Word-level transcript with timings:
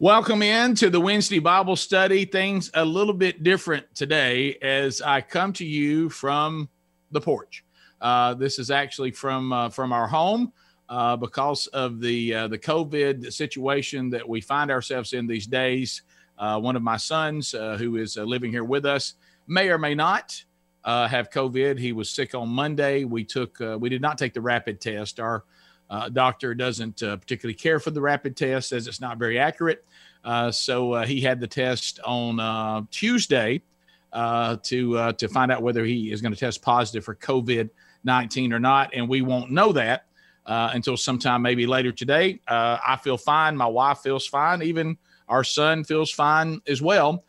Welcome 0.00 0.42
in 0.42 0.76
to 0.76 0.90
the 0.90 1.00
Wednesday 1.00 1.40
Bible 1.40 1.74
study. 1.74 2.24
Things 2.24 2.70
a 2.74 2.84
little 2.84 3.12
bit 3.12 3.42
different 3.42 3.84
today 3.96 4.54
as 4.62 5.02
I 5.02 5.20
come 5.20 5.52
to 5.54 5.64
you 5.64 6.08
from 6.08 6.68
the 7.10 7.20
porch. 7.20 7.64
Uh, 8.00 8.34
this 8.34 8.60
is 8.60 8.70
actually 8.70 9.10
from 9.10 9.52
uh, 9.52 9.70
from 9.70 9.92
our 9.92 10.06
home 10.06 10.52
uh, 10.88 11.16
because 11.16 11.66
of 11.68 12.00
the 12.00 12.32
uh, 12.32 12.46
the 12.46 12.56
COVID 12.56 13.32
situation 13.32 14.08
that 14.10 14.26
we 14.28 14.40
find 14.40 14.70
ourselves 14.70 15.14
in 15.14 15.26
these 15.26 15.48
days. 15.48 16.02
Uh, 16.38 16.60
one 16.60 16.76
of 16.76 16.82
my 16.82 16.96
sons, 16.96 17.52
uh, 17.52 17.76
who 17.76 17.96
is 17.96 18.16
living 18.16 18.52
here 18.52 18.62
with 18.62 18.86
us, 18.86 19.14
may 19.48 19.68
or 19.68 19.78
may 19.78 19.96
not 19.96 20.40
have 20.84 21.28
COVID. 21.30 21.76
He 21.76 21.92
was 21.92 22.08
sick 22.08 22.36
on 22.36 22.48
Monday. 22.48 23.02
We 23.02 23.24
took 23.24 23.58
we 23.80 23.88
did 23.88 24.00
not 24.00 24.16
take 24.16 24.32
the 24.32 24.40
rapid 24.40 24.80
test. 24.80 25.18
Our 25.18 25.42
uh, 25.90 26.08
doctor 26.08 26.54
doesn't 26.54 27.02
uh, 27.02 27.16
particularly 27.16 27.54
care 27.54 27.80
for 27.80 27.90
the 27.90 28.00
rapid 28.00 28.36
test, 28.36 28.68
says 28.68 28.86
it's 28.86 29.00
not 29.00 29.18
very 29.18 29.38
accurate. 29.38 29.84
Uh, 30.24 30.50
so 30.50 30.92
uh, 30.92 31.06
he 31.06 31.20
had 31.20 31.40
the 31.40 31.46
test 31.46 32.00
on 32.04 32.40
uh, 32.40 32.82
Tuesday 32.90 33.62
uh, 34.12 34.56
to 34.62 35.12
to 35.12 35.28
find 35.28 35.52
out 35.52 35.62
whether 35.62 35.84
he 35.84 36.12
is 36.12 36.20
going 36.20 36.32
to 36.32 36.38
test 36.38 36.60
positive 36.60 37.04
for 37.04 37.14
COVID 37.14 37.70
nineteen 38.04 38.52
or 38.52 38.58
not, 38.58 38.90
and 38.94 39.08
we 39.08 39.22
won't 39.22 39.50
know 39.50 39.72
that 39.72 40.04
until 40.46 40.96
sometime 40.96 41.42
maybe 41.42 41.66
later 41.66 41.92
today. 41.92 42.40
I 42.48 42.98
feel 43.02 43.16
fine. 43.16 43.56
My 43.56 43.66
wife 43.66 43.98
feels 43.98 44.26
fine. 44.26 44.62
Even 44.62 44.98
our 45.28 45.44
son 45.44 45.84
feels 45.84 46.10
fine 46.10 46.60
as 46.66 46.82
well. 46.82 47.24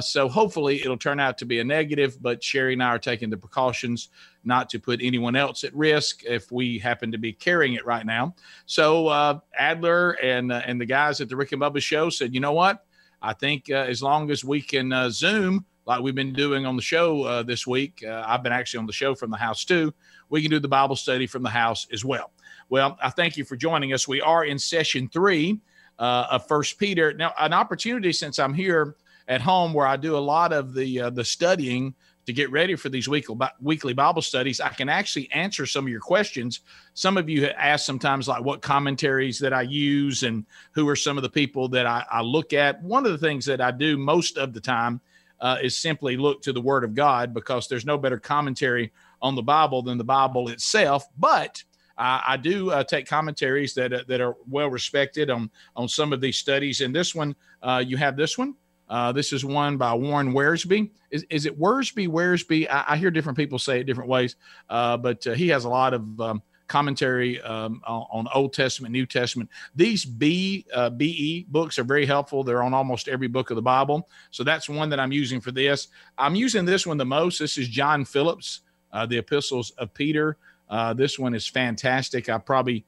So 0.00 0.28
hopefully 0.28 0.80
it'll 0.80 0.96
turn 0.98 1.20
out 1.20 1.38
to 1.38 1.46
be 1.46 1.60
a 1.60 1.64
negative, 1.64 2.20
but 2.20 2.42
Sherry 2.42 2.72
and 2.72 2.82
I 2.82 2.88
are 2.88 2.98
taking 2.98 3.30
the 3.30 3.36
precautions 3.36 4.08
not 4.44 4.68
to 4.70 4.78
put 4.78 5.00
anyone 5.02 5.36
else 5.36 5.64
at 5.64 5.74
risk 5.74 6.24
if 6.24 6.50
we 6.52 6.78
happen 6.78 7.12
to 7.12 7.18
be 7.18 7.32
carrying 7.32 7.74
it 7.74 7.84
right 7.86 8.04
now. 8.04 8.34
So 8.66 9.08
uh, 9.08 9.40
Adler 9.58 10.12
and 10.22 10.52
uh, 10.52 10.62
and 10.66 10.80
the 10.80 10.86
guys 10.86 11.20
at 11.20 11.28
the 11.28 11.36
Rick 11.36 11.52
and 11.52 11.62
Bubba 11.62 11.80
show 11.80 12.10
said, 12.10 12.34
you 12.34 12.40
know 12.40 12.52
what? 12.52 12.84
I 13.22 13.32
think 13.32 13.70
uh, 13.70 13.74
as 13.74 14.02
long 14.02 14.30
as 14.30 14.44
we 14.44 14.60
can 14.60 14.92
uh, 14.92 15.10
Zoom 15.10 15.64
like 15.86 16.00
we've 16.00 16.14
been 16.14 16.32
doing 16.32 16.64
on 16.64 16.76
the 16.76 16.82
show 16.82 17.22
uh, 17.24 17.42
this 17.42 17.66
week, 17.66 18.02
I've 18.06 18.42
been 18.42 18.52
actually 18.52 18.78
on 18.78 18.86
the 18.86 18.92
show 18.92 19.14
from 19.14 19.30
the 19.30 19.36
house 19.36 19.66
too. 19.66 19.92
We 20.30 20.40
can 20.40 20.50
do 20.50 20.58
the 20.58 20.68
Bible 20.68 20.96
study 20.96 21.26
from 21.26 21.42
the 21.42 21.50
house 21.50 21.86
as 21.92 22.04
well. 22.04 22.30
Well, 22.70 22.96
I 23.02 23.10
thank 23.10 23.36
you 23.36 23.44
for 23.44 23.54
joining 23.54 23.92
us. 23.92 24.08
We 24.08 24.22
are 24.22 24.46
in 24.46 24.58
session 24.58 25.08
three 25.08 25.60
of 25.98 26.48
First 26.48 26.78
Peter. 26.78 27.12
Now, 27.12 27.34
an 27.38 27.52
opportunity 27.52 28.12
since 28.14 28.38
I'm 28.38 28.54
here 28.54 28.96
at 29.28 29.40
home 29.40 29.72
where 29.72 29.86
I 29.86 29.96
do 29.96 30.16
a 30.16 30.18
lot 30.18 30.52
of 30.52 30.74
the 30.74 31.02
uh, 31.02 31.10
the 31.10 31.24
studying 31.24 31.94
to 32.26 32.32
get 32.32 32.50
ready 32.50 32.74
for 32.74 32.88
these 32.88 33.08
weekly 33.08 33.36
weekly 33.60 33.92
Bible 33.92 34.22
studies, 34.22 34.60
I 34.60 34.70
can 34.70 34.88
actually 34.88 35.30
answer 35.32 35.66
some 35.66 35.84
of 35.84 35.90
your 35.90 36.00
questions. 36.00 36.60
Some 36.94 37.16
of 37.16 37.28
you 37.28 37.46
ask 37.46 37.84
sometimes 37.84 38.28
like 38.28 38.42
what 38.42 38.62
commentaries 38.62 39.38
that 39.40 39.52
I 39.52 39.62
use 39.62 40.22
and 40.22 40.44
who 40.72 40.88
are 40.88 40.96
some 40.96 41.16
of 41.16 41.22
the 41.22 41.30
people 41.30 41.68
that 41.68 41.86
I, 41.86 42.04
I 42.10 42.22
look 42.22 42.52
at. 42.52 42.82
One 42.82 43.06
of 43.06 43.12
the 43.12 43.18
things 43.18 43.44
that 43.46 43.60
I 43.60 43.70
do 43.70 43.96
most 43.96 44.38
of 44.38 44.52
the 44.52 44.60
time 44.60 45.00
uh, 45.40 45.58
is 45.62 45.76
simply 45.76 46.16
look 46.16 46.42
to 46.42 46.52
the 46.52 46.60
Word 46.60 46.84
of 46.84 46.94
God 46.94 47.34
because 47.34 47.68
there's 47.68 47.84
no 47.84 47.98
better 47.98 48.18
commentary 48.18 48.92
on 49.20 49.34
the 49.34 49.42
Bible 49.42 49.82
than 49.82 49.98
the 49.98 50.04
Bible 50.04 50.48
itself. 50.48 51.06
But 51.18 51.62
uh, 51.98 52.20
I 52.26 52.36
do 52.36 52.70
uh, 52.70 52.84
take 52.84 53.06
commentaries 53.06 53.74
that 53.74 53.92
uh, 53.92 54.02
that 54.08 54.20
are 54.20 54.36
well 54.48 54.68
respected 54.68 55.30
on 55.30 55.50
on 55.76 55.88
some 55.88 56.12
of 56.12 56.20
these 56.20 56.38
studies. 56.38 56.80
And 56.80 56.94
this 56.94 57.14
one, 57.14 57.36
uh, 57.62 57.82
you 57.86 57.96
have 57.96 58.16
this 58.16 58.36
one. 58.38 58.54
Uh, 58.94 59.10
this 59.10 59.32
is 59.32 59.44
one 59.44 59.76
by 59.76 59.92
Warren 59.92 60.32
Wiersbe. 60.32 60.88
Is, 61.10 61.26
is 61.28 61.46
it 61.46 61.58
Wiersbe? 61.58 62.06
Wiersbe? 62.06 62.70
I, 62.70 62.84
I 62.90 62.96
hear 62.96 63.10
different 63.10 63.36
people 63.36 63.58
say 63.58 63.80
it 63.80 63.86
different 63.86 64.08
ways, 64.08 64.36
uh, 64.70 64.96
but 64.96 65.26
uh, 65.26 65.32
he 65.32 65.48
has 65.48 65.64
a 65.64 65.68
lot 65.68 65.94
of 65.94 66.20
um, 66.20 66.40
commentary 66.68 67.40
um, 67.40 67.82
on, 67.88 68.06
on, 68.12 68.28
Old 68.32 68.52
Testament, 68.52 68.92
New 68.92 69.04
Testament. 69.04 69.50
These 69.74 70.04
B 70.04 70.64
uh, 70.72 70.90
BE 70.90 71.46
books 71.48 71.76
are 71.80 71.82
very 71.82 72.06
helpful. 72.06 72.44
They're 72.44 72.62
on 72.62 72.72
almost 72.72 73.08
every 73.08 73.26
book 73.26 73.50
of 73.50 73.56
the 73.56 73.62
Bible. 73.62 74.08
So 74.30 74.44
that's 74.44 74.68
one 74.68 74.90
that 74.90 75.00
I'm 75.00 75.10
using 75.10 75.40
for 75.40 75.50
this. 75.50 75.88
I'm 76.16 76.36
using 76.36 76.64
this 76.64 76.86
one 76.86 76.96
the 76.96 77.04
most. 77.04 77.40
This 77.40 77.58
is 77.58 77.66
John 77.66 78.04
Phillips, 78.04 78.60
uh, 78.92 79.06
the 79.06 79.18
Epistles 79.18 79.70
of 79.72 79.92
Peter. 79.92 80.36
Uh, 80.70 80.94
this 80.94 81.18
one 81.18 81.34
is 81.34 81.48
fantastic. 81.48 82.28
I 82.28 82.38
probably 82.38 82.84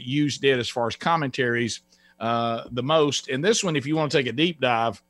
used 0.00 0.42
it 0.42 0.58
as 0.58 0.68
far 0.68 0.88
as 0.88 0.96
commentaries 0.96 1.82
the 2.18 2.82
most. 2.82 3.28
And 3.28 3.44
this 3.44 3.62
one, 3.62 3.76
if 3.76 3.86
you 3.86 3.94
want 3.94 4.10
to 4.10 4.18
take 4.18 4.26
a 4.26 4.32
deep 4.32 4.60
dive 4.60 5.00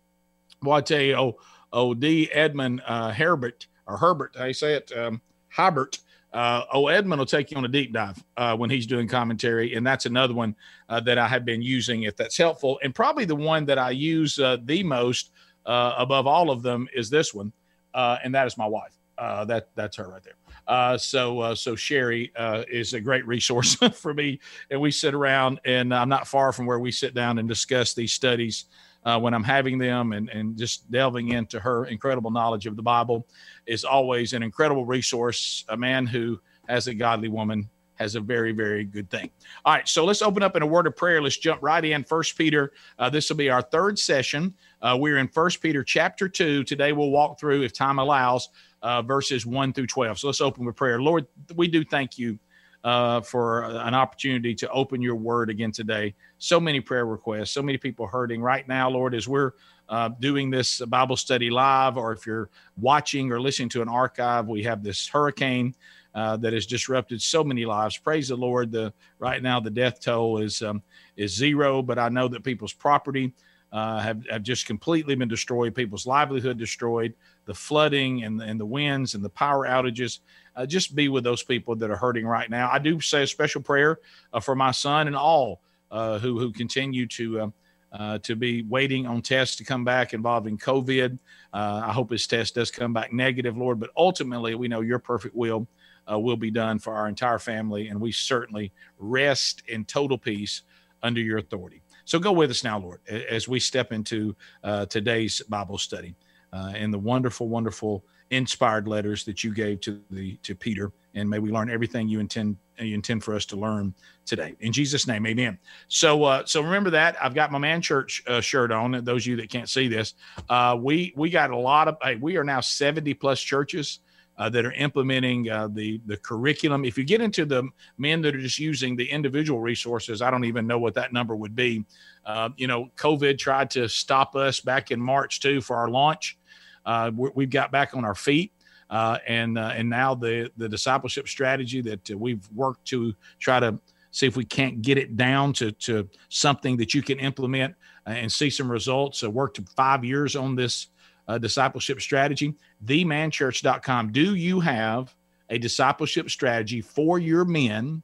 oh, 0.67 1.37
oh, 1.73 1.95
D. 1.95 2.31
Edmond 2.33 2.83
uh, 2.87 3.13
Herbert 3.13 3.67
or 3.87 3.97
Herbert, 3.97 4.35
how 4.39 4.45
you 4.45 4.55
say 4.55 4.75
it, 4.75 4.93
um, 4.97 5.21
Habert. 5.49 5.99
Uh, 6.33 6.65
oh, 6.73 6.89
Edmond 6.89 7.21
will 7.21 7.27
take 7.27 7.53
you 7.53 7.57
on 7.57 7.65
a 7.65 7.69
deep 7.69 7.93
dive 7.93 8.23
uh, 8.37 8.57
when 8.57 8.69
he's 8.69 8.87
doing 8.87 9.07
commentary, 9.07 9.75
and 9.75 9.87
that's 9.87 10.05
another 10.05 10.35
one 10.35 10.57
uh, 10.89 10.99
that 11.01 11.17
I 11.17 11.29
have 11.29 11.45
been 11.45 11.63
using 11.63 12.03
if 12.03 12.17
that's 12.17 12.37
helpful. 12.37 12.81
And 12.83 12.93
probably 12.93 13.25
the 13.25 13.37
one 13.37 13.65
that 13.67 13.79
I 13.79 13.91
use 13.91 14.41
uh, 14.41 14.57
the 14.65 14.83
most 14.83 15.31
uh, 15.65 15.95
above 15.97 16.27
all 16.27 16.51
of 16.51 16.63
them 16.63 16.89
is 16.93 17.09
this 17.09 17.33
one, 17.33 17.53
uh, 17.95 18.19
and 18.25 18.35
that 18.35 18.49
is 18.49 18.59
my 18.59 18.67
wife. 18.67 18.99
that 19.17 19.69
that's 19.77 19.97
her 19.97 20.09
right 20.09 20.23
there. 20.25 20.99
so 20.99 21.55
so 21.55 21.77
Sherry 21.77 22.33
is 22.69 22.95
a 22.95 23.01
great 23.01 23.25
resource 23.29 23.75
for 23.95 24.13
me, 24.13 24.41
and 24.71 24.81
we 24.81 24.91
sit 24.91 25.15
around, 25.15 25.61
and 25.65 25.95
I'm 25.95 26.09
not 26.09 26.27
far 26.27 26.53
from 26.53 26.67
where 26.67 26.81
we 26.81 26.91
sit 26.91 27.15
down 27.15 27.39
and 27.39 27.49
discuss 27.49 27.95
these 27.95 28.13
studies 28.13 28.65
uh, 29.05 29.19
when 29.19 29.35
I'm 29.35 29.45
having 29.45 29.79
them 29.79 30.13
and, 30.13 30.29
and 30.29 30.57
just 30.57 30.91
delving 30.91 31.29
into 31.29 31.61
her 31.61 31.87
incredible 31.87 32.31
knowledge 32.31 32.67
of 32.67 32.77
the 32.77 32.83
Bible 32.83 33.27
is 33.67 33.85
always 33.85 34.33
an 34.33 34.43
incredible 34.43 34.85
resource. 34.85 35.65
A 35.69 35.77
man 35.77 36.07
who 36.07 36.41
has 36.69 36.87
a 36.87 36.95
godly 36.95 37.29
woman 37.29 37.69
has 37.97 38.17
a 38.17 38.21
very, 38.21 38.53
very 38.53 38.85
good 38.85 39.09
thing. 39.09 39.31
All 39.65 39.73
right, 39.73 39.87
so 39.89 40.05
let's 40.05 40.23
open 40.23 40.43
up 40.43 40.57
in 40.57 40.63
a 40.63 40.67
word 40.67 40.87
of 40.87 40.97
prayer. 40.97 41.23
Let's 41.23 41.37
jump 41.37 41.63
right 41.63 41.85
in. 41.85 42.03
First 42.03 42.37
Peter, 42.37 42.73
uh, 42.99 43.09
this 43.09 43.29
will 43.29 43.37
be 43.37 43.51
our 43.51 43.63
third 43.63 43.99
session. 43.99 44.55
Uh, 44.83 44.97
we're 44.99 45.19
in 45.19 45.29
First 45.29 45.61
Peter 45.61 45.85
chapter 45.85 46.29
two. 46.29 46.65
Today 46.65 46.93
we'll 46.93 47.11
walk 47.11 47.39
through, 47.39 47.63
if 47.63 47.73
time 47.73 47.99
allows, 47.99 48.49
uh, 48.83 49.03
verses 49.03 49.47
one 49.47 49.73
through 49.73 49.87
12. 49.87 50.19
So 50.19 50.27
let's 50.27 50.41
open 50.41 50.65
with 50.65 50.77
prayer. 50.77 51.01
Lord, 51.01 51.27
we 51.55 51.69
do 51.69 51.85
thank 51.85 52.19
you 52.19 52.39
uh, 52.84 53.22
for 53.22 53.65
an 53.65 53.95
opportunity 53.95 54.55
to 54.55 54.71
open 54.71 55.00
your 55.00 55.17
word 55.17 55.49
again 55.49 55.72
today. 55.72 56.15
So 56.39 56.61
many 56.61 56.81
prayer 56.81 57.06
requests, 57.06 57.50
so 57.50 57.62
many 57.62 57.78
people 57.78 58.06
hurting 58.06 58.43
right 58.43 58.69
now, 58.69 58.91
Lord, 58.91 59.15
as 59.15 59.27
we're 59.27 59.53
uh, 59.89 60.11
doing 60.21 60.50
this 60.50 60.81
Bible 60.81 61.17
study 61.17 61.50
live, 61.50 61.97
or 61.97 62.12
if 62.12 62.27
you're 62.27 62.50
watching 62.77 63.33
or 63.33 63.41
listening 63.41 63.71
to 63.71 63.83
an 63.83 63.89
archive, 63.89 64.47
we 64.47 64.62
have 64.62 64.83
this 64.83 65.09
hurricane 65.09 65.75
uh, 66.15 66.37
that 66.37 66.53
has 66.53 66.67
disrupted 66.67 67.21
so 67.21 67.43
many 67.43 67.65
lives. 67.65 67.97
Praise 67.97 68.28
the 68.28 68.37
Lord. 68.37 68.71
The 68.71 68.93
right 69.19 69.43
now 69.43 69.61
the 69.61 69.71
death 69.71 70.00
toll 70.00 70.39
is 70.39 70.62
um, 70.62 70.83
is 71.17 71.34
zero, 71.34 71.83
but 71.83 71.99
I 71.99 72.09
know 72.09 72.28
that 72.28 72.44
people's 72.44 72.73
property 72.73 73.33
uh, 73.73 73.99
have, 73.99 74.25
have 74.31 74.43
just 74.43 74.67
completely 74.67 75.17
been 75.17 75.28
destroyed, 75.28 75.75
people's 75.75 76.06
livelihood 76.06 76.56
destroyed, 76.56 77.15
the 77.47 77.55
flooding 77.55 78.25
and, 78.25 78.41
and 78.41 78.59
the 78.59 78.66
winds 78.66 79.15
and 79.15 79.25
the 79.25 79.31
power 79.31 79.66
outages. 79.66 80.21
Uh, 80.56 80.66
just 80.66 80.94
be 80.94 81.09
with 81.09 81.25
those 81.25 81.43
people 81.43 81.77
that 81.77 81.91
are 81.91 81.97
hurting 81.97 82.27
right 82.27 82.49
now. 82.49 82.71
I 82.71 82.78
do 82.78 83.00
say 83.00 83.22
a 83.22 83.27
special 83.27 83.60
prayer 83.60 83.99
uh, 84.32 84.41
for 84.41 84.55
my 84.55 84.71
son 84.71 85.06
and 85.06 85.16
all 85.16 85.60
uh, 85.91 86.19
who, 86.19 86.38
who 86.38 86.53
continue 86.53 87.06
to. 87.06 87.41
Uh, 87.41 87.49
uh, 87.93 88.19
to 88.19 88.34
be 88.34 88.62
waiting 88.62 89.06
on 89.06 89.22
tests 89.22 89.55
to 89.55 89.62
come 89.62 89.84
back 89.84 90.15
involving 90.15 90.59
COVID. 90.59 91.16
I 91.53 91.93
hope 91.93 92.10
his 92.10 92.27
test 92.27 92.56
does 92.56 92.69
come 92.69 92.93
back 92.93 93.12
negative, 93.12 93.56
Lord. 93.56 93.78
But 93.78 93.91
ultimately, 93.97 94.56
we 94.56 94.66
know 94.66 94.81
your 94.81 94.99
perfect 94.99 95.37
will 95.37 95.69
will 96.09 96.37
be 96.37 96.50
done 96.50 96.81
for 96.81 96.93
our 96.93 97.06
entire 97.06 97.38
family, 97.38 97.87
and 97.87 98.00
we 98.00 98.11
certainly 98.11 98.72
rest 98.99 99.62
in 99.69 99.84
total 99.84 100.19
peace 100.19 100.62
under 101.05 101.21
your 101.21 101.38
authority. 101.38 101.82
So 102.05 102.19
go 102.19 102.32
with 102.32 102.50
us 102.50 102.65
now, 102.65 102.81
Lord, 102.81 103.00
as 103.09 103.47
we 103.47 103.61
step 103.61 103.93
into 103.93 104.34
uh, 104.65 104.87
today's 104.87 105.41
Bible 105.49 105.78
study 105.78 106.16
uh, 106.55 106.73
and 106.77 106.95
the 106.95 106.99
wonderful, 106.99 107.49
wonderful 107.49 108.05
inspired 108.31 108.89
letters 108.89 109.25
that 109.25 109.45
you 109.45 109.53
gave 109.53 109.81
to 109.81 110.01
the 110.11 110.37
to 110.37 110.55
Peter, 110.55 110.93
and 111.15 111.29
may 111.29 111.39
we 111.39 111.51
learn 111.51 111.69
everything 111.69 112.09
you 112.09 112.21
intend 112.21 112.57
you 112.79 112.95
intend 112.95 113.23
for 113.23 113.35
us 113.35 113.45
to 113.47 113.57
learn 113.57 113.95
today. 114.25 114.55
In 114.61 114.73
Jesus' 114.73 115.07
name, 115.07 115.27
Amen. 115.27 115.59
So, 115.89 116.25
uh, 116.25 116.45
so 116.45 116.63
remember 116.63 116.91
that 116.91 117.17
I've 117.23 117.35
got 117.35 117.53
my 117.53 117.59
man 117.59 117.81
church 117.81 118.23
uh, 118.27 118.41
shirt 118.41 118.73
on. 118.73 119.05
Those 119.05 119.25
of 119.25 119.27
you 119.29 119.37
that 119.37 119.51
can't 119.51 119.69
see 119.69 119.89
this, 119.89 120.15
uh, 120.49 120.77
we 120.81 121.12
we 121.17 121.31
got 121.31 121.51
a 121.51 121.56
lot 121.56 121.89
of. 121.89 121.97
Hey, 122.03 122.17
we 122.17 122.37
are 122.37 122.45
now 122.45 122.61
seventy 122.61 123.15
plus 123.15 123.41
churches 123.41 124.00
uh, 124.39 124.49
that 124.49 124.65
are 124.65 124.73
implementing 124.73 125.49
uh, 125.50 125.69
the 125.69 126.00
the 126.07 126.17
curriculum. 126.17 126.85
If 126.85 126.99
you 126.99 127.05
get 127.05 127.21
into 127.21 127.45
the 127.45 127.69
men 127.99 128.23
that 128.23 128.35
are 128.35 128.41
just 128.41 128.59
using 128.59 128.97
the 128.97 129.09
individual 129.09 129.61
resources, 129.61 130.23
I 130.23 130.31
don't 130.31 130.45
even 130.45 130.67
know 130.67 130.79
what 130.79 130.95
that 130.95 131.12
number 131.12 131.37
would 131.37 131.55
be. 131.55 131.85
Uh, 132.25 132.50
you 132.57 132.67
know, 132.67 132.91
COVID 132.97 133.39
tried 133.39 133.71
to 133.71 133.89
stop 133.89 134.35
us 134.35 134.61
back 134.61 134.91
in 134.91 135.00
March 135.00 135.41
too 135.41 135.61
for 135.61 135.77
our 135.77 135.89
launch. 135.89 136.39
Uh, 136.85 137.11
we've 137.15 137.51
got 137.51 137.73
back 137.73 137.95
on 137.95 138.05
our 138.05 138.15
feet. 138.15 138.53
Uh, 138.91 139.19
and 139.27 139.59
uh, 139.59 139.73
and 139.75 139.89
now 139.89 140.15
the 140.15 140.51
the 140.59 140.69
discipleship 140.69 141.27
strategy 141.27 141.81
that 141.81 142.09
we've 142.11 142.47
worked 142.55 142.85
to 142.85 143.15
try 143.41 143.59
to 143.59 143.79
see 144.11 144.27
if 144.27 144.37
we 144.37 144.45
can't 144.45 144.83
get 144.83 144.99
it 144.99 145.17
down 145.17 145.53
to 145.55 145.73
to 145.73 146.09
something 146.29 146.77
that 146.77 146.93
you 146.93 147.03
can 147.03 147.19
implement 147.19 147.75
and 148.07 148.31
see 148.31 148.51
some 148.51 148.71
results. 148.71 149.19
So 149.19 149.31
worked 149.31 149.59
five 149.75 150.05
years 150.05 150.37
on 150.37 150.55
this 150.55 150.89
uh, 151.29 151.39
discipleship 151.39 152.01
strategy, 152.01 152.55
themanchurch.com. 152.85 154.13
Do 154.13 154.35
you 154.35 154.61
have 154.61 155.15
a 155.51 155.59
discipleship 155.59 156.31
strategy 156.31 156.81
for 156.81 157.19
your 157.19 157.45
men? 157.45 158.03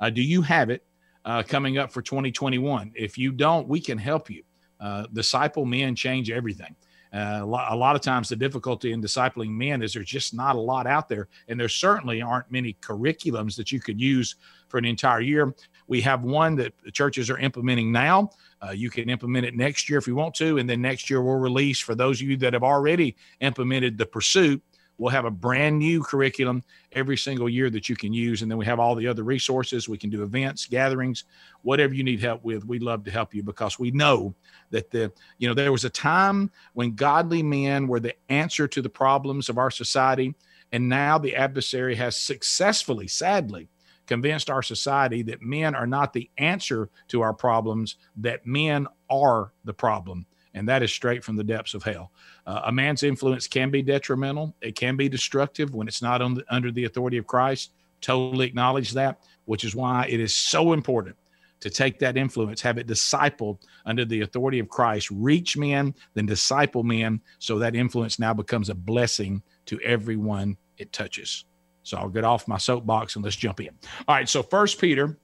Uh, 0.00 0.10
do 0.10 0.22
you 0.22 0.42
have 0.42 0.70
it 0.70 0.84
uh, 1.24 1.42
coming 1.42 1.78
up 1.78 1.90
for 1.90 2.02
2021? 2.02 2.92
If 2.94 3.18
you 3.18 3.32
don't, 3.32 3.68
we 3.68 3.80
can 3.80 3.98
help 3.98 4.30
you. 4.30 4.42
Uh, 4.80 5.06
disciple 5.12 5.64
men 5.64 5.94
change 5.94 6.30
everything. 6.30 6.74
Uh, 7.12 7.40
a, 7.40 7.46
lot, 7.46 7.72
a, 7.72 7.76
lot, 7.76 7.96
of 7.96 8.02
times, 8.02 8.28
the 8.28 8.36
difficulty 8.36 8.92
in 8.92 9.02
discipling 9.02 9.50
men 9.50 9.82
is 9.82 9.94
there's 9.94 10.06
just 10.06 10.34
not 10.34 10.56
a 10.56 10.60
lot 10.60 10.86
out 10.86 11.08
there, 11.08 11.28
and 11.48 11.58
there 11.58 11.68
certainly 11.68 12.20
aren't 12.20 12.50
many 12.50 12.74
curriculums 12.80 13.56
that 13.56 13.72
you 13.72 13.80
could 13.80 14.00
use 14.00 14.36
for 14.68 14.78
an 14.78 14.84
entire 14.84 15.20
year. 15.20 15.54
We 15.86 16.00
have 16.02 16.22
one 16.22 16.54
that 16.56 16.74
the 16.84 16.90
churches 16.90 17.30
are 17.30 17.38
implementing 17.38 17.90
now. 17.90 18.30
Uh, 18.60 18.72
you 18.72 18.90
can 18.90 19.08
implement 19.08 19.46
it 19.46 19.54
next 19.54 19.88
year 19.88 19.98
if 19.98 20.06
you 20.06 20.14
want 20.14 20.34
to, 20.34 20.58
and 20.58 20.68
then 20.68 20.82
next 20.82 21.08
year 21.08 21.22
we'll 21.22 21.36
release 21.36 21.78
for 21.78 21.94
those 21.94 22.20
of 22.20 22.28
you 22.28 22.36
that 22.38 22.52
have 22.52 22.64
already 22.64 23.16
implemented 23.40 23.96
the 23.96 24.06
pursuit. 24.06 24.62
We'll 24.98 25.12
have 25.12 25.24
a 25.24 25.30
brand 25.30 25.78
new 25.78 26.02
curriculum 26.02 26.64
every 26.92 27.16
single 27.16 27.48
year 27.48 27.70
that 27.70 27.88
you 27.88 27.94
can 27.94 28.12
use, 28.12 28.42
and 28.42 28.50
then 28.50 28.58
we 28.58 28.66
have 28.66 28.80
all 28.80 28.96
the 28.96 29.06
other 29.06 29.22
resources. 29.22 29.88
We 29.88 29.96
can 29.96 30.10
do 30.10 30.24
events, 30.24 30.66
gatherings, 30.66 31.24
whatever 31.62 31.94
you 31.94 32.02
need 32.02 32.20
help 32.20 32.44
with. 32.44 32.64
We'd 32.64 32.82
love 32.82 33.04
to 33.04 33.10
help 33.10 33.32
you 33.32 33.44
because 33.44 33.78
we 33.78 33.92
know 33.92 34.34
that 34.70 34.90
the 34.90 35.12
you 35.38 35.46
know 35.48 35.54
there 35.54 35.72
was 35.72 35.84
a 35.84 35.90
time 35.90 36.50
when 36.74 36.96
godly 36.96 37.42
men 37.42 37.86
were 37.86 38.00
the 38.00 38.14
answer 38.28 38.66
to 38.68 38.82
the 38.82 38.88
problems 38.88 39.48
of 39.48 39.56
our 39.56 39.70
society, 39.70 40.34
and 40.72 40.88
now 40.88 41.16
the 41.16 41.36
adversary 41.36 41.94
has 41.94 42.16
successfully, 42.16 43.06
sadly, 43.06 43.68
convinced 44.08 44.50
our 44.50 44.62
society 44.62 45.22
that 45.22 45.42
men 45.42 45.76
are 45.76 45.86
not 45.86 46.12
the 46.12 46.28
answer 46.38 46.88
to 47.06 47.20
our 47.20 47.32
problems, 47.32 47.96
that 48.16 48.44
men 48.46 48.86
are 49.08 49.52
the 49.64 49.74
problem. 49.74 50.26
And 50.54 50.68
that 50.68 50.82
is 50.82 50.92
straight 50.92 51.22
from 51.22 51.36
the 51.36 51.44
depths 51.44 51.74
of 51.74 51.82
hell. 51.82 52.10
Uh, 52.46 52.62
a 52.66 52.72
man's 52.72 53.02
influence 53.02 53.46
can 53.46 53.70
be 53.70 53.82
detrimental, 53.82 54.54
it 54.60 54.74
can 54.74 54.96
be 54.96 55.08
destructive 55.08 55.74
when 55.74 55.88
it's 55.88 56.02
not 56.02 56.18
the, 56.18 56.44
under 56.48 56.70
the 56.70 56.84
authority 56.84 57.18
of 57.18 57.26
Christ. 57.26 57.72
Totally 58.00 58.46
acknowledge 58.46 58.92
that, 58.92 59.20
which 59.44 59.64
is 59.64 59.74
why 59.74 60.06
it 60.08 60.20
is 60.20 60.34
so 60.34 60.72
important 60.72 61.16
to 61.60 61.70
take 61.70 61.98
that 61.98 62.16
influence, 62.16 62.60
have 62.60 62.78
it 62.78 62.86
discipled 62.86 63.58
under 63.84 64.04
the 64.04 64.20
authority 64.20 64.60
of 64.60 64.68
Christ, 64.68 65.10
reach 65.10 65.56
men, 65.56 65.94
then 66.14 66.26
disciple 66.26 66.84
men, 66.84 67.20
so 67.40 67.58
that 67.58 67.74
influence 67.74 68.18
now 68.18 68.32
becomes 68.32 68.68
a 68.68 68.74
blessing 68.74 69.42
to 69.66 69.80
everyone 69.80 70.56
it 70.76 70.92
touches. 70.92 71.44
So 71.82 71.96
I'll 71.96 72.08
get 72.08 72.24
off 72.24 72.46
my 72.46 72.58
soapbox 72.58 73.16
and 73.16 73.24
let's 73.24 73.36
jump 73.36 73.60
in. 73.60 73.70
All 74.06 74.14
right. 74.14 74.28
So 74.28 74.42
First 74.42 74.80
Peter 74.80 75.18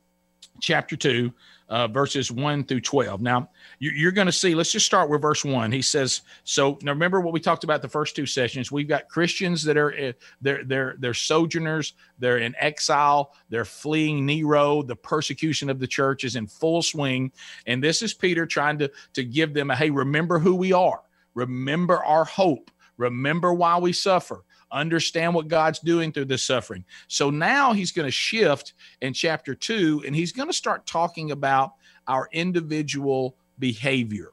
chapter 0.60 0.96
2 0.96 1.32
uh, 1.68 1.88
verses 1.88 2.30
1 2.30 2.64
through 2.64 2.80
12 2.80 3.20
now 3.20 3.48
you're 3.78 4.12
going 4.12 4.26
to 4.26 4.32
see 4.32 4.54
let's 4.54 4.70
just 4.70 4.86
start 4.86 5.08
with 5.10 5.22
verse 5.22 5.44
1 5.44 5.72
he 5.72 5.82
says 5.82 6.22
so 6.44 6.78
now 6.82 6.92
remember 6.92 7.20
what 7.20 7.32
we 7.32 7.40
talked 7.40 7.64
about 7.64 7.82
the 7.82 7.88
first 7.88 8.14
two 8.14 8.26
sessions. 8.26 8.70
We've 8.70 8.88
got 8.88 9.08
christians 9.08 9.62
that 9.64 9.76
are 9.76 9.92
uh, 9.96 10.12
they're 10.40 10.64
they're 10.64 10.96
they're 10.98 11.14
sojourners 11.14 11.94
they're 12.18 12.38
in 12.38 12.54
exile 12.58 13.32
they're 13.48 13.64
fleeing 13.64 14.26
nero. 14.26 14.82
The 14.82 14.96
persecution 14.96 15.70
of 15.70 15.78
the 15.78 15.86
church 15.86 16.24
is 16.24 16.36
in 16.36 16.46
full 16.46 16.82
swing. 16.82 17.32
And 17.66 17.82
this 17.82 18.02
is 18.02 18.14
peter 18.14 18.46
trying 18.46 18.78
to 18.78 18.90
to 19.14 19.24
give 19.24 19.54
them 19.54 19.70
a 19.70 19.76
hey 19.76 19.90
remember 19.90 20.38
who 20.38 20.54
we 20.54 20.72
are. 20.72 21.00
Remember 21.34 22.04
our 22.04 22.24
hope. 22.24 22.70
Remember 22.96 23.52
why 23.52 23.78
we 23.78 23.92
suffer 23.92 24.44
understand 24.74 25.34
what 25.34 25.48
God's 25.48 25.78
doing 25.78 26.12
through 26.12 26.26
this 26.26 26.42
suffering. 26.42 26.84
So 27.08 27.30
now 27.30 27.72
he's 27.72 27.92
going 27.92 28.06
to 28.06 28.12
shift 28.12 28.74
in 29.00 29.12
chapter 29.12 29.54
two 29.54 30.02
and 30.06 30.14
he's 30.14 30.32
going 30.32 30.48
to 30.48 30.54
start 30.54 30.86
talking 30.86 31.30
about 31.30 31.72
our 32.06 32.28
individual 32.32 33.36
behavior. 33.58 34.32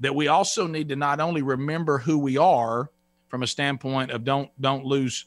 That 0.00 0.14
we 0.14 0.28
also 0.28 0.66
need 0.66 0.88
to 0.88 0.96
not 0.96 1.20
only 1.20 1.42
remember 1.42 1.98
who 1.98 2.18
we 2.18 2.38
are 2.38 2.90
from 3.28 3.42
a 3.42 3.46
standpoint 3.46 4.10
of 4.10 4.24
don't 4.24 4.50
don't 4.60 4.84
lose 4.84 5.26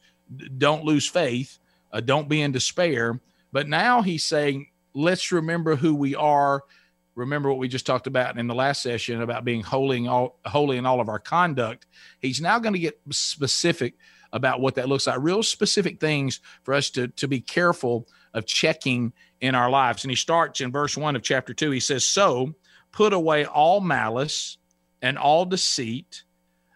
don't 0.58 0.84
lose 0.84 1.08
faith, 1.08 1.60
uh, 1.94 2.02
don't 2.02 2.28
be 2.28 2.42
in 2.42 2.52
despair, 2.52 3.20
but 3.52 3.70
now 3.70 4.02
he's 4.02 4.24
saying 4.24 4.68
let's 4.94 5.32
remember 5.32 5.76
who 5.76 5.94
we 5.94 6.16
are 6.16 6.64
remember 7.16 7.50
what 7.50 7.58
we 7.58 7.68
just 7.68 7.86
talked 7.86 8.08
about 8.08 8.38
in 8.38 8.48
the 8.48 8.54
last 8.54 8.82
session 8.82 9.22
about 9.22 9.46
being 9.46 9.62
holy 9.62 9.98
in 9.98 10.08
all, 10.08 10.38
holy 10.46 10.78
in 10.78 10.86
all 10.86 11.00
of 11.00 11.10
our 11.10 11.20
conduct. 11.20 11.88
He's 12.20 12.42
now 12.42 12.60
going 12.60 12.74
to 12.74 12.80
get 12.80 13.00
specific 13.12 13.96
about 14.36 14.60
what 14.60 14.76
that 14.76 14.90
looks 14.90 15.08
like, 15.08 15.18
real 15.20 15.42
specific 15.42 16.00
things 16.00 16.42
for 16.64 16.74
us 16.74 16.90
to, 16.92 17.08
to 17.08 17.28
be 17.28 17.40
careful 17.40 18.06
of 18.34 18.46
checking 18.46 19.14
in 19.40 19.56
our 19.56 19.70
lives. 19.70 20.04
And 20.04 20.12
he 20.12 20.16
starts 20.16 20.60
in 20.60 20.72
verse 20.72 20.98
one 20.98 21.16
of 21.16 21.24
chapter 21.24 21.54
two. 21.54 21.72
He 21.72 21.80
says, 21.80 22.06
So 22.06 22.54
put 22.92 23.14
away 23.14 23.46
all 23.46 23.80
malice 23.80 24.58
and 25.02 25.18
all 25.18 25.46
deceit, 25.46 26.24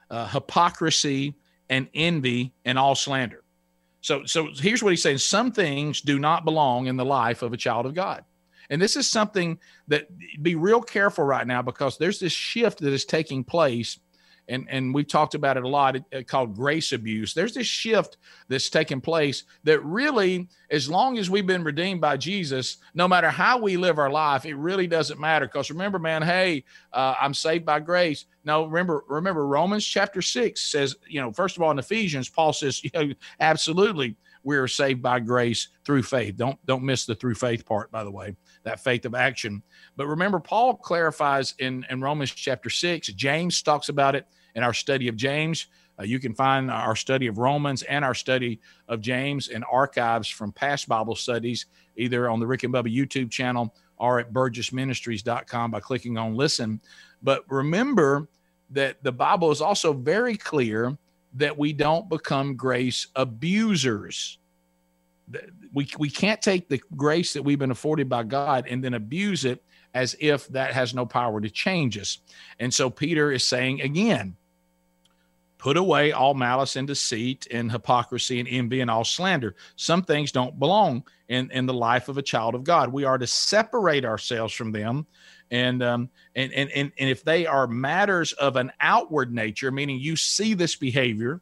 uh, 0.09 0.27
hypocrisy 0.29 1.35
and 1.69 1.89
envy 1.93 2.53
and 2.63 2.79
all 2.79 2.95
slander. 2.95 3.43
So, 4.01 4.23
so 4.23 4.47
here's 4.55 4.81
what 4.81 4.91
he's 4.91 5.03
saying: 5.03 5.17
some 5.17 5.51
things 5.51 5.99
do 5.99 6.17
not 6.17 6.45
belong 6.45 6.87
in 6.87 6.95
the 6.95 7.03
life 7.03 7.41
of 7.41 7.51
a 7.51 7.57
child 7.57 7.85
of 7.85 7.93
God, 7.93 8.23
and 8.69 8.81
this 8.81 8.95
is 8.95 9.05
something 9.05 9.59
that 9.89 10.07
be 10.41 10.55
real 10.55 10.81
careful 10.81 11.25
right 11.25 11.45
now 11.45 11.61
because 11.61 11.97
there's 11.97 12.19
this 12.19 12.31
shift 12.31 12.79
that 12.79 12.93
is 12.93 13.03
taking 13.03 13.43
place 13.43 13.99
and 14.49 14.67
and 14.69 14.93
we've 14.93 15.07
talked 15.07 15.35
about 15.35 15.57
it 15.57 15.63
a 15.63 15.67
lot 15.67 15.97
called 16.27 16.55
grace 16.55 16.91
abuse. 16.91 17.33
There's 17.33 17.53
this 17.53 17.67
shift 17.67 18.17
that's 18.47 18.69
taking 18.69 18.99
place 18.99 19.43
that 19.63 19.83
really 19.85 20.49
as 20.71 20.89
long 20.89 21.17
as 21.17 21.29
we've 21.29 21.47
been 21.47 21.63
redeemed 21.63 22.01
by 22.01 22.17
jesus 22.17 22.77
no 22.93 23.07
matter 23.07 23.29
how 23.29 23.57
we 23.57 23.77
live 23.77 23.97
our 23.97 24.09
life 24.09 24.45
it 24.45 24.55
really 24.55 24.87
doesn't 24.87 25.19
matter. 25.19 25.45
Because 25.45 25.69
remember 25.69 25.99
man 25.99 26.21
hey 26.21 26.63
uh, 26.93 27.15
i'm 27.21 27.33
saved 27.33 27.65
by 27.65 27.79
grace. 27.79 28.25
No 28.43 28.65
remember 28.65 29.03
remember 29.07 29.45
romans 29.45 29.85
chapter 29.85 30.21
6 30.21 30.59
says 30.59 30.95
you 31.07 31.21
know 31.21 31.31
first 31.31 31.55
of 31.55 31.63
all 31.63 31.71
in 31.71 31.79
ephesians 31.79 32.27
paul 32.29 32.53
says 32.53 32.83
you 32.83 32.89
know 32.93 33.13
absolutely 33.39 34.17
we 34.43 34.57
are 34.57 34.67
saved 34.67 35.01
by 35.01 35.19
grace 35.19 35.67
through 35.85 36.03
faith. 36.03 36.37
Don't 36.37 36.57
don't 36.65 36.83
miss 36.83 37.05
the 37.05 37.15
through 37.15 37.35
faith 37.35 37.65
part 37.65 37.91
by 37.91 38.03
the 38.03 38.11
way 38.11 38.35
that 38.63 38.79
faith 38.79 39.05
of 39.05 39.13
action. 39.13 39.61
But 39.95 40.07
remember 40.07 40.39
paul 40.39 40.75
clarifies 40.75 41.53
in 41.59 41.85
in 41.89 42.01
romans 42.01 42.31
chapter 42.31 42.69
6 42.69 43.07
james 43.09 43.61
talks 43.61 43.89
about 43.89 44.15
it 44.15 44.25
in 44.55 44.63
our 44.63 44.73
study 44.73 45.07
of 45.07 45.15
James. 45.15 45.67
Uh, 45.99 46.03
you 46.03 46.19
can 46.19 46.33
find 46.33 46.71
our 46.71 46.95
study 46.95 47.27
of 47.27 47.37
Romans 47.37 47.83
and 47.83 48.05
our 48.05 48.13
study 48.13 48.59
of 48.87 49.01
James 49.01 49.49
in 49.49 49.63
archives 49.63 50.29
from 50.29 50.51
past 50.51 50.87
Bible 50.87 51.15
studies, 51.15 51.65
either 51.97 52.29
on 52.29 52.39
the 52.39 52.47
Rick 52.47 52.63
and 52.63 52.73
Bubba 52.73 52.93
YouTube 52.93 53.29
channel 53.29 53.73
or 53.97 54.19
at 54.19 54.31
burgessministries.com 54.31 55.71
by 55.71 55.79
clicking 55.79 56.17
on 56.17 56.35
listen. 56.35 56.79
But 57.21 57.43
remember 57.49 58.27
that 58.69 59.03
the 59.03 59.11
Bible 59.11 59.51
is 59.51 59.61
also 59.61 59.93
very 59.93 60.37
clear 60.37 60.97
that 61.33 61.57
we 61.57 61.73
don't 61.73 62.09
become 62.09 62.55
grace 62.55 63.07
abusers. 63.15 64.39
We, 65.73 65.87
we 65.99 66.09
can't 66.09 66.41
take 66.41 66.69
the 66.69 66.81
grace 66.95 67.33
that 67.33 67.43
we've 67.43 67.59
been 67.59 67.71
afforded 67.71 68.09
by 68.09 68.23
God 68.23 68.65
and 68.67 68.83
then 68.83 68.95
abuse 68.95 69.45
it 69.45 69.63
as 69.93 70.15
if 70.19 70.47
that 70.49 70.73
has 70.73 70.93
no 70.93 71.05
power 71.05 71.41
to 71.41 71.49
change 71.49 71.97
us. 71.97 72.19
And 72.59 72.73
so 72.73 72.89
Peter 72.89 73.31
is 73.31 73.43
saying 73.43 73.81
again, 73.81 74.35
put 75.57 75.77
away 75.77 76.11
all 76.11 76.33
malice 76.33 76.75
and 76.75 76.87
deceit 76.87 77.45
and 77.51 77.71
hypocrisy 77.71 78.39
and 78.39 78.47
envy 78.49 78.79
and 78.81 78.89
all 78.89 79.03
slander. 79.03 79.55
Some 79.75 80.01
things 80.03 80.31
don't 80.31 80.57
belong 80.57 81.03
in, 81.27 81.51
in 81.51 81.65
the 81.65 81.73
life 81.73 82.07
of 82.07 82.17
a 82.17 82.23
child 82.23 82.55
of 82.55 82.63
God. 82.63 82.91
We 82.91 83.03
are 83.03 83.17
to 83.17 83.27
separate 83.27 84.05
ourselves 84.05 84.53
from 84.53 84.71
them. 84.71 85.05
And, 85.51 85.83
um, 85.83 86.09
and, 86.35 86.53
and, 86.53 86.71
and, 86.71 86.91
and 86.97 87.09
if 87.09 87.23
they 87.23 87.45
are 87.45 87.67
matters 87.67 88.33
of 88.33 88.55
an 88.55 88.71
outward 88.79 89.33
nature, 89.33 89.71
meaning 89.71 89.99
you 89.99 90.15
see 90.15 90.53
this 90.53 90.75
behavior, 90.75 91.41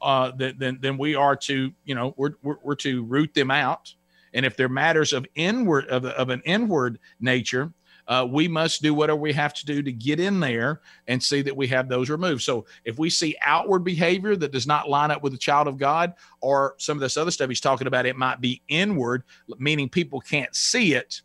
uh, 0.00 0.32
then, 0.36 0.78
then, 0.80 0.98
we 0.98 1.14
are 1.14 1.36
to, 1.36 1.70
you 1.84 1.94
know, 1.94 2.12
we're, 2.16 2.32
we're, 2.42 2.56
we're 2.64 2.74
to 2.74 3.04
root 3.04 3.32
them 3.34 3.52
out. 3.52 3.94
And 4.34 4.44
if 4.44 4.56
they're 4.56 4.68
matters 4.68 5.12
of 5.12 5.24
inward, 5.36 5.86
of, 5.86 6.04
of 6.04 6.28
an 6.30 6.42
inward 6.44 6.98
nature, 7.20 7.72
uh, 8.12 8.26
we 8.26 8.46
must 8.46 8.82
do 8.82 8.92
whatever 8.92 9.18
we 9.18 9.32
have 9.32 9.54
to 9.54 9.64
do 9.64 9.82
to 9.82 9.90
get 9.90 10.20
in 10.20 10.38
there 10.38 10.82
and 11.08 11.22
see 11.22 11.40
that 11.40 11.56
we 11.56 11.66
have 11.66 11.88
those 11.88 12.10
removed. 12.10 12.42
So 12.42 12.66
if 12.84 12.98
we 12.98 13.08
see 13.08 13.34
outward 13.40 13.84
behavior 13.84 14.36
that 14.36 14.52
does 14.52 14.66
not 14.66 14.90
line 14.90 15.10
up 15.10 15.22
with 15.22 15.32
the 15.32 15.38
child 15.38 15.66
of 15.66 15.78
God, 15.78 16.12
or 16.42 16.74
some 16.76 16.98
of 16.98 17.00
this 17.00 17.16
other 17.16 17.30
stuff 17.30 17.48
he's 17.48 17.58
talking 17.58 17.86
about, 17.86 18.04
it 18.04 18.16
might 18.16 18.38
be 18.38 18.60
inward, 18.68 19.22
meaning 19.56 19.88
people 19.88 20.20
can't 20.20 20.54
see 20.54 20.92
it, 20.92 21.22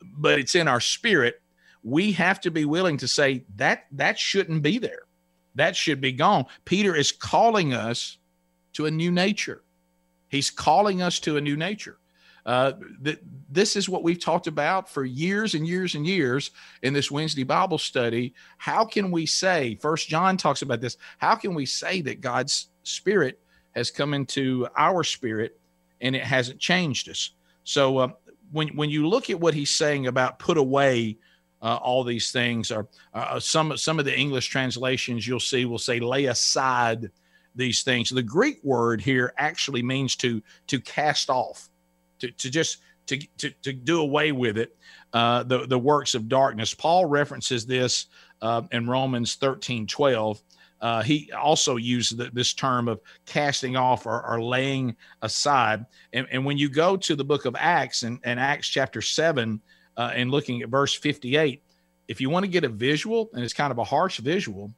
but 0.00 0.38
it's 0.38 0.54
in 0.54 0.68
our 0.68 0.78
spirit. 0.78 1.42
We 1.82 2.12
have 2.12 2.40
to 2.42 2.52
be 2.52 2.66
willing 2.66 2.98
to 2.98 3.08
say 3.08 3.44
that 3.56 3.86
that 3.90 4.16
shouldn't 4.16 4.62
be 4.62 4.78
there. 4.78 5.02
That 5.56 5.74
should 5.74 6.00
be 6.00 6.12
gone. 6.12 6.44
Peter 6.64 6.94
is 6.94 7.10
calling 7.10 7.74
us 7.74 8.18
to 8.74 8.86
a 8.86 8.92
new 8.92 9.10
nature. 9.10 9.64
He's 10.28 10.50
calling 10.50 11.02
us 11.02 11.18
to 11.20 11.36
a 11.36 11.40
new 11.40 11.56
nature. 11.56 11.98
Uh, 12.44 12.72
th- 13.04 13.20
this 13.50 13.76
is 13.76 13.88
what 13.88 14.02
we've 14.02 14.18
talked 14.18 14.46
about 14.46 14.88
for 14.88 15.04
years 15.04 15.54
and 15.54 15.66
years 15.66 15.94
and 15.94 16.06
years 16.06 16.50
in 16.82 16.92
this 16.92 17.10
Wednesday 17.10 17.44
Bible 17.44 17.78
study. 17.78 18.34
How 18.58 18.84
can 18.84 19.10
we 19.10 19.26
say, 19.26 19.76
First 19.80 20.08
John 20.08 20.36
talks 20.36 20.62
about 20.62 20.80
this, 20.80 20.96
how 21.18 21.34
can 21.34 21.54
we 21.54 21.66
say 21.66 22.00
that 22.02 22.20
God's 22.20 22.68
Spirit 22.82 23.38
has 23.74 23.90
come 23.90 24.14
into 24.14 24.66
our 24.76 25.04
spirit 25.04 25.58
and 26.00 26.16
it 26.16 26.24
hasn't 26.24 26.58
changed 26.58 27.08
us? 27.08 27.30
So 27.64 27.98
uh, 27.98 28.08
when, 28.50 28.68
when 28.76 28.90
you 28.90 29.08
look 29.08 29.30
at 29.30 29.38
what 29.38 29.54
he's 29.54 29.70
saying 29.70 30.08
about 30.08 30.38
put 30.38 30.58
away 30.58 31.18
uh, 31.60 31.76
all 31.76 32.02
these 32.02 32.32
things, 32.32 32.72
or 32.72 32.88
uh, 33.14 33.38
some, 33.38 33.76
some 33.76 34.00
of 34.00 34.04
the 34.04 34.18
English 34.18 34.48
translations 34.48 35.28
you'll 35.28 35.38
see 35.38 35.64
will 35.64 35.78
say 35.78 36.00
lay 36.00 36.24
aside 36.24 37.08
these 37.54 37.82
things. 37.82 38.10
The 38.10 38.22
Greek 38.22 38.58
word 38.64 39.00
here 39.00 39.32
actually 39.38 39.82
means 39.82 40.16
to, 40.16 40.42
to 40.66 40.80
cast 40.80 41.30
off 41.30 41.68
to, 42.30 42.50
just 42.50 42.78
to, 43.06 43.18
to, 43.38 43.50
to 43.62 43.72
do 43.72 44.00
away 44.00 44.32
with 44.32 44.58
it, 44.58 44.76
uh, 45.12 45.42
the, 45.42 45.66
the 45.66 45.78
works 45.78 46.14
of 46.14 46.28
darkness. 46.28 46.74
Paul 46.74 47.06
references 47.06 47.66
this 47.66 48.06
uh, 48.40 48.62
in 48.72 48.88
Romans 48.88 49.34
13 49.36 49.86
12. 49.86 50.42
Uh, 50.80 51.00
he 51.00 51.30
also 51.32 51.76
used 51.76 52.16
the, 52.16 52.28
this 52.32 52.52
term 52.52 52.88
of 52.88 53.00
casting 53.24 53.76
off 53.76 54.04
or, 54.04 54.26
or 54.26 54.42
laying 54.42 54.96
aside. 55.22 55.86
And, 56.12 56.26
and, 56.32 56.44
when 56.44 56.58
you 56.58 56.68
go 56.68 56.96
to 56.96 57.14
the 57.14 57.24
book 57.24 57.44
of 57.44 57.54
Acts 57.56 58.02
and, 58.02 58.18
and 58.24 58.40
Acts 58.40 58.66
chapter 58.66 59.00
7 59.00 59.60
uh, 59.96 60.12
and 60.12 60.32
looking 60.32 60.60
at 60.60 60.68
verse 60.68 60.92
58, 60.92 61.62
if 62.08 62.20
you 62.20 62.30
want 62.30 62.44
to 62.44 62.50
get 62.50 62.64
a 62.64 62.68
visual, 62.68 63.30
and 63.32 63.44
it's 63.44 63.52
kind 63.52 63.70
of 63.70 63.78
a 63.78 63.84
harsh 63.84 64.18
visual, 64.18 64.72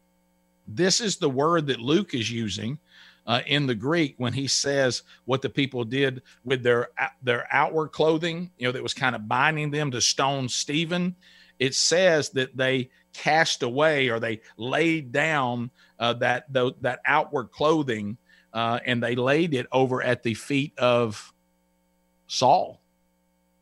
this 0.69 1.01
is 1.01 1.17
the 1.17 1.31
word 1.31 1.67
that 1.69 1.81
Luke 1.81 2.13
is 2.13 2.31
using 2.31 2.79
uh, 3.27 3.41
in 3.47 3.67
the 3.67 3.75
Greek 3.75 4.15
when 4.19 4.33
he 4.33 4.47
says 4.47 5.03
what 5.25 5.43
the 5.43 5.49
people 5.49 5.85
did 5.85 6.23
with 6.45 6.63
their 6.63 6.89
their 7.23 7.47
outward 7.51 7.89
clothing, 7.89 8.51
you 8.59 8.67
know, 8.67 8.73
that 8.73 8.83
was 8.83 8.95
kind 8.95 9.17
of 9.17 9.29
binding 9.29 9.71
them 9.71 9.91
to 9.91 10.01
stone 10.01 10.49
Stephen. 10.49 11.15
It 11.59 11.75
says 11.75 12.31
that 12.31 12.57
they 12.57 12.91
cast 13.13 13.63
away 13.63 14.09
or 14.09 14.21
they 14.21 14.41
laid 14.57 15.13
down 15.13 15.71
uh, 15.99 16.13
that 16.15 16.53
the, 16.53 16.73
that 16.81 17.01
outward 17.07 17.51
clothing 17.53 18.19
uh, 18.53 18.81
and 18.85 19.03
they 19.03 19.15
laid 19.15 19.55
it 19.55 19.67
over 19.73 20.03
at 20.03 20.23
the 20.23 20.35
feet 20.35 20.77
of 20.79 21.33
Saul, 22.27 22.81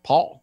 Paul. 0.02 0.42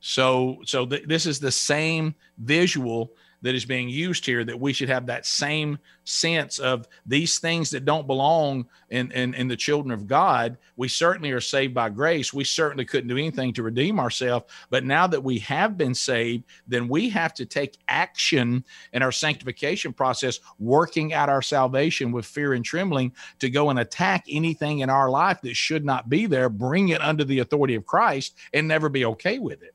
So 0.00 0.60
so 0.64 0.86
th- 0.86 1.06
this 1.06 1.26
is 1.26 1.40
the 1.40 1.52
same 1.52 2.14
visual 2.38 3.12
that 3.42 3.54
is 3.54 3.64
being 3.64 3.88
used 3.88 4.24
here 4.24 4.44
that 4.44 4.58
we 4.58 4.72
should 4.72 4.88
have 4.88 5.06
that 5.06 5.26
same 5.26 5.78
sense 6.04 6.58
of 6.58 6.88
these 7.06 7.38
things 7.38 7.70
that 7.70 7.84
don't 7.84 8.06
belong 8.06 8.66
in, 8.90 9.10
in, 9.12 9.34
in 9.34 9.48
the 9.48 9.56
children 9.56 9.92
of 9.92 10.06
God. 10.06 10.56
We 10.76 10.88
certainly 10.88 11.30
are 11.32 11.40
saved 11.40 11.74
by 11.74 11.90
grace. 11.90 12.32
We 12.32 12.44
certainly 12.44 12.84
couldn't 12.84 13.08
do 13.08 13.18
anything 13.18 13.52
to 13.54 13.62
redeem 13.62 14.00
ourselves. 14.00 14.46
But 14.70 14.84
now 14.84 15.06
that 15.08 15.22
we 15.22 15.38
have 15.40 15.76
been 15.76 15.94
saved, 15.94 16.44
then 16.66 16.88
we 16.88 17.08
have 17.10 17.34
to 17.34 17.46
take 17.46 17.78
action 17.88 18.64
in 18.92 19.02
our 19.02 19.12
sanctification 19.12 19.92
process, 19.92 20.40
working 20.58 21.12
out 21.12 21.28
our 21.28 21.42
salvation 21.42 22.12
with 22.12 22.26
fear 22.26 22.54
and 22.54 22.64
trembling 22.64 23.12
to 23.40 23.50
go 23.50 23.70
and 23.70 23.78
attack 23.78 24.24
anything 24.28 24.80
in 24.80 24.90
our 24.90 25.10
life 25.10 25.40
that 25.42 25.56
should 25.56 25.84
not 25.84 26.08
be 26.08 26.26
there, 26.26 26.48
bring 26.48 26.90
it 26.90 27.00
under 27.00 27.24
the 27.24 27.40
authority 27.40 27.74
of 27.74 27.86
Christ, 27.86 28.36
and 28.52 28.66
never 28.68 28.88
be 28.88 29.04
okay 29.04 29.38
with 29.38 29.62
it. 29.62 29.74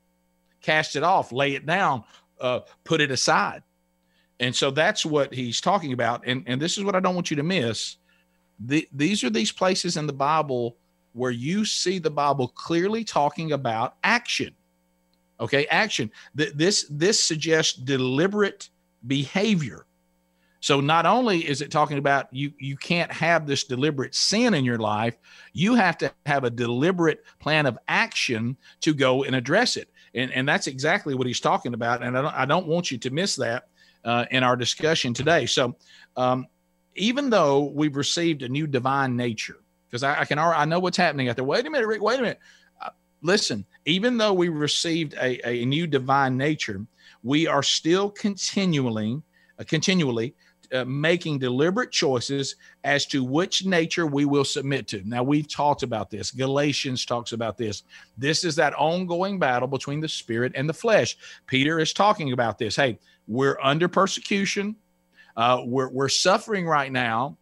Cast 0.62 0.96
it 0.96 1.04
off, 1.04 1.32
lay 1.32 1.54
it 1.54 1.66
down, 1.66 2.04
uh, 2.42 2.62
put 2.84 3.02
it 3.02 3.12
aside. 3.12 3.64
And 4.40 4.56
so 4.56 4.70
that's 4.72 5.06
what 5.06 5.34
he's 5.34 5.62
talking 5.62 5.94
about. 5.94 6.24
And, 6.28 6.44
and 6.46 6.62
this 6.62 6.78
is 6.78 6.84
what 6.84 6.96
I 6.96 7.00
don't 7.00 7.16
want 7.16 7.32
you 7.32 7.38
to 7.38 7.44
miss. 7.44 7.98
The, 8.60 8.88
these 8.94 9.24
are 9.24 9.30
these 9.30 9.52
places 9.52 9.98
in 9.98 10.08
the 10.08 10.14
Bible 10.14 10.78
where 11.14 11.32
you 11.32 11.66
see 11.66 12.00
the 12.00 12.12
Bible 12.12 12.48
clearly 12.50 13.04
talking 13.04 13.52
about 13.52 13.96
action. 14.04 14.54
Okay, 15.40 15.66
action. 15.68 16.12
Th- 16.36 16.54
this 16.54 16.88
this 16.90 17.22
suggests 17.22 17.74
deliberate 17.74 18.70
behavior. 19.06 19.86
So 20.60 20.80
not 20.80 21.06
only 21.06 21.48
is 21.48 21.62
it 21.62 21.70
talking 21.70 22.00
about 22.00 22.28
you 22.34 22.52
you 22.60 22.76
can't 22.76 23.12
have 23.12 23.46
this 23.46 23.64
deliberate 23.64 24.16
sin 24.16 24.56
in 24.56 24.66
your 24.66 24.80
life, 24.80 25.16
you 25.54 25.76
have 25.76 25.98
to 26.00 26.12
have 26.26 26.44
a 26.44 26.50
deliberate 26.50 27.24
plan 27.40 27.68
of 27.68 27.78
action 27.88 28.58
to 28.82 28.96
go 28.96 29.24
and 29.24 29.36
address 29.36 29.78
it 29.78 29.90
and 30.18 30.32
and 30.34 30.48
that's 30.48 30.68
exactly 30.68 31.14
what 31.16 31.28
he's 31.28 31.40
talking 31.40 31.74
about. 31.74 32.04
And 32.04 32.18
I 32.18 32.22
don't, 32.22 32.34
I 32.34 32.46
don't 32.46 32.68
want 32.68 32.92
you 32.92 32.98
to 32.98 33.10
miss 33.10 33.36
that 33.38 33.68
uh, 34.04 34.26
in 34.32 34.44
our 34.44 34.56
discussion 34.56 35.14
today. 35.14 35.46
So, 35.46 35.76
um, 36.16 36.48
even 36.96 37.30
though 37.30 37.66
we've 37.66 37.96
received 37.96 38.42
a 38.42 38.50
new 38.50 38.68
divine 38.68 39.16
nature, 39.16 39.58
because 39.88 40.04
I, 40.04 40.22
I, 40.22 40.26
can 40.26 40.40
I 40.40 40.66
know 40.66 40.80
what's 40.80 40.98
happening 40.98 41.30
out 41.30 41.36
there. 41.36 41.46
Wait 41.46 41.66
a 41.66 41.70
minute, 41.70 41.88
Rick. 41.88 42.02
Wait 42.02 42.20
a 42.20 42.22
minute. 42.22 42.40
Uh, 42.82 42.90
listen, 43.22 43.66
even 43.86 44.18
though 44.18 44.34
we 44.34 44.50
received 44.50 45.14
a, 45.16 45.48
a 45.48 45.66
new 45.66 45.88
divine 45.88 46.36
nature, 46.36 46.86
we 47.24 47.48
are 47.48 47.64
still 47.64 48.10
continually, 48.10 49.22
uh, 49.60 49.64
continually 49.66 50.36
uh, 50.74 50.86
making 50.86 51.40
deliberate 51.40 51.92
choices 51.92 52.56
as 52.84 53.06
to 53.08 53.24
which 53.24 53.66
nature 53.66 54.06
we 54.06 54.26
will 54.26 54.46
submit 54.46 54.88
to. 54.88 55.02
Now, 55.08 55.24
we've 55.24 55.48
talked 55.48 55.84
about 55.84 56.10
this. 56.10 56.32
Galatians 56.32 57.06
talks 57.06 57.32
about 57.32 57.58
this. 57.58 57.84
This 58.18 58.44
is 58.44 58.56
that 58.56 58.74
ongoing 58.74 59.40
battle 59.40 59.68
between 59.68 60.02
the 60.02 60.10
spirit 60.10 60.52
and 60.56 60.68
the 60.68 60.74
flesh. 60.74 61.18
Peter 61.46 61.80
is 61.80 61.94
talking 61.94 62.34
about 62.34 62.58
this. 62.58 62.76
Hey, 62.76 63.00
we're 63.28 63.58
under 63.62 63.88
persecution, 63.88 64.76
uh, 65.36 65.62
we're, 65.66 65.90
we're 65.90 66.10
suffering 66.10 66.66
right 66.66 66.92
now. 66.92 67.38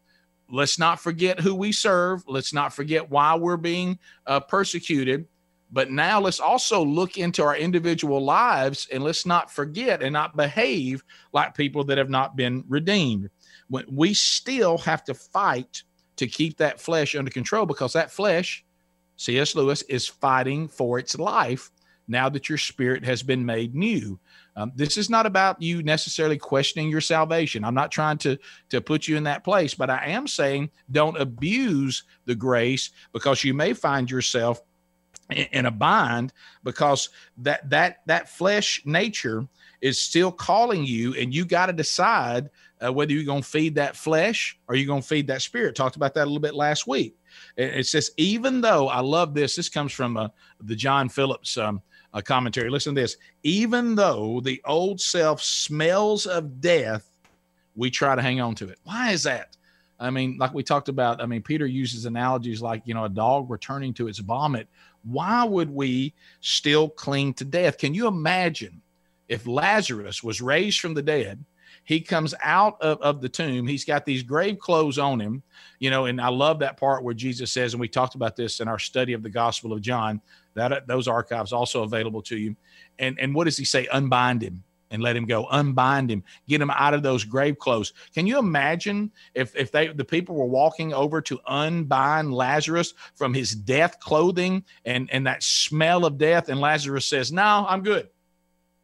Let's 0.50 0.77
not 0.77 1.00
forget 1.00 1.39
who 1.39 1.55
we 1.55 1.72
serve. 1.72 2.24
Let's 2.27 2.53
not 2.53 2.74
forget 2.74 3.10
why 3.10 3.36
we're 3.36 3.58
being 3.58 3.98
uh, 4.27 4.41
persecuted. 4.41 5.27
But 5.75 5.91
now 5.91 6.22
let's 6.22 6.39
also 6.39 6.82
look 6.82 7.17
into 7.17 7.44
our 7.44 7.58
individual 7.58 8.24
lives 8.24 8.88
and 8.94 9.03
let's 9.03 9.25
not 9.25 9.51
forget 9.51 10.01
and 10.01 10.13
not 10.13 10.38
behave 10.38 11.03
like 11.34 11.53
people 11.53 11.84
that 11.84 11.98
have 11.98 12.10
not 12.10 12.38
been 12.38 12.63
redeemed. 12.70 13.29
We 13.70 14.13
still 14.13 14.77
have 14.77 15.03
to 15.03 15.13
fight 15.13 15.84
to 16.15 16.27
keep 16.27 16.55
that 16.60 16.79
flesh 16.79 17.13
under 17.13 17.29
control 17.29 17.65
because 17.65 17.91
that 17.91 18.10
flesh, 18.10 18.63
C.S. 19.17 19.53
Lewis, 19.53 19.82
is 19.82 20.08
fighting 20.08 20.70
for 20.70 20.98
its 20.98 21.20
life 21.20 21.72
now 22.08 22.29
that 22.29 22.48
your 22.48 22.58
spirit 22.58 23.03
has 23.03 23.22
been 23.22 23.46
made 23.46 23.75
new. 23.75 24.17
Um, 24.55 24.72
this 24.77 24.96
is 24.96 25.10
not 25.10 25.25
about 25.25 25.62
you 25.62 25.84
necessarily 25.84 26.38
questioning 26.38 26.89
your 26.89 27.01
salvation. 27.01 27.65
I'm 27.65 27.75
not 27.75 27.91
trying 27.91 28.17
to 28.20 28.38
to 28.70 28.79
put 28.79 29.10
you 29.10 29.17
in 29.17 29.24
that 29.24 29.44
place, 29.44 29.74
but 29.74 29.89
I 29.89 30.05
am 30.05 30.25
saying 30.25 30.70
don't 30.89 31.20
abuse 31.20 32.05
the 32.24 32.36
grace 32.36 32.91
because 33.12 33.44
you 33.44 33.53
may 33.53 33.74
find 33.74 34.10
yourself 34.10 34.62
in 35.32 35.65
a 35.65 35.72
bind 35.72 36.34
because 36.63 37.10
that 37.38 37.67
that 37.70 37.98
that 38.05 38.29
flesh 38.29 38.82
nature 38.86 39.48
is 39.82 40.00
still 40.00 40.32
calling 40.32 40.86
you 40.86 41.13
and 41.15 41.34
you 41.34 41.46
got 41.46 41.65
to 41.65 41.74
decide 41.74 42.50
uh, 42.86 42.91
whether 42.91 43.12
you're 43.12 43.24
going 43.24 43.41
to 43.41 43.48
feed 43.48 43.75
that 43.75 43.96
flesh 43.96 44.60
or 44.67 44.75
you're 44.75 44.88
going 44.88 45.01
to 45.01 45.08
feed 45.08 45.27
that 45.27 45.41
spirit. 45.41 45.75
Talked 45.75 45.96
about 45.96 46.13
that 46.13 46.24
a 46.24 46.25
little 46.25 46.39
bit 46.39 46.55
last 46.55 46.88
week. 46.88 47.17
It, 47.58 47.86
says 47.86 48.12
even 48.15 48.62
though 48.62 48.88
i 48.88 49.01
love 49.01 49.34
this 49.34 49.58
this 49.58 49.67
comes 49.67 49.91
from 49.91 50.15
uh, 50.15 50.29
the 50.62 50.75
john 50.75 51.10
phillips 51.10 51.58
um, 51.58 51.82
uh, 52.13 52.22
commentary. 52.22 52.70
Listen 52.70 52.96
to 52.96 53.01
this. 53.01 53.17
Even 53.44 53.94
though 53.94 54.39
the 54.39 54.62
old 54.65 55.01
self 55.01 55.44
smells 55.44 56.25
of 56.25 56.62
death 56.62 57.12
we 57.75 57.91
try 57.91 58.15
to 58.15 58.22
hang 58.22 58.39
on 58.39 58.55
to 58.55 58.70
it. 58.70 58.79
Why 58.84 59.12
is 59.12 59.24
that? 59.24 59.58
I 60.00 60.10
mean, 60.10 60.38
like 60.38 60.53
we 60.53 60.63
talked 60.63 60.89
about, 60.89 61.22
I 61.22 61.25
mean, 61.25 61.41
Peter 61.41 61.65
uses 61.65 62.05
analogies 62.05 62.62
like, 62.62 62.82
you 62.86 62.94
know, 62.94 63.05
a 63.05 63.10
dog 63.10 63.50
returning 63.50 63.94
to 63.96 64.08
its 64.08 64.20
vomit 64.20 64.67
why 65.05 65.43
would 65.43 65.69
we 65.69 66.13
still 66.41 66.89
cling 66.89 67.33
to 67.35 67.45
death? 67.45 67.77
Can 67.77 67.93
you 67.93 68.07
imagine 68.07 68.81
if 69.29 69.47
Lazarus 69.47 70.24
was 70.24 70.41
raised 70.41 70.79
from 70.79 70.93
the 70.93 71.01
dead? 71.01 71.43
He 71.83 72.01
comes 72.01 72.33
out 72.41 72.81
of, 72.81 73.00
of 73.01 73.21
the 73.21 73.29
tomb. 73.29 73.67
He's 73.67 73.85
got 73.85 74.05
these 74.05 74.24
grave 74.24 74.57
clothes 74.57 74.97
on 74.97 75.19
him, 75.19 75.43
you 75.79 75.91
know, 75.91 76.05
and 76.05 76.19
I 76.19 76.29
love 76.29 76.59
that 76.59 76.77
part 76.77 77.03
where 77.03 77.13
Jesus 77.13 77.51
says, 77.51 77.74
and 77.74 77.81
we 77.81 77.88
talked 77.88 78.15
about 78.15 78.35
this 78.35 78.59
in 78.59 78.67
our 78.67 78.79
study 78.79 79.13
of 79.13 79.21
the 79.21 79.29
Gospel 79.29 79.71
of 79.71 79.81
John, 79.81 80.19
that 80.55 80.71
uh, 80.71 80.81
those 80.88 81.07
archives 81.07 81.53
also 81.53 81.83
available 81.83 82.24
to 82.24 82.38
you. 82.38 82.55
And 82.97 83.19
and 83.19 83.35
what 83.35 83.43
does 83.43 83.57
he 83.57 83.65
say? 83.65 83.88
Unbind 83.91 84.41
him 84.41 84.63
and 84.92 85.01
let 85.01 85.15
him 85.15 85.25
go. 85.25 85.48
Unbind 85.51 86.12
him. 86.12 86.24
Get 86.48 86.62
him 86.62 86.70
out 86.70 86.94
of 86.94 87.04
those 87.04 87.24
grave 87.24 87.58
clothes. 87.58 87.94
Can 88.13 88.27
you 88.27 88.38
imagine 88.38 89.12
if 89.34 89.56
if 89.56 89.72
they 89.72 89.88
the 89.88 90.06
people 90.06 90.36
were 90.36 90.46
walking 90.46 90.94
over 90.94 91.22
to 91.22 91.39
unbind 91.48 92.34
lazarus 92.34 92.94
from 93.15 93.34
his 93.34 93.54
death 93.56 94.00
clothing 94.00 94.63
and 94.86 95.10
and 95.12 95.25
that 95.27 95.44
smell 95.44 96.06
of 96.06 96.18
death? 96.18 96.50
And 96.50 96.60
lazarus 96.60 97.06
says 97.06 97.32
no 97.32 97.65
i'm 97.68 97.84
good. 97.84 98.10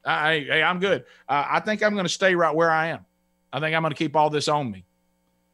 I, 0.04 0.48
I 0.52 0.62
i'm 0.64 0.80
good. 0.80 1.06
Uh, 1.30 1.46
i 1.50 1.60
think 1.60 1.84
i'm 1.84 1.94
going 1.94 2.06
to 2.06 2.10
stay 2.10 2.36
right 2.36 2.56
where 2.56 2.72
i 2.72 2.88
am. 2.88 3.06
I 3.54 3.60
think 3.60 3.76
i'm 3.76 3.82
going 3.82 3.94
to 3.94 3.98
keep 3.98 4.16
all 4.16 4.30
this 4.30 4.48
on 4.48 4.72
me. 4.72 4.86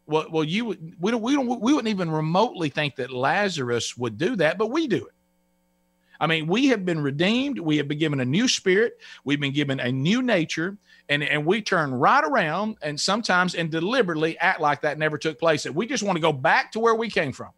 Well 0.05 0.27
well 0.31 0.43
you 0.43 0.77
we 0.99 1.11
don't 1.11 1.21
we 1.21 1.33
don't 1.33 1.47
we 1.61 1.73
wouldn't 1.73 1.89
even 1.89 2.09
remotely 2.09 2.69
think 2.69 2.95
that 2.95 3.11
lazarus 3.11 3.97
would 3.97 4.17
do 4.17 4.35
that 4.37 4.57
but 4.57 4.71
we 4.71 4.87
do 4.87 5.05
it 5.05 5.13
I 6.19 6.27
mean, 6.27 6.47
we 6.47 6.67
have 6.67 6.85
been 6.85 7.01
redeemed. 7.01 7.59
We 7.59 7.77
have 7.77 7.87
been 7.87 7.99
given 7.99 8.19
a 8.19 8.25
new 8.25 8.47
spirit. 8.47 8.99
We've 9.23 9.39
been 9.39 9.53
given 9.53 9.79
a 9.79 9.91
new 9.91 10.21
nature. 10.21 10.77
And, 11.09 11.23
and 11.23 11.45
we 11.45 11.61
turn 11.61 11.93
right 11.93 12.23
around 12.23 12.77
and 12.81 12.99
sometimes 12.99 13.55
and 13.55 13.71
deliberately 13.71 14.37
act 14.39 14.59
like 14.59 14.81
that 14.81 14.97
never 14.97 15.17
took 15.17 15.39
place. 15.39 15.63
That 15.63 15.73
we 15.73 15.85
just 15.85 16.03
want 16.03 16.17
to 16.17 16.21
go 16.21 16.33
back 16.33 16.71
to 16.73 16.79
where 16.79 16.95
we 16.95 17.09
came 17.09 17.31
from. 17.31 17.51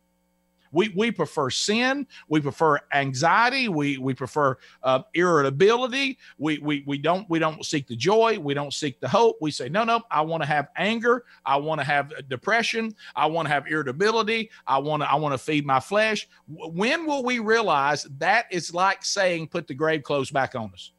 We, 0.71 0.89
we 0.89 1.11
prefer 1.11 1.49
sin. 1.49 2.07
We 2.27 2.41
prefer 2.41 2.79
anxiety. 2.93 3.69
We, 3.69 3.97
we 3.97 4.13
prefer 4.13 4.57
uh, 4.83 5.01
irritability. 5.13 6.17
We, 6.37 6.59
we, 6.59 6.83
we, 6.85 6.97
don't, 6.97 7.29
we 7.29 7.39
don't 7.39 7.65
seek 7.65 7.87
the 7.87 7.95
joy. 7.95 8.39
We 8.39 8.53
don't 8.53 8.73
seek 8.73 8.99
the 8.99 9.07
hope. 9.07 9.37
We 9.41 9.51
say, 9.51 9.69
no, 9.69 9.83
no, 9.83 10.01
I 10.11 10.21
want 10.21 10.43
to 10.43 10.47
have 10.47 10.69
anger. 10.77 11.25
I 11.45 11.57
want 11.57 11.81
to 11.81 11.85
have 11.85 12.13
depression. 12.29 12.93
I 13.15 13.25
want 13.27 13.47
to 13.47 13.53
have 13.53 13.67
irritability. 13.67 14.49
I 14.67 14.77
want 14.79 15.03
to, 15.03 15.11
I 15.11 15.15
want 15.15 15.33
to 15.33 15.37
feed 15.37 15.65
my 15.65 15.79
flesh. 15.79 16.27
When 16.47 17.05
will 17.05 17.23
we 17.23 17.39
realize 17.39 18.07
that 18.19 18.45
is 18.51 18.73
like 18.73 19.03
saying, 19.03 19.47
put 19.47 19.67
the 19.67 19.73
grave 19.73 20.03
clothes 20.03 20.31
back 20.31 20.55
on 20.55 20.71
us? 20.73 20.91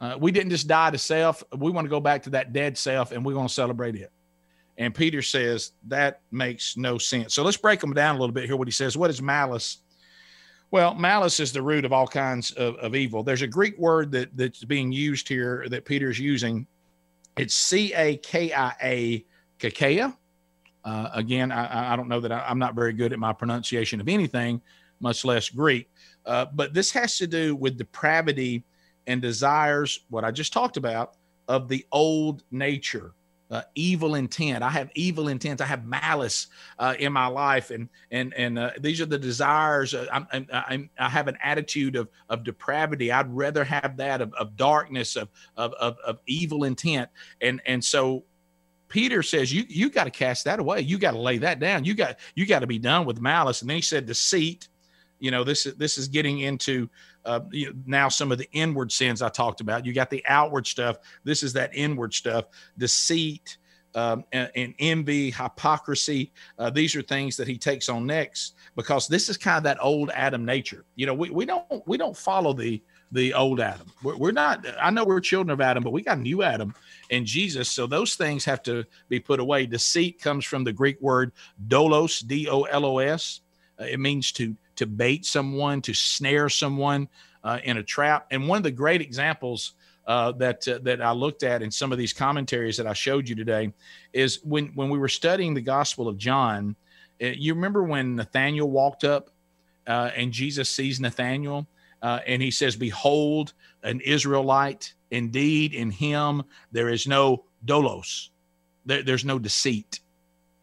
Uh, 0.00 0.16
we 0.20 0.32
didn't 0.32 0.50
just 0.50 0.66
die 0.66 0.90
to 0.90 0.98
self. 0.98 1.42
We 1.56 1.70
want 1.70 1.86
to 1.86 1.88
go 1.88 2.00
back 2.00 2.24
to 2.24 2.30
that 2.30 2.52
dead 2.52 2.76
self 2.76 3.12
and 3.12 3.24
we're 3.24 3.32
going 3.32 3.48
to 3.48 3.52
celebrate 3.52 3.94
it. 3.94 4.12
And 4.78 4.94
Peter 4.94 5.22
says 5.22 5.72
that 5.86 6.20
makes 6.30 6.76
no 6.76 6.98
sense. 6.98 7.34
So 7.34 7.42
let's 7.42 7.56
break 7.56 7.80
them 7.80 7.94
down 7.94 8.16
a 8.16 8.18
little 8.18 8.34
bit 8.34 8.46
here. 8.46 8.56
What 8.56 8.68
he 8.68 8.72
says, 8.72 8.96
what 8.96 9.10
is 9.10 9.22
malice? 9.22 9.78
Well, 10.70 10.94
malice 10.94 11.38
is 11.38 11.52
the 11.52 11.62
root 11.62 11.84
of 11.84 11.92
all 11.92 12.08
kinds 12.08 12.50
of, 12.52 12.74
of 12.76 12.96
evil. 12.96 13.22
There's 13.22 13.42
a 13.42 13.46
Greek 13.46 13.78
word 13.78 14.10
that, 14.12 14.36
that's 14.36 14.64
being 14.64 14.90
used 14.90 15.28
here 15.28 15.66
that 15.68 15.84
Peter's 15.84 16.18
using. 16.18 16.66
It's 17.36 17.54
C 17.54 17.92
A 17.94 18.16
K 18.16 18.52
I 18.52 18.72
A, 18.82 19.24
kakeia. 19.60 20.16
Uh, 20.84 21.08
again, 21.14 21.52
I, 21.52 21.92
I, 21.92 21.96
don't 21.96 22.08
know 22.08 22.20
that 22.20 22.30
I, 22.30 22.50
am 22.50 22.58
not 22.58 22.74
very 22.74 22.92
good 22.92 23.12
at 23.12 23.18
my 23.18 23.32
pronunciation 23.32 24.00
of 24.00 24.08
anything, 24.08 24.60
much 25.00 25.24
less 25.24 25.48
Greek. 25.48 25.88
Uh, 26.26 26.46
but 26.52 26.74
this 26.74 26.90
has 26.90 27.16
to 27.18 27.26
do 27.26 27.56
with 27.56 27.78
depravity 27.78 28.64
and 29.06 29.22
desires, 29.22 30.00
what 30.10 30.24
I 30.24 30.30
just 30.30 30.52
talked 30.52 30.76
about, 30.76 31.14
of 31.48 31.68
the 31.68 31.86
old 31.92 32.42
nature 32.50 33.14
uh, 33.50 33.62
evil 33.74 34.14
intent. 34.14 34.62
I 34.62 34.70
have 34.70 34.90
evil 34.94 35.28
intent. 35.28 35.60
I 35.60 35.66
have 35.66 35.84
malice 35.84 36.48
uh, 36.78 36.94
in 36.98 37.12
my 37.12 37.26
life, 37.26 37.70
and 37.70 37.88
and 38.10 38.32
and 38.34 38.58
uh, 38.58 38.70
these 38.80 39.00
are 39.00 39.06
the 39.06 39.18
desires. 39.18 39.94
Uh, 39.94 40.06
I'm, 40.12 40.26
I'm, 40.32 40.90
i 40.98 41.08
have 41.08 41.28
an 41.28 41.36
attitude 41.42 41.96
of 41.96 42.08
of 42.28 42.44
depravity. 42.44 43.12
I'd 43.12 43.32
rather 43.32 43.64
have 43.64 43.96
that 43.98 44.20
of, 44.20 44.32
of 44.34 44.56
darkness, 44.56 45.16
of, 45.16 45.28
of 45.56 45.72
of 45.74 45.98
of 46.06 46.18
evil 46.26 46.64
intent, 46.64 47.10
and 47.40 47.60
and 47.66 47.84
so 47.84 48.24
Peter 48.88 49.22
says 49.22 49.52
you 49.52 49.64
you 49.68 49.90
got 49.90 50.04
to 50.04 50.10
cast 50.10 50.44
that 50.44 50.58
away. 50.58 50.80
You 50.80 50.98
got 50.98 51.12
to 51.12 51.18
lay 51.18 51.38
that 51.38 51.60
down. 51.60 51.84
You 51.84 51.94
got 51.94 52.18
you 52.34 52.46
got 52.46 52.60
to 52.60 52.66
be 52.66 52.78
done 52.78 53.04
with 53.04 53.20
malice. 53.20 53.60
And 53.60 53.68
then 53.68 53.76
he 53.76 53.82
said 53.82 54.06
deceit. 54.06 54.68
You 55.18 55.30
know 55.30 55.44
this 55.44 55.66
is 55.66 55.74
this 55.74 55.98
is 55.98 56.08
getting 56.08 56.40
into 56.40 56.88
uh, 57.24 57.40
you 57.50 57.66
know, 57.66 57.72
now 57.86 58.08
some 58.08 58.32
of 58.32 58.38
the 58.38 58.48
inward 58.52 58.92
sins 58.92 59.22
I 59.22 59.28
talked 59.28 59.60
about. 59.60 59.86
You 59.86 59.92
got 59.92 60.10
the 60.10 60.24
outward 60.28 60.66
stuff. 60.66 60.98
This 61.24 61.42
is 61.42 61.52
that 61.54 61.70
inward 61.74 62.14
stuff, 62.14 62.46
deceit, 62.78 63.58
um, 63.94 64.24
and, 64.32 64.50
and, 64.56 64.74
envy, 64.80 65.30
hypocrisy. 65.30 66.32
Uh, 66.58 66.68
these 66.70 66.96
are 66.96 67.02
things 67.02 67.36
that 67.36 67.46
he 67.46 67.56
takes 67.56 67.88
on 67.88 68.06
next 68.06 68.54
because 68.74 69.06
this 69.06 69.28
is 69.28 69.36
kind 69.36 69.56
of 69.56 69.62
that 69.64 69.78
old 69.80 70.10
Adam 70.10 70.44
nature. 70.44 70.84
You 70.96 71.06
know, 71.06 71.14
we, 71.14 71.30
we 71.30 71.46
don't 71.46 71.86
we 71.86 71.96
don't 71.96 72.16
follow 72.16 72.52
the 72.52 72.82
the 73.12 73.32
old 73.32 73.60
Adam. 73.60 73.86
We're, 74.02 74.16
we're 74.16 74.32
not. 74.32 74.66
I 74.80 74.90
know 74.90 75.04
we're 75.04 75.20
children 75.20 75.50
of 75.50 75.60
Adam, 75.60 75.84
but 75.84 75.92
we 75.92 76.02
got 76.02 76.18
a 76.18 76.20
new 76.20 76.42
Adam 76.42 76.74
in 77.10 77.24
Jesus. 77.24 77.70
So 77.70 77.86
those 77.86 78.16
things 78.16 78.44
have 78.44 78.62
to 78.64 78.84
be 79.08 79.20
put 79.20 79.38
away. 79.38 79.66
Deceit 79.66 80.20
comes 80.20 80.44
from 80.44 80.64
the 80.64 80.72
Greek 80.72 81.00
word 81.00 81.32
dolos, 81.68 82.26
D 82.26 82.48
O 82.48 82.62
L 82.62 82.84
O 82.84 82.98
S. 82.98 83.40
Uh, 83.80 83.84
it 83.84 84.00
means 84.00 84.32
to 84.32 84.56
to 84.76 84.86
bait 84.86 85.24
someone, 85.24 85.82
to 85.82 85.94
snare 85.94 86.48
someone 86.48 87.08
uh, 87.42 87.58
in 87.64 87.76
a 87.76 87.82
trap. 87.82 88.26
And 88.30 88.48
one 88.48 88.58
of 88.58 88.62
the 88.62 88.70
great 88.70 89.00
examples 89.00 89.74
uh, 90.06 90.32
that 90.32 90.66
uh, 90.68 90.78
that 90.82 91.00
I 91.00 91.12
looked 91.12 91.42
at 91.42 91.62
in 91.62 91.70
some 91.70 91.92
of 91.92 91.98
these 91.98 92.12
commentaries 92.12 92.76
that 92.76 92.86
I 92.86 92.92
showed 92.92 93.28
you 93.28 93.34
today 93.34 93.72
is 94.12 94.40
when 94.44 94.66
when 94.74 94.90
we 94.90 94.98
were 94.98 95.08
studying 95.08 95.54
the 95.54 95.60
Gospel 95.60 96.08
of 96.08 96.18
John. 96.18 96.76
Uh, 97.22 97.26
you 97.26 97.54
remember 97.54 97.82
when 97.84 98.16
Nathaniel 98.16 98.70
walked 98.70 99.04
up 99.04 99.30
uh, 99.86 100.10
and 100.16 100.32
Jesus 100.32 100.68
sees 100.68 101.00
Nathaniel 101.00 101.66
uh, 102.02 102.20
and 102.26 102.42
he 102.42 102.50
says, 102.50 102.76
"Behold, 102.76 103.54
an 103.82 104.00
Israelite. 104.00 104.94
Indeed, 105.10 105.74
in 105.74 105.90
him 105.90 106.42
there 106.72 106.88
is 106.88 107.06
no 107.06 107.44
dolos. 107.64 108.30
There, 108.84 109.02
there's 109.02 109.24
no 109.24 109.38
deceit." 109.38 110.00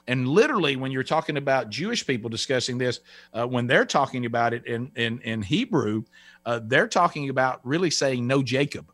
And 0.08 0.28
literally, 0.28 0.76
when 0.76 0.92
you're 0.92 1.04
talking 1.04 1.38
about 1.38 1.70
Jewish 1.70 2.06
people 2.06 2.30
discussing 2.30 2.78
this, 2.78 3.00
uh, 3.34 3.46
when 3.46 3.68
they're 3.68 3.86
talking 3.86 4.26
about 4.26 4.54
it 4.54 4.66
in 4.66 4.92
in, 4.96 5.20
in 5.22 5.42
Hebrew, 5.42 6.04
uh, 6.46 6.60
they're 6.64 6.88
talking 6.88 7.30
about 7.30 7.60
really 7.64 7.92
saying 7.92 8.26
no 8.26 8.42
Jacob, 8.42 8.92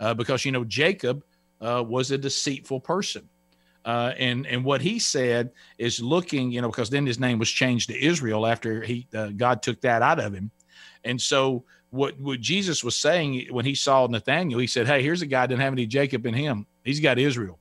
uh, 0.00 0.14
because 0.14 0.44
you 0.44 0.52
know 0.52 0.64
Jacob 0.64 1.24
uh, 1.60 1.84
was 1.86 2.10
a 2.10 2.18
deceitful 2.18 2.80
person, 2.80 3.28
uh, 3.84 4.12
and 4.16 4.46
and 4.46 4.64
what 4.64 4.80
he 4.80 4.98
said 4.98 5.50
is 5.78 6.00
looking, 6.00 6.52
you 6.52 6.60
know, 6.60 6.68
because 6.68 6.90
then 6.90 7.04
his 7.04 7.18
name 7.18 7.38
was 7.38 7.50
changed 7.50 7.88
to 7.90 8.04
Israel 8.04 8.46
after 8.46 8.82
he 8.82 9.06
uh, 9.14 9.28
God 9.28 9.62
took 9.62 9.80
that 9.80 10.02
out 10.02 10.20
of 10.20 10.32
him, 10.32 10.50
and 11.04 11.20
so 11.20 11.64
what 11.90 12.18
what 12.20 12.40
Jesus 12.40 12.84
was 12.84 12.96
saying 12.96 13.46
when 13.50 13.64
he 13.64 13.74
saw 13.74 14.06
Nathaniel, 14.06 14.60
he 14.60 14.66
said, 14.66 14.86
"Hey, 14.86 15.02
here's 15.02 15.22
a 15.22 15.26
guy 15.26 15.42
that 15.42 15.48
didn't 15.48 15.62
have 15.62 15.72
any 15.72 15.86
Jacob 15.86 16.26
in 16.26 16.34
him. 16.34 16.66
He's 16.84 17.00
got 17.00 17.18
Israel." 17.18 17.58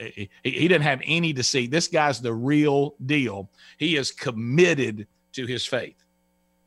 He, 0.00 0.30
he 0.42 0.68
didn't 0.68 0.82
have 0.82 1.00
any 1.04 1.32
deceit. 1.32 1.70
This 1.70 1.88
guy's 1.88 2.20
the 2.20 2.32
real 2.32 2.94
deal. 3.06 3.50
He 3.78 3.96
is 3.96 4.10
committed 4.10 5.06
to 5.32 5.46
his 5.46 5.66
faith. 5.66 6.02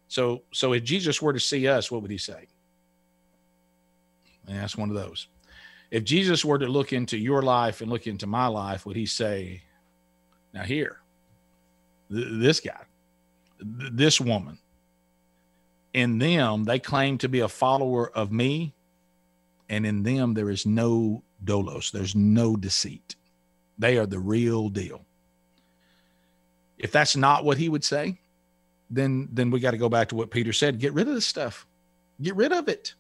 So, 0.07 0.43
so 0.51 0.73
if 0.73 0.83
Jesus 0.83 1.21
were 1.21 1.33
to 1.33 1.39
see 1.39 1.67
us, 1.67 1.89
what 1.89 2.01
would 2.01 2.11
he 2.11 2.17
say? 2.17 2.47
And 4.47 4.57
that's 4.57 4.77
one 4.77 4.89
of 4.89 4.95
those. 4.95 5.27
If 5.89 6.03
Jesus 6.03 6.43
were 6.43 6.59
to 6.59 6.67
look 6.67 6.93
into 6.93 7.17
your 7.17 7.41
life 7.41 7.81
and 7.81 7.89
look 7.89 8.07
into 8.07 8.27
my 8.27 8.47
life, 8.47 8.85
would 8.85 8.95
he 8.95 9.05
say, 9.05 9.61
now 10.53 10.63
here, 10.63 10.99
th- 12.11 12.27
this 12.31 12.59
guy, 12.59 12.81
th- 13.59 13.91
this 13.93 14.19
woman, 14.21 14.57
in 15.93 16.17
them, 16.17 16.63
they 16.63 16.79
claim 16.79 17.17
to 17.19 17.29
be 17.29 17.41
a 17.41 17.47
follower 17.47 18.09
of 18.11 18.31
me, 18.31 18.73
and 19.69 19.85
in 19.85 20.03
them, 20.03 20.33
there 20.33 20.49
is 20.49 20.65
no 20.65 21.23
dolos, 21.43 21.91
there's 21.91 22.15
no 22.15 22.55
deceit. 22.55 23.15
They 23.83 23.97
are 23.97 24.05
the 24.05 24.17
real 24.17 24.69
deal. 24.69 25.03
If 26.77 26.93
that's 26.93 27.17
not 27.17 27.43
what 27.43 27.57
he 27.57 27.67
would 27.67 27.83
say, 27.83 28.17
then 28.89 29.27
then 29.33 29.51
we 29.51 29.59
got 29.59 29.71
to 29.71 29.77
go 29.77 29.89
back 29.89 30.07
to 30.07 30.15
what 30.15 30.31
Peter 30.31 30.53
said. 30.53 30.79
Get 30.79 30.93
rid 30.93 31.09
of 31.09 31.15
this 31.15 31.25
stuff. 31.25 31.67
Get 32.21 32.37
rid 32.37 32.53
of 32.53 32.69
it. 32.69 32.93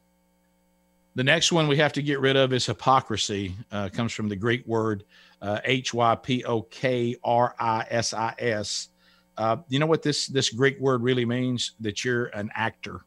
The 1.15 1.23
next 1.23 1.53
one 1.53 1.69
we 1.69 1.77
have 1.77 1.93
to 1.93 2.01
get 2.01 2.19
rid 2.19 2.35
of 2.35 2.51
is 2.51 2.65
hypocrisy. 2.65 3.55
Uh, 3.71 3.87
comes 3.93 4.11
from 4.11 4.27
the 4.27 4.35
Greek 4.35 4.67
word 4.67 5.05
uh, 5.41 5.61
H 5.63 5.93
Y 5.93 6.15
P 6.15 6.43
O 6.43 6.63
K 6.63 7.15
R 7.23 7.55
I 7.57 7.85
S 7.89 8.13
I 8.13 8.35
S. 8.37 8.89
Uh, 9.37 9.55
you 9.69 9.79
know 9.79 9.85
what 9.85 10.01
this 10.01 10.27
this 10.27 10.49
Greek 10.49 10.77
word 10.81 11.01
really 11.01 11.23
means? 11.23 11.71
That 11.79 12.03
you're 12.03 12.25
an 12.25 12.49
actor. 12.55 13.05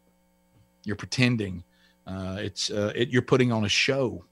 You're 0.84 0.96
pretending. 0.96 1.62
Uh, 2.06 2.38
it's 2.38 2.70
uh, 2.70 2.92
it, 2.96 3.10
you're 3.10 3.20
putting 3.20 3.52
on 3.52 3.66
a 3.66 3.68
show, 3.68 4.24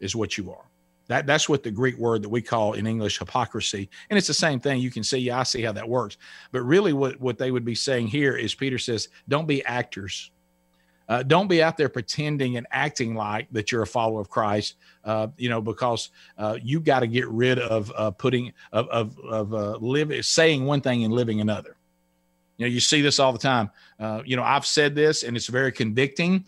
is 0.00 0.16
what 0.16 0.38
you 0.38 0.50
are. 0.50 0.64
That 1.08 1.26
that's 1.26 1.48
what 1.48 1.62
the 1.62 1.70
Greek 1.70 1.96
word 1.98 2.22
that 2.22 2.28
we 2.28 2.42
call 2.42 2.72
in 2.72 2.86
English 2.86 3.18
hypocrisy, 3.18 3.88
and 4.10 4.16
it's 4.18 4.26
the 4.26 4.34
same 4.34 4.58
thing. 4.58 4.80
You 4.80 4.90
can 4.90 5.04
see, 5.04 5.18
yeah, 5.18 5.40
I 5.40 5.42
see 5.44 5.62
how 5.62 5.72
that 5.72 5.88
works. 5.88 6.16
But 6.52 6.62
really, 6.62 6.92
what 6.92 7.20
what 7.20 7.38
they 7.38 7.50
would 7.50 7.64
be 7.64 7.74
saying 7.74 8.08
here 8.08 8.36
is 8.36 8.54
Peter 8.54 8.78
says, 8.78 9.08
don't 9.28 9.46
be 9.46 9.64
actors. 9.64 10.30
Uh, 11.08 11.22
don't 11.22 11.46
be 11.46 11.62
out 11.62 11.76
there 11.76 11.88
pretending 11.88 12.56
and 12.56 12.66
acting 12.72 13.14
like 13.14 13.46
that 13.52 13.70
you're 13.70 13.82
a 13.82 13.86
follower 13.86 14.20
of 14.20 14.28
Christ. 14.28 14.74
Uh, 15.04 15.28
you 15.36 15.48
know, 15.48 15.60
because 15.60 16.10
uh, 16.36 16.58
you 16.60 16.80
got 16.80 17.00
to 17.00 17.06
get 17.06 17.28
rid 17.28 17.60
of 17.60 17.92
uh, 17.96 18.10
putting 18.10 18.52
of 18.72 18.88
of, 18.88 19.18
of 19.20 19.54
uh, 19.54 19.76
living 19.76 20.20
saying 20.22 20.64
one 20.64 20.80
thing 20.80 21.04
and 21.04 21.14
living 21.14 21.40
another. 21.40 21.76
You 22.56 22.66
know, 22.66 22.70
you 22.70 22.80
see 22.80 23.02
this 23.02 23.20
all 23.20 23.32
the 23.32 23.38
time. 23.38 23.70
Uh, 24.00 24.22
you 24.24 24.34
know, 24.34 24.42
I've 24.42 24.66
said 24.66 24.94
this, 24.94 25.22
and 25.22 25.36
it's 25.36 25.46
very 25.46 25.70
convicting 25.70 26.46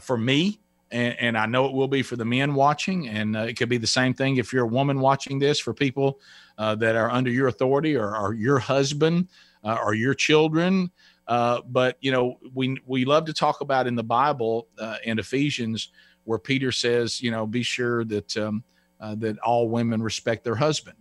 for 0.00 0.16
me 0.16 0.61
and, 0.92 1.16
and, 1.18 1.38
I 1.38 1.46
know 1.46 1.66
it 1.66 1.72
will 1.72 1.88
be 1.88 2.02
for 2.02 2.16
the 2.16 2.24
men 2.24 2.54
watching, 2.54 3.08
and 3.08 3.36
uh, 3.36 3.40
it 3.40 3.56
could 3.56 3.68
be 3.68 3.78
the 3.78 3.86
same 3.86 4.14
thing 4.14 4.36
if 4.36 4.52
you're 4.52 4.64
a 4.64 4.68
woman 4.68 5.00
watching 5.00 5.38
this 5.38 5.58
for 5.58 5.74
people 5.74 6.20
uh, 6.58 6.74
that 6.76 6.94
are 6.94 7.10
under 7.10 7.30
your 7.30 7.48
authority 7.48 7.96
or, 7.96 8.16
or 8.16 8.34
your 8.34 8.58
husband 8.58 9.28
uh, 9.64 9.78
or 9.82 9.94
your 9.94 10.14
children. 10.14 10.90
Uh, 11.26 11.60
but 11.68 11.96
you 12.00 12.12
know, 12.12 12.38
we 12.54 12.76
we 12.86 13.04
love 13.04 13.24
to 13.24 13.32
talk 13.32 13.60
about 13.60 13.86
in 13.86 13.94
the 13.94 14.04
Bible 14.04 14.68
uh, 14.78 14.96
in 15.04 15.18
Ephesians 15.18 15.90
where 16.24 16.38
Peter 16.38 16.70
says, 16.70 17.20
you 17.20 17.30
know, 17.30 17.46
be 17.46 17.62
sure 17.62 18.04
that 18.04 18.36
um, 18.36 18.62
uh, 19.00 19.14
that 19.16 19.38
all 19.38 19.68
women 19.68 20.02
respect 20.02 20.44
their 20.44 20.54
husband, 20.54 20.96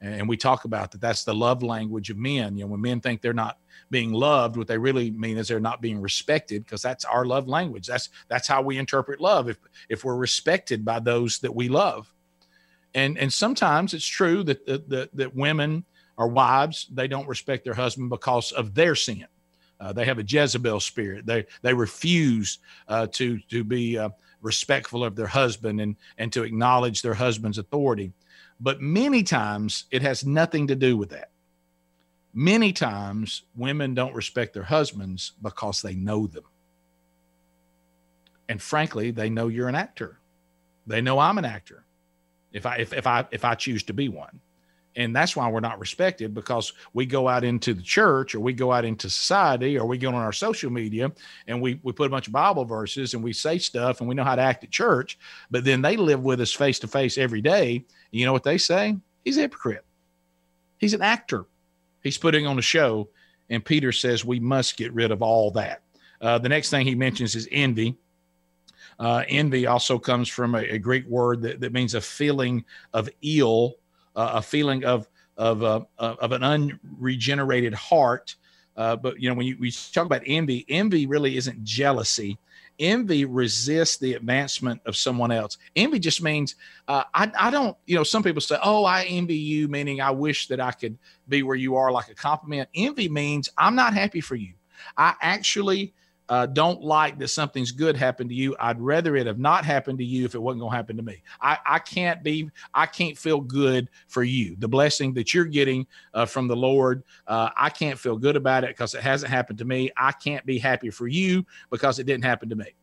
and 0.00 0.28
we 0.28 0.36
talk 0.36 0.64
about 0.64 0.92
that. 0.92 1.00
That's 1.00 1.24
the 1.24 1.34
love 1.34 1.62
language 1.62 2.10
of 2.10 2.16
men. 2.16 2.56
You 2.56 2.64
know, 2.64 2.70
when 2.70 2.80
men 2.80 3.00
think 3.00 3.20
they're 3.20 3.32
not 3.32 3.58
being 3.90 4.12
loved, 4.12 4.56
what 4.56 4.68
they 4.68 4.78
really 4.78 5.10
mean 5.10 5.38
is 5.38 5.48
they're 5.48 5.60
not 5.60 5.80
being 5.80 6.00
respected 6.00 6.64
because 6.64 6.82
that's 6.82 7.04
our 7.04 7.24
love 7.24 7.48
language. 7.48 7.86
That's 7.86 8.08
that's 8.28 8.46
how 8.46 8.62
we 8.62 8.78
interpret 8.78 9.20
love. 9.20 9.48
If 9.48 9.58
if 9.88 10.04
we're 10.04 10.16
respected 10.16 10.84
by 10.84 11.00
those 11.00 11.40
that 11.40 11.54
we 11.54 11.68
love, 11.68 12.12
and 12.94 13.18
and 13.18 13.32
sometimes 13.32 13.92
it's 13.92 14.06
true 14.06 14.44
that 14.44 14.64
that 14.66 15.10
that, 15.14 15.34
women 15.34 15.84
or 16.16 16.28
wives 16.28 16.86
they 16.92 17.08
don't 17.08 17.28
respect 17.28 17.64
their 17.64 17.74
husband 17.74 18.10
because 18.10 18.52
of 18.52 18.74
their 18.74 18.94
sin. 18.94 19.26
Uh, 19.80 19.92
they 19.92 20.04
have 20.04 20.18
a 20.18 20.24
Jezebel 20.24 20.80
spirit. 20.80 21.26
They 21.26 21.46
they 21.62 21.74
refuse 21.74 22.58
uh, 22.86 23.08
to 23.12 23.38
to 23.50 23.64
be 23.64 23.98
uh, 23.98 24.10
respectful 24.42 25.04
of 25.04 25.16
their 25.16 25.26
husband 25.26 25.80
and 25.80 25.96
and 26.18 26.32
to 26.32 26.44
acknowledge 26.44 27.02
their 27.02 27.14
husband's 27.14 27.58
authority. 27.58 28.12
But 28.60 28.80
many 28.80 29.22
times 29.22 29.84
it 29.90 30.02
has 30.02 30.26
nothing 30.26 30.66
to 30.68 30.74
do 30.74 30.96
with 30.96 31.10
that 31.10 31.30
many 32.38 32.72
times 32.72 33.42
women 33.56 33.94
don't 33.94 34.14
respect 34.14 34.54
their 34.54 34.62
husbands 34.62 35.32
because 35.42 35.82
they 35.82 35.94
know 35.94 36.28
them. 36.28 36.44
And 38.48 38.62
frankly, 38.62 39.10
they 39.10 39.28
know 39.28 39.48
you're 39.48 39.68
an 39.68 39.74
actor. 39.74 40.20
They 40.86 41.00
know 41.00 41.18
I'm 41.18 41.38
an 41.38 41.44
actor. 41.44 41.84
If 42.52 42.64
I 42.64 42.76
if, 42.76 42.92
if 42.92 43.06
I 43.06 43.26
if 43.30 43.44
I 43.44 43.56
choose 43.56 43.82
to 43.84 43.92
be 43.92 44.08
one. 44.08 44.40
And 44.96 45.14
that's 45.14 45.36
why 45.36 45.48
we're 45.48 45.60
not 45.60 45.78
respected 45.78 46.32
because 46.32 46.72
we 46.92 47.06
go 47.06 47.28
out 47.28 47.44
into 47.44 47.74
the 47.74 47.82
church 47.82 48.34
or 48.34 48.40
we 48.40 48.52
go 48.52 48.72
out 48.72 48.84
into 48.84 49.10
society 49.10 49.78
or 49.78 49.86
we 49.86 49.98
go 49.98 50.08
on 50.08 50.14
our 50.14 50.32
social 50.32 50.70
media 50.70 51.12
and 51.46 51.60
we, 51.60 51.78
we 51.84 51.92
put 51.92 52.06
a 52.06 52.10
bunch 52.10 52.26
of 52.26 52.32
Bible 52.32 52.64
verses 52.64 53.14
and 53.14 53.22
we 53.22 53.32
say 53.32 53.58
stuff 53.58 54.00
and 54.00 54.08
we 54.08 54.14
know 54.14 54.24
how 54.24 54.34
to 54.34 54.42
act 54.42 54.64
at 54.64 54.70
church, 54.70 55.16
but 55.50 55.62
then 55.62 55.82
they 55.82 55.96
live 55.96 56.24
with 56.24 56.40
us 56.40 56.52
face 56.52 56.80
to 56.80 56.88
face 56.88 57.16
every 57.16 57.40
day. 57.40 57.84
You 58.10 58.26
know 58.26 58.32
what 58.32 58.44
they 58.44 58.58
say? 58.58 58.96
He's 59.24 59.36
a 59.36 59.42
hypocrite. 59.42 59.84
He's 60.78 60.94
an 60.94 61.02
actor 61.02 61.46
he's 62.02 62.18
putting 62.18 62.46
on 62.46 62.58
a 62.58 62.62
show 62.62 63.08
And 63.50 63.64
Peter 63.64 63.92
says 63.92 64.24
we 64.24 64.40
must 64.40 64.76
get 64.76 64.92
rid 64.92 65.10
of 65.10 65.22
all 65.22 65.50
that. 65.52 65.82
Uh, 66.20 66.38
the 66.38 66.48
next 66.48 66.70
thing 66.70 66.86
he 66.86 66.94
mentions 66.94 67.34
is 67.34 67.48
envy. 67.50 67.96
Uh, 68.98 69.22
envy 69.28 69.66
also 69.66 69.98
comes 69.98 70.28
from 70.28 70.54
a, 70.54 70.58
a 70.58 70.78
Greek 70.78 71.06
word 71.06 71.42
that, 71.42 71.60
that, 71.60 71.72
means 71.72 71.94
a 71.94 72.00
feeling 72.00 72.64
of 72.92 73.08
ill, 73.22 73.76
uh, 74.16 74.32
a 74.34 74.42
feeling 74.42 74.84
of 74.84 75.08
of 75.36 75.62
uh, 75.62 75.80
of 75.98 76.32
an 76.32 76.42
unregenerated 76.42 77.72
heart. 77.72 78.34
Uh, 78.76 78.96
but 78.96 79.20
you 79.20 79.28
know, 79.28 79.34
when 79.34 79.46
you, 79.46 79.56
we 79.60 79.70
talk 79.70 80.04
about 80.04 80.22
envy, 80.26 80.66
envy 80.68 81.06
really 81.06 81.36
isn't 81.36 81.62
jealousy 81.62 82.36
envy 82.78 83.24
resists 83.24 83.96
the 83.96 84.14
advancement 84.14 84.80
of 84.86 84.96
someone 84.96 85.30
else. 85.30 85.58
Envy 85.76 85.98
just 85.98 86.22
means 86.22 86.54
uh, 86.86 87.04
I, 87.14 87.30
I 87.38 87.50
don't, 87.50 87.76
you 87.86 87.96
know, 87.96 88.04
some 88.04 88.22
people 88.22 88.40
say, 88.40 88.56
oh, 88.62 88.84
I 88.84 89.04
envy 89.04 89.36
you, 89.36 89.68
meaning 89.68 90.00
I 90.00 90.10
wish 90.10 90.48
that 90.48 90.60
I 90.60 90.72
could 90.72 90.98
be 91.28 91.42
where 91.42 91.56
you 91.56 91.76
are, 91.76 91.90
like 91.92 92.08
a 92.08 92.14
compliment. 92.14 92.68
Envy 92.74 93.08
means 93.08 93.48
I'm 93.58 93.74
not 93.74 93.94
happy 93.94 94.20
for 94.20 94.34
you. 94.36 94.52
I 94.96 95.14
actually 95.20 95.92
uh, 96.28 96.46
don't 96.46 96.82
like 96.82 97.18
that 97.18 97.28
something's 97.28 97.72
good 97.72 97.96
happened 97.96 98.28
to 98.30 98.36
you. 98.36 98.54
I'd 98.60 98.80
rather 98.80 99.16
it 99.16 99.26
have 99.26 99.38
not 99.38 99.64
happened 99.64 99.98
to 99.98 100.04
you 100.04 100.24
if 100.24 100.34
it 100.34 100.42
wasn't 100.42 100.60
going 100.60 100.72
to 100.72 100.76
happen 100.76 100.96
to 100.96 101.02
me. 101.02 101.22
I, 101.40 101.58
I 101.64 101.78
can't 101.78 102.22
be, 102.22 102.50
I 102.74 102.86
can't 102.86 103.16
feel 103.16 103.40
good 103.40 103.88
for 104.08 104.22
you. 104.22 104.54
The 104.58 104.68
blessing 104.68 105.14
that 105.14 105.32
you're 105.32 105.46
getting 105.46 105.86
uh, 106.12 106.26
from 106.26 106.46
the 106.46 106.56
Lord, 106.56 107.02
uh, 107.26 107.50
I 107.56 107.70
can't 107.70 107.98
feel 107.98 108.18
good 108.18 108.36
about 108.36 108.64
it 108.64 108.70
because 108.70 108.94
it 108.94 109.02
hasn't 109.02 109.32
happened 109.32 109.58
to 109.60 109.64
me. 109.64 109.90
I 109.96 110.12
can't 110.12 110.44
be 110.44 110.58
happy 110.58 110.90
for 110.90 111.08
you 111.08 111.46
because 111.70 111.98
it 111.98 112.04
didn't 112.04 112.24
happen 112.24 112.48
to 112.50 112.56
me. 112.56 112.74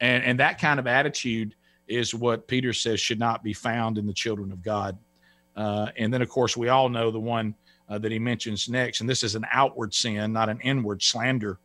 And, 0.00 0.22
and 0.22 0.40
that 0.40 0.60
kind 0.60 0.78
of 0.78 0.86
attitude 0.86 1.56
is 1.88 2.14
what 2.14 2.46
Peter 2.46 2.72
says 2.72 3.00
should 3.00 3.18
not 3.18 3.42
be 3.42 3.52
found 3.52 3.98
in 3.98 4.06
the 4.06 4.12
children 4.12 4.52
of 4.52 4.62
God. 4.62 4.96
Uh, 5.56 5.88
and 5.96 6.14
then, 6.14 6.22
of 6.22 6.28
course, 6.28 6.56
we 6.56 6.68
all 6.68 6.88
know 6.88 7.10
the 7.10 7.18
one 7.18 7.56
uh, 7.88 7.98
that 7.98 8.12
he 8.12 8.18
mentions 8.18 8.68
next, 8.68 9.00
and 9.00 9.10
this 9.10 9.24
is 9.24 9.34
an 9.34 9.44
outward 9.50 9.92
sin, 9.92 10.32
not 10.32 10.48
an 10.48 10.60
inward 10.60 11.02
slander 11.02 11.58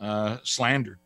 uh, 0.00 0.38
slandered. 0.42 0.98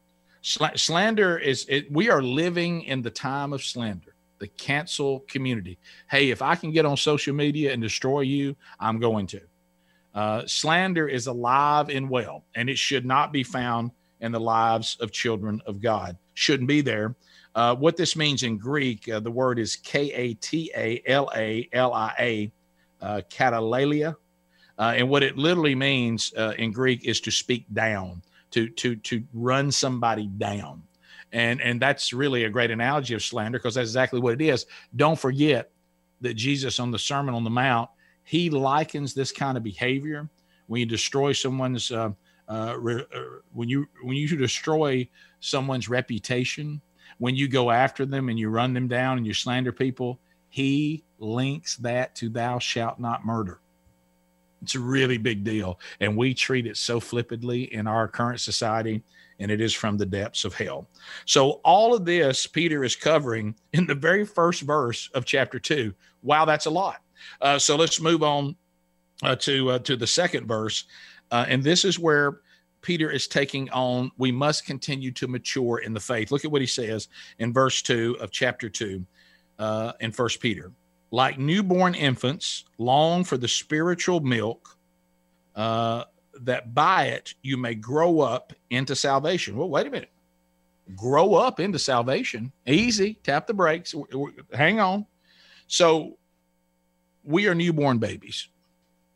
Sl- 0.43 0.77
slander 0.77 1.39
is 1.39 1.67
it, 1.69 1.91
we 1.91 2.11
are 2.11 2.23
living 2.23 2.83
in 2.83 3.03
the 3.03 3.11
time 3.11 3.53
of 3.53 3.63
slander, 3.63 4.15
the 4.39 4.49
cancel 4.49 5.21
community. 5.29 5.79
Hey, 6.11 6.31
if 6.31 6.43
I 6.43 6.57
can 6.57 6.73
get 6.73 6.85
on 6.85 6.97
social 6.97 7.35
media 7.35 7.73
and 7.73 7.81
destroy 7.81 8.21
you, 8.21 8.57
I'm 8.81 8.99
going 8.99 9.27
to. 9.29 9.41
Uh, 10.15 10.43
slander 10.47 11.09
is 11.09 11.27
alive 11.27 11.89
and 11.89 12.11
well, 12.11 12.45
and 12.55 12.69
it 12.69 12.77
should 12.77 13.07
not 13.07 13.33
be 13.33 13.43
found 13.43 13.93
in 14.21 14.33
the 14.33 14.41
lives 14.41 14.97
of 15.01 15.11
children 15.11 15.61
of 15.67 15.81
God. 15.81 16.17
Shouldn't 16.35 16.69
be 16.69 16.81
there. 16.81 17.15
Uh, 17.55 17.75
what 17.75 17.97
this 17.97 18.17
means 18.17 18.43
in 18.43 18.57
Greek, 18.57 19.09
uh, 19.09 19.21
the 19.21 19.31
word 19.31 19.59
is 19.59 19.77
K 19.77 20.13
A 20.13 20.35
T 20.35 20.71
A 20.77 21.03
L 21.07 21.31
A 21.35 21.69
L 21.73 21.93
I 21.93 22.15
A, 22.19 22.53
uh, 23.01 23.21
katalalia. 23.31 24.17
Uh, 24.79 24.95
and 24.97 25.09
what 25.09 25.23
it 25.23 25.37
literally 25.37 25.75
means 25.75 26.33
uh, 26.37 26.55
in 26.59 26.73
Greek 26.73 27.05
is 27.05 27.21
to 27.21 27.31
speak 27.31 27.67
down 27.73 28.23
to 28.53 28.69
to 28.69 28.97
to 28.97 29.23
run 29.33 29.71
somebody 29.71 30.29
down. 30.39 30.83
And 31.33 31.61
and 31.61 31.81
that's 31.81 32.13
really 32.13 32.45
a 32.45 32.51
great 32.51 32.71
analogy 32.71 33.15
of 33.15 33.23
slander 33.23 33.59
because 33.59 33.75
that's 33.75 33.89
exactly 33.89 34.21
what 34.21 34.35
it 34.35 34.43
is. 34.43 34.67
Don't 34.97 35.19
forget 35.19 35.71
that 36.21 36.35
jesus 36.35 36.79
on 36.79 36.93
the 36.93 36.99
sermon 36.99 37.35
on 37.35 37.43
the 37.43 37.51
mount 37.51 37.91
he 38.25 38.51
likens 38.51 39.15
this 39.15 39.33
kind 39.33 39.57
of 39.57 39.63
behavior. 39.63 40.29
When 40.67 40.81
you 40.81 40.87
destroy 40.87 41.33
someone's 41.33 41.91
uh, 41.91 42.11
uh, 42.49 42.77
re, 42.79 43.05
uh, 43.15 43.21
when 43.53 43.69
you 43.69 43.87
when 44.03 44.17
you 44.17 44.29
destroy 44.37 45.09
someone's 45.41 45.89
reputation 45.89 46.81
when 47.19 47.37
you 47.37 47.49
go 47.49 47.71
after 47.71 48.05
them 48.05 48.29
and 48.29 48.39
you 48.39 48.49
run 48.49 48.73
them 48.73 48.89
down 48.89 49.17
and 49.17 49.27
you 49.27 49.33
slander 49.33 49.73
people 49.73 50.19
he 50.49 51.05
links 51.19 51.77
that 51.77 52.15
to 52.15 52.29
thou 52.29 52.59
shalt 52.59 52.99
not 52.99 53.25
murder 53.25 53.61
it's 54.63 54.75
a 54.75 54.81
really 54.81 55.19
big 55.19 55.45
deal. 55.45 55.81
And 56.01 56.17
we 56.17 56.35
treat 56.35 56.67
it 56.67 56.77
so 56.77 57.01
flippantly 57.01 57.73
in 57.75 57.87
our 57.87 58.07
current 58.09 58.41
society, 58.41 59.03
and 59.41 59.51
it 59.51 59.61
is 59.61 59.75
from 59.75 59.97
the 59.97 60.07
depths 60.07 60.45
of 60.45 60.55
hell. 60.55 60.89
So, 61.27 61.61
all 61.65 61.95
of 61.95 62.05
this 62.05 62.47
Peter 62.47 62.85
is 62.85 62.95
covering 62.95 63.55
in 63.73 63.87
the 63.87 63.95
very 63.95 64.25
first 64.25 64.63
verse 64.63 65.11
of 65.15 65.25
chapter 65.25 65.59
two. 65.59 65.93
Wow, 66.23 66.45
that's 66.45 66.67
a 66.67 66.71
lot. 66.71 67.03
Uh, 67.41 67.59
so, 67.59 67.77
let's 67.77 68.01
move 68.01 68.23
on 68.23 68.57
uh, 69.23 69.37
to, 69.37 69.71
uh, 69.71 69.79
to 69.81 69.97
the 69.97 70.07
second 70.07 70.47
verse. 70.47 70.85
Uh, 71.31 71.45
and 71.49 71.63
this 71.63 71.85
is 71.85 71.99
where 71.99 72.41
Peter 72.83 73.11
is 73.11 73.27
taking 73.27 73.71
on, 73.71 74.11
we 74.19 74.33
must 74.33 74.67
continue 74.67 75.13
to 75.13 75.29
mature 75.29 75.79
in 75.79 75.95
the 75.95 76.01
faith. 76.01 76.31
Look 76.31 76.45
at 76.45 76.51
what 76.51 76.61
he 76.61 76.67
says 76.67 77.09
in 77.39 77.53
verse 77.53 77.81
2 77.81 78.19
of 78.21 78.31
chapter 78.31 78.69
2 78.69 79.05
uh, 79.59 79.93
in 80.01 80.13
First 80.13 80.41
Peter 80.41 80.73
like 81.13 81.39
newborn 81.39 81.95
infants, 81.95 82.65
long 82.79 83.23
for 83.23 83.37
the 83.37 83.47
spiritual 83.47 84.19
milk, 84.21 84.77
uh, 85.55 86.05
that 86.41 86.75
by 86.75 87.05
it 87.05 87.35
you 87.43 87.57
may 87.57 87.75
grow 87.75 88.21
up 88.21 88.53
into 88.71 88.97
salvation. 88.97 89.57
Well, 89.57 89.69
wait 89.69 89.87
a 89.87 89.91
minute. 89.91 90.11
Grow 90.97 91.35
up 91.35 91.61
into 91.61 91.79
salvation. 91.79 92.51
Easy. 92.67 93.15
Tap 93.23 93.47
the 93.47 93.55
brakes. 93.55 93.95
Hang 94.53 94.81
on. 94.81 95.07
So 95.67 96.17
we 97.23 97.47
are 97.47 97.55
newborn 97.55 97.99
babies. 97.99 98.49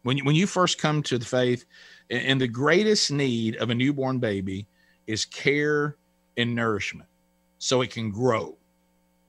When 0.03 0.19
you, 0.19 0.25
when 0.25 0.37
you 0.37 0.47
first 0.47 0.79
come 0.79 1.03
to 1.05 1.19
the 1.19 1.25
faith, 1.25 1.65
and 2.11 2.41
the 2.41 2.47
greatest 2.47 3.11
need 3.11 3.57
of 3.57 3.71
a 3.71 3.75
newborn 3.75 4.19
baby 4.19 4.67
is 5.09 5.25
care 5.25 5.97
and 6.37 6.55
nourishment 6.55 7.09
so 7.59 7.81
it 7.81 7.91
can 7.91 8.13
grow. 8.13 8.57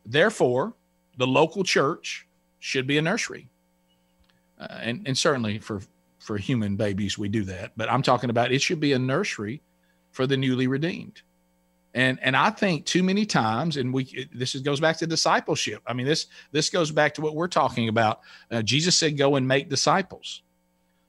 Therefore, 0.05 0.73
the 1.17 1.25
local 1.25 1.63
church 1.63 2.26
should 2.59 2.87
be 2.87 2.97
a 2.97 3.01
nursery. 3.01 3.49
Uh, 4.59 4.67
and, 4.81 5.07
and 5.07 5.17
certainly 5.17 5.59
for, 5.59 5.81
for 6.19 6.37
human 6.37 6.75
babies, 6.75 7.17
we 7.17 7.29
do 7.29 7.43
that. 7.43 7.71
But 7.77 7.91
I'm 7.91 8.01
talking 8.01 8.29
about 8.29 8.51
it 8.51 8.61
should 8.61 8.79
be 8.79 8.93
a 8.93 8.99
nursery 8.99 9.61
for 10.11 10.25
the 10.25 10.37
newly 10.37 10.67
redeemed. 10.67 11.21
And, 11.93 12.19
and 12.21 12.35
I 12.35 12.49
think 12.49 12.85
too 12.85 13.01
many 13.01 13.25
times, 13.25 13.77
and 13.77 13.93
we 13.93 14.27
this 14.33 14.53
is, 14.53 14.61
goes 14.61 14.79
back 14.79 14.97
to 14.97 15.07
discipleship. 15.07 15.81
I 15.87 15.93
mean, 15.93 16.05
this 16.05 16.27
this 16.51 16.69
goes 16.69 16.91
back 16.91 17.13
to 17.15 17.21
what 17.21 17.33
we're 17.33 17.47
talking 17.47 17.89
about. 17.89 18.19
Uh, 18.51 18.61
Jesus 18.61 18.95
said, 18.95 19.17
"Go 19.17 19.35
and 19.35 19.47
make 19.47 19.67
disciples." 19.67 20.43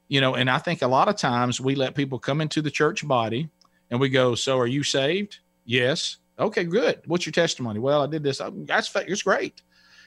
You 0.06 0.22
know, 0.22 0.37
and 0.37 0.48
I 0.48 0.56
think 0.56 0.80
a 0.80 0.87
lot 0.87 1.08
of 1.08 1.16
times 1.16 1.61
we 1.61 1.74
let 1.74 1.94
people 1.94 2.18
come 2.18 2.40
into 2.40 2.62
the 2.62 2.70
church 2.70 3.06
body, 3.06 3.50
and 3.90 4.00
we 4.00 4.08
go, 4.08 4.34
"So, 4.34 4.58
are 4.58 4.66
you 4.66 4.82
saved?" 4.82 5.40
Yes. 5.66 6.18
Okay, 6.38 6.64
good. 6.64 7.02
What's 7.04 7.26
your 7.26 7.32
testimony? 7.32 7.80
Well, 7.80 8.02
I 8.02 8.06
did 8.06 8.22
this. 8.22 8.40
That's 8.64 8.90
it's 8.94 9.22
great 9.22 9.61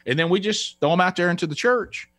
and 0.06 0.18
then 0.18 0.30
we 0.30 0.40
just 0.40 0.80
throw 0.80 0.90
them 0.92 1.02
out 1.02 1.16
there 1.16 1.30
into 1.30 1.48
the 1.48 1.56
church, 1.56 2.10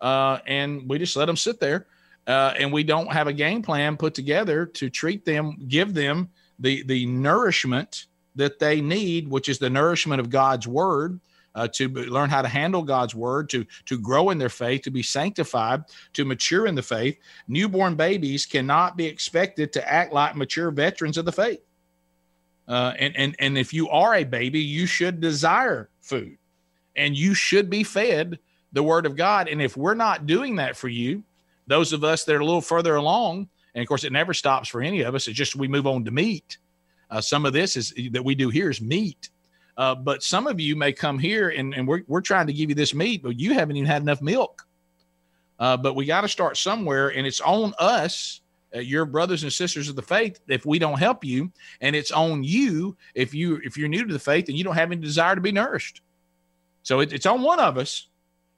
uh, 0.00 0.38
and 0.46 0.88
we 0.88 0.98
just 0.98 1.16
let 1.16 1.26
them 1.26 1.36
sit 1.36 1.60
there, 1.60 1.86
uh, 2.26 2.54
and 2.58 2.72
we 2.72 2.82
don't 2.82 3.12
have 3.12 3.26
a 3.26 3.32
game 3.32 3.62
plan 3.62 3.96
put 3.96 4.14
together 4.14 4.66
to 4.66 4.90
treat 4.90 5.24
them, 5.24 5.56
give 5.68 5.94
them 5.94 6.28
the 6.58 6.82
the 6.84 7.06
nourishment 7.06 8.06
that 8.34 8.58
they 8.58 8.80
need, 8.80 9.28
which 9.28 9.48
is 9.48 9.58
the 9.58 9.70
nourishment 9.70 10.20
of 10.20 10.30
God's 10.30 10.66
word. 10.66 11.20
Uh, 11.54 11.68
to 11.68 11.86
learn 11.86 12.30
how 12.30 12.40
to 12.40 12.48
handle 12.48 12.82
God's 12.82 13.14
word, 13.14 13.50
to 13.50 13.66
to 13.84 13.98
grow 13.98 14.30
in 14.30 14.38
their 14.38 14.48
faith, 14.48 14.80
to 14.82 14.90
be 14.90 15.02
sanctified, 15.02 15.82
to 16.14 16.24
mature 16.24 16.66
in 16.66 16.74
the 16.74 16.82
faith. 16.82 17.18
Newborn 17.46 17.94
babies 17.94 18.46
cannot 18.46 18.96
be 18.96 19.04
expected 19.04 19.70
to 19.74 19.86
act 19.86 20.14
like 20.14 20.34
mature 20.34 20.70
veterans 20.70 21.18
of 21.18 21.26
the 21.26 21.32
faith. 21.32 21.60
Uh, 22.66 22.94
and 22.98 23.14
and 23.18 23.36
and 23.38 23.58
if 23.58 23.74
you 23.74 23.86
are 23.90 24.14
a 24.14 24.24
baby, 24.24 24.60
you 24.60 24.86
should 24.86 25.20
desire 25.20 25.90
food 26.00 26.38
and 26.96 27.16
you 27.16 27.34
should 27.34 27.70
be 27.70 27.82
fed 27.82 28.38
the 28.72 28.82
word 28.82 29.06
of 29.06 29.16
God. 29.16 29.48
And 29.48 29.60
if 29.60 29.76
we're 29.76 29.94
not 29.94 30.26
doing 30.26 30.56
that 30.56 30.76
for 30.76 30.88
you, 30.88 31.22
those 31.66 31.92
of 31.92 32.04
us 32.04 32.24
that 32.24 32.34
are 32.34 32.40
a 32.40 32.44
little 32.44 32.60
further 32.60 32.96
along, 32.96 33.48
and 33.74 33.82
of 33.82 33.88
course, 33.88 34.04
it 34.04 34.12
never 34.12 34.34
stops 34.34 34.68
for 34.68 34.82
any 34.82 35.02
of 35.02 35.14
us. 35.14 35.28
It's 35.28 35.36
just 35.36 35.56
we 35.56 35.68
move 35.68 35.86
on 35.86 36.04
to 36.04 36.10
meat. 36.10 36.58
Uh, 37.10 37.20
some 37.20 37.46
of 37.46 37.52
this 37.52 37.76
is 37.76 37.94
that 38.12 38.24
we 38.24 38.34
do 38.34 38.48
here 38.48 38.70
is 38.70 38.80
meat. 38.80 39.30
Uh, 39.76 39.94
but 39.94 40.22
some 40.22 40.46
of 40.46 40.60
you 40.60 40.76
may 40.76 40.92
come 40.92 41.18
here 41.18 41.50
and, 41.50 41.74
and 41.74 41.88
we're, 41.88 42.02
we're 42.06 42.20
trying 42.20 42.46
to 42.46 42.52
give 42.52 42.68
you 42.68 42.74
this 42.74 42.94
meat, 42.94 43.22
but 43.22 43.38
you 43.38 43.54
haven't 43.54 43.76
even 43.76 43.86
had 43.86 44.02
enough 44.02 44.20
milk. 44.20 44.66
Uh, 45.58 45.76
but 45.76 45.94
we 45.94 46.04
got 46.04 46.22
to 46.22 46.28
start 46.28 46.56
somewhere, 46.56 47.08
and 47.10 47.26
it's 47.26 47.40
on 47.40 47.72
us, 47.78 48.40
uh, 48.74 48.80
your 48.80 49.04
brothers 49.04 49.44
and 49.44 49.52
sisters 49.52 49.88
of 49.88 49.96
the 49.96 50.02
faith, 50.02 50.40
if 50.48 50.66
we 50.66 50.78
don't 50.78 50.98
help 50.98 51.24
you, 51.24 51.52
and 51.80 51.94
it's 51.94 52.10
on 52.10 52.42
you 52.42 52.96
if 53.14 53.32
you 53.32 53.60
if 53.64 53.76
you're 53.76 53.88
new 53.88 54.04
to 54.04 54.12
the 54.12 54.18
faith 54.18 54.48
and 54.48 54.58
you 54.58 54.64
don't 54.64 54.74
have 54.74 54.90
any 54.90 55.00
desire 55.00 55.34
to 55.34 55.40
be 55.40 55.52
nourished. 55.52 56.02
So 56.82 57.00
it, 57.00 57.12
it's 57.12 57.26
on 57.26 57.42
one 57.42 57.60
of 57.60 57.78
us, 57.78 58.08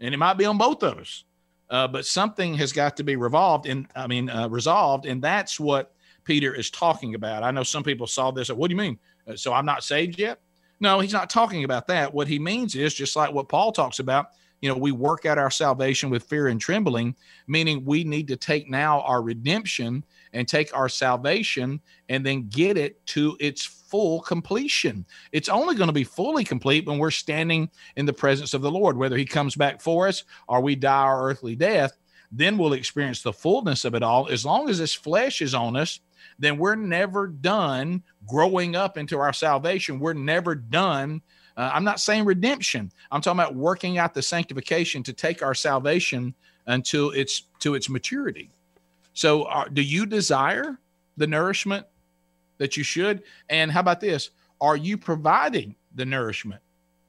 and 0.01 0.15
it 0.15 0.19
might 0.19 0.35
be 0.35 0.45
on 0.45 0.59
both 0.59 0.83
of 0.83 0.99
us. 0.99 1.25
Uh, 1.71 1.89
but 1.89 2.05
something 2.05 2.55
has 2.55 2.73
got 2.73 2.97
to 2.97 3.05
be 3.05 3.17
revolved, 3.17 3.67
and 3.67 3.87
I 3.97 4.07
mean 4.07 4.29
uh, 4.29 4.49
resolved, 4.49 5.07
and 5.07 5.23
that's 5.23 5.59
what 5.59 5.95
Peter 6.25 6.55
is 6.55 6.71
talking 6.71 7.15
about. 7.15 7.43
I 7.43 7.51
know 7.51 7.63
some 7.63 7.83
people 7.83 8.07
saw 8.07 8.31
this. 8.31 8.51
What 8.51 8.69
do 8.69 8.75
you 8.75 8.81
mean? 8.81 8.99
Uh, 9.27 9.37
so 9.37 9.53
I'm 9.53 9.67
not 9.67 9.85
saved 9.85 10.19
yet? 10.19 10.41
No, 10.81 11.01
he's 11.01 11.13
not 11.13 11.31
talking 11.31 11.65
about 11.65 11.87
that. 11.87 12.13
What 12.13 12.29
he 12.29 12.39
means 12.39 12.75
is 12.75 12.95
just 12.95 13.17
like 13.17 13.33
what 13.33 13.49
Paul 13.49 13.73
talks 13.73 13.99
about. 13.99 14.27
You 14.65 14.71
know, 14.71 14.79
we 14.79 14.93
work 14.93 15.27
out 15.27 15.37
our 15.37 15.51
salvation 15.51 16.09
with 16.09 16.23
fear 16.23 16.47
and 16.49 16.59
trembling, 16.59 17.17
meaning 17.47 17.85
we 17.85 18.03
need 18.03 18.27
to 18.29 18.37
take 18.37 18.71
now 18.71 19.03
our 19.03 19.21
redemption 19.21 20.03
and 20.33 20.49
take 20.49 20.75
our 20.75 20.89
salvation 20.89 21.83
and 22.09 22.25
then 22.25 22.49
get 22.49 22.79
it 22.79 23.05
to 23.09 23.37
its 23.41 23.63
full 23.67 24.23
completion. 24.23 25.05
It's 25.33 25.51
only 25.51 25.77
going 25.77 25.89
to 25.89 25.93
be 25.93 26.03
fully 26.03 26.45
complete 26.45 26.87
when 26.87 26.97
we're 26.97 27.11
standing 27.11 27.69
in 27.97 28.07
the 28.07 28.15
presence 28.15 28.55
of 28.55 28.63
the 28.63 28.71
Lord, 28.71 28.97
whether 28.97 29.19
He 29.19 29.27
comes 29.27 29.55
back 29.55 29.83
for 29.83 30.09
us 30.09 30.25
or 30.49 30.63
we 30.63 30.77
die 30.77 30.95
our 30.95 31.29
earthly 31.29 31.55
death. 31.57 31.93
then 32.33 32.59
we'll 32.59 32.73
experience 32.73 33.23
the 33.23 33.33
fullness 33.33 33.85
of 33.85 33.95
it 33.95 34.03
all. 34.03 34.29
As 34.29 34.45
long 34.45 34.69
as 34.69 34.79
this 34.79 34.95
flesh 34.95 35.41
is 35.41 35.55
on 35.55 35.77
us, 35.77 36.01
then 36.39 36.59
we're 36.59 36.75
never 36.75 37.29
done 37.29 38.03
growing 38.27 38.75
up 38.75 38.97
into 38.99 39.19
our 39.19 39.33
salvation. 39.33 40.01
We're 40.01 40.15
never 40.15 40.55
done. 40.55 41.23
Uh, 41.57 41.71
I'm 41.73 41.85
not 41.85 42.01
saying 42.01 42.25
redemption. 42.25 42.91
I'm 43.11 43.21
talking 43.21 43.39
about 43.39 43.55
working 43.55 43.99
out 43.99 44.15
the 44.15 44.23
sanctification 44.23 45.03
to 45.05 45.13
take 45.13 45.43
our 45.43 45.55
salvation 45.55 46.35
until 46.67 47.11
it's 47.11 47.43
to 47.61 47.75
its 47.75 47.89
maturity. 47.89 48.51
So, 49.13 49.45
uh, 49.45 49.69
do 49.73 49.83
you 49.83 50.07
desire 50.07 50.79
the 51.17 51.27
nourishment 51.27 51.87
that 52.59 52.77
you 52.77 52.83
should? 52.83 53.23
And 53.49 53.71
how 53.71 53.81
about 53.81 54.01
this? 54.01 54.31
Are 54.61 54.77
you 54.77 54.99
providing 54.99 55.77
the 55.95 56.05
nourishment 56.05 56.61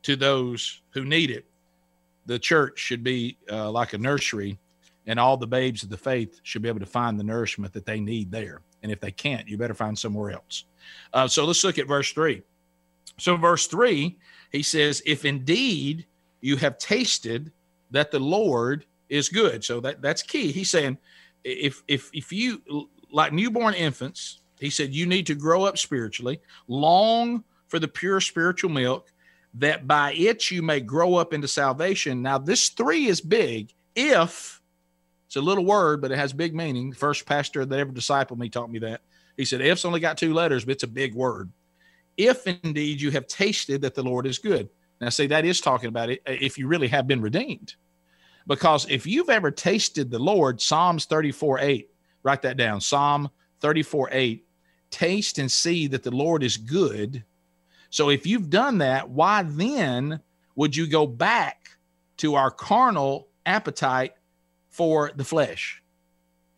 to 0.04 0.16
those 0.16 0.82
who 0.92 1.06
need 1.06 1.32
it? 1.32 1.46
The 2.28 2.38
church 2.38 2.80
should 2.80 3.04
be 3.04 3.38
uh, 3.52 3.72
like 3.72 3.94
a 3.94 3.98
nursery, 3.98 4.58
and 5.08 5.20
all 5.20 5.38
the 5.38 5.48
babes 5.48 5.84
of 5.84 5.90
the 5.90 5.98
faith 5.98 6.40
should 6.44 6.62
be 6.62 6.70
able 6.70 6.80
to 6.80 6.86
find 6.86 7.20
the 7.20 7.24
nourishment 7.24 7.74
that 7.74 7.86
they 7.86 8.00
need 8.00 8.32
there. 8.32 8.62
And 8.84 8.92
if 8.92 9.00
they 9.00 9.12
can't, 9.12 9.48
you 9.48 9.58
better 9.58 9.74
find 9.74 9.98
somewhere 9.98 10.32
else. 10.32 10.66
Uh, 11.14 11.28
so 11.28 11.46
let's 11.46 11.64
look 11.64 11.80
at 11.80 11.88
verse 11.88 12.12
three. 12.12 12.44
So, 13.18 13.38
verse 13.38 13.68
three, 13.68 14.18
he 14.52 14.64
says, 14.64 15.02
If 15.06 15.26
indeed 15.26 16.06
you 16.42 16.58
have 16.58 16.78
tasted 16.78 17.52
that 17.92 18.12
the 18.12 18.20
Lord 18.20 18.86
is 19.10 19.30
good. 19.30 19.64
So 19.64 19.80
that, 19.82 20.02
that's 20.02 20.22
key. 20.22 20.52
He's 20.52 20.70
saying, 20.70 20.98
if 21.44 21.84
if 21.88 22.10
if 22.14 22.32
you 22.32 22.90
like 23.12 23.32
newborn 23.32 23.74
infants, 23.76 24.42
he 24.60 24.70
said 24.70 24.94
you 24.94 25.06
need 25.06 25.28
to 25.28 25.36
grow 25.36 25.64
up 25.64 25.78
spiritually, 25.78 26.42
long 26.68 27.44
for 27.68 27.80
the 27.80 27.88
pure 27.88 28.20
spiritual 28.20 28.70
milk, 28.70 29.12
that 29.54 29.88
by 29.88 30.14
it 30.14 30.50
you 30.52 30.62
may 30.62 30.80
grow 30.80 31.16
up 31.16 31.34
into 31.34 31.48
salvation. 31.48 32.22
Now, 32.22 32.38
this 32.38 32.70
three 32.70 33.06
is 33.06 33.22
big. 33.22 33.74
If 33.96 34.62
it's 35.28 35.36
a 35.36 35.42
little 35.42 35.66
word, 35.66 36.02
but 36.02 36.12
it 36.12 36.18
has 36.18 36.34
big 36.34 36.56
meaning. 36.56 36.94
First 36.94 37.26
pastor 37.26 37.66
that 37.66 37.80
ever 37.80 37.92
discipled 37.92 38.38
me 38.38 38.50
taught 38.50 38.72
me 38.72 38.80
that. 38.80 39.02
He 39.38 39.46
said, 39.46 39.62
if's 39.62 39.86
only 39.86 40.00
got 40.00 40.18
two 40.18 40.34
letters, 40.34 40.66
but 40.66 40.74
it's 40.74 40.84
a 40.84 40.88
big 40.88 41.14
word. 41.14 41.50
If 42.18 42.48
indeed 42.48 43.02
you 43.02 43.12
have 43.12 43.28
tasted 43.28 43.82
that 43.82 43.96
the 43.96 44.04
Lord 44.04 44.26
is 44.26 44.40
good. 44.40 44.70
Now, 45.02 45.10
see, 45.10 45.28
that 45.28 45.46
is 45.46 45.60
talking 45.60 45.90
about 45.90 46.10
it 46.10 46.22
if 46.26 46.58
you 46.58 46.68
really 46.68 46.88
have 46.88 47.08
been 47.08 47.22
redeemed. 47.22 47.76
Because 48.48 48.86
if 48.90 49.06
you've 49.06 49.30
ever 49.30 49.52
tasted 49.52 50.10
the 50.10 50.20
Lord, 50.20 50.62
Psalms 50.62 51.06
34 51.06 51.60
8, 51.60 51.90
write 52.24 52.42
that 52.44 52.58
down. 52.58 52.80
Psalm 52.80 53.30
34 53.60 54.10
8, 54.12 54.46
taste 54.92 55.40
and 55.40 55.52
see 55.52 55.88
that 55.88 56.04
the 56.04 56.12
Lord 56.12 56.44
is 56.44 56.58
good. 56.58 57.24
So 57.90 58.10
if 58.10 58.26
you've 58.26 58.50
done 58.50 58.78
that, 58.80 59.10
why 59.10 59.44
then 59.44 60.20
would 60.56 60.76
you 60.76 60.88
go 60.88 61.08
back 61.08 61.70
to 62.18 62.36
our 62.36 62.52
carnal 62.52 63.28
appetite 63.46 64.14
for 64.70 65.12
the 65.16 65.24
flesh? 65.24 65.82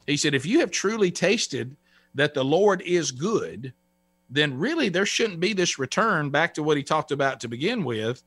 He 0.06 0.18
said, 0.18 0.34
if 0.34 0.46
you 0.46 0.60
have 0.60 0.72
truly 0.72 1.12
tasted 1.12 1.76
that 2.16 2.34
the 2.34 2.44
Lord 2.44 2.82
is 2.82 3.12
good, 3.12 3.74
then 4.30 4.58
really 4.58 4.90
there 4.90 5.06
shouldn't 5.06 5.40
be 5.40 5.54
this 5.54 5.80
return 5.80 6.30
back 6.30 6.54
to 6.54 6.64
what 6.64 6.78
he 6.78 6.84
talked 6.84 7.12
about 7.12 7.40
to 7.40 7.48
begin 7.48 7.84
with 7.84 8.24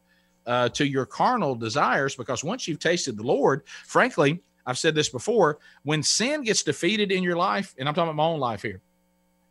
uh, 0.47 0.69
to 0.71 0.87
your 0.87 1.07
carnal 1.07 1.55
desires 1.55 2.15
because 2.17 2.43
once 2.43 2.67
you've 2.67 2.79
tasted 2.79 3.17
the 3.17 3.23
Lord, 3.23 3.63
frankly, 3.87 4.43
I've 4.67 4.79
said 4.79 4.95
this 4.95 5.09
before, 5.09 5.59
when 5.83 6.03
sin 6.03 6.43
gets 6.43 6.63
defeated 6.63 7.13
in 7.13 7.23
your 7.23 7.37
life, 7.37 7.75
and 7.79 7.89
I'm 7.89 7.95
talking 7.95 8.11
about 8.11 8.17
my 8.17 8.25
own 8.25 8.41
life 8.41 8.63
here, 8.63 8.81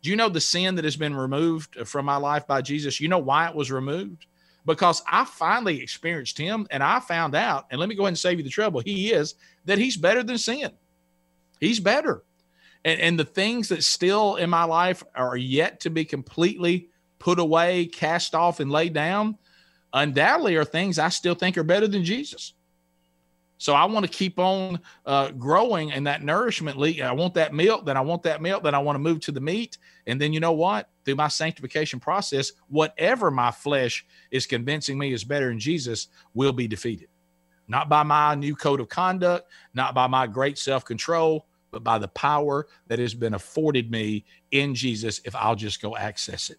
do 0.01 0.09
you 0.09 0.15
know 0.15 0.29
the 0.29 0.39
sin 0.39 0.75
that 0.75 0.85
has 0.85 0.95
been 0.95 1.15
removed 1.15 1.75
from 1.87 2.05
my 2.05 2.15
life 2.15 2.47
by 2.47 2.61
Jesus? 2.61 3.01
You 3.01 3.09
know 3.09 3.19
why 3.19 3.49
it 3.49 3.55
was 3.55 3.71
removed? 3.71 4.27
Because 4.65 5.03
I 5.07 5.25
finally 5.25 5.81
experienced 5.81 6.37
Him 6.37 6.67
and 6.71 6.81
I 6.81 6.99
found 6.99 7.35
out, 7.35 7.65
and 7.69 7.79
let 7.79 7.89
me 7.89 7.95
go 7.95 8.03
ahead 8.03 8.09
and 8.09 8.17
save 8.17 8.37
you 8.37 8.43
the 8.43 8.49
trouble, 8.49 8.79
He 8.79 9.11
is 9.11 9.35
that 9.65 9.77
He's 9.77 9.97
better 9.97 10.23
than 10.23 10.37
sin. 10.37 10.71
He's 11.59 11.79
better. 11.79 12.23
And, 12.85 12.99
and 13.01 13.19
the 13.19 13.25
things 13.25 13.69
that 13.69 13.83
still 13.83 14.35
in 14.35 14.49
my 14.49 14.63
life 14.63 15.03
are 15.15 15.37
yet 15.37 15.81
to 15.81 15.89
be 15.89 16.05
completely 16.05 16.89
put 17.19 17.39
away, 17.39 17.85
cast 17.85 18.33
off, 18.33 18.59
and 18.59 18.71
laid 18.71 18.93
down 18.93 19.37
undoubtedly 19.93 20.55
are 20.55 20.65
things 20.65 20.99
I 20.99 21.09
still 21.09 21.35
think 21.35 21.57
are 21.57 21.63
better 21.63 21.87
than 21.87 22.03
Jesus. 22.03 22.53
So 23.57 23.73
I 23.73 23.85
want 23.85 24.05
to 24.05 24.11
keep 24.11 24.39
on 24.39 24.79
uh, 25.05 25.31
growing 25.31 25.89
in 25.89 26.05
that 26.05 26.23
nourishment. 26.23 26.77
I 27.01 27.11
want 27.11 27.33
that 27.33 27.53
milk, 27.53 27.85
then 27.85 27.97
I 27.97 28.01
want 28.01 28.23
that 28.23 28.41
milk, 28.41 28.63
then 28.63 28.73
I 28.73 28.79
want 28.79 28.95
to 28.95 28.99
move 28.99 29.19
to 29.21 29.33
the 29.33 29.41
meat. 29.41 29.77
And 30.07 30.19
then 30.19 30.31
you 30.31 30.39
know 30.39 30.53
what? 30.53 30.89
Through 31.03 31.15
my 31.15 31.27
sanctification 31.27 31.99
process, 31.99 32.53
whatever 32.69 33.29
my 33.29 33.51
flesh 33.51 34.05
is 34.31 34.45
convincing 34.45 34.97
me 34.97 35.11
is 35.11 35.25
better 35.25 35.51
in 35.51 35.59
Jesus 35.59 36.07
will 36.33 36.53
be 36.53 36.69
defeated. 36.69 37.09
Not 37.67 37.89
by 37.89 38.03
my 38.03 38.33
new 38.33 38.55
code 38.55 38.79
of 38.79 38.87
conduct, 38.87 39.51
not 39.73 39.93
by 39.93 40.07
my 40.07 40.25
great 40.25 40.57
self 40.57 40.85
control, 40.85 41.45
by 41.71 41.97
the 41.97 42.07
power 42.09 42.67
that 42.87 42.99
has 42.99 43.13
been 43.13 43.33
afforded 43.33 43.91
me 43.91 44.25
in 44.51 44.75
Jesus 44.75 45.21
if 45.25 45.35
I'll 45.35 45.55
just 45.55 45.81
go 45.81 45.95
access 45.95 46.49
it. 46.49 46.57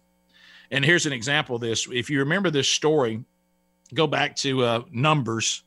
And 0.71 0.85
here's 0.85 1.05
an 1.05 1.13
example 1.13 1.55
of 1.55 1.61
this. 1.61 1.87
If 1.91 2.09
you 2.09 2.19
remember 2.19 2.49
this 2.49 2.69
story, 2.69 3.23
go 3.93 4.07
back 4.07 4.35
to 4.37 4.63
uh, 4.63 4.83
Numbers, 4.89 5.63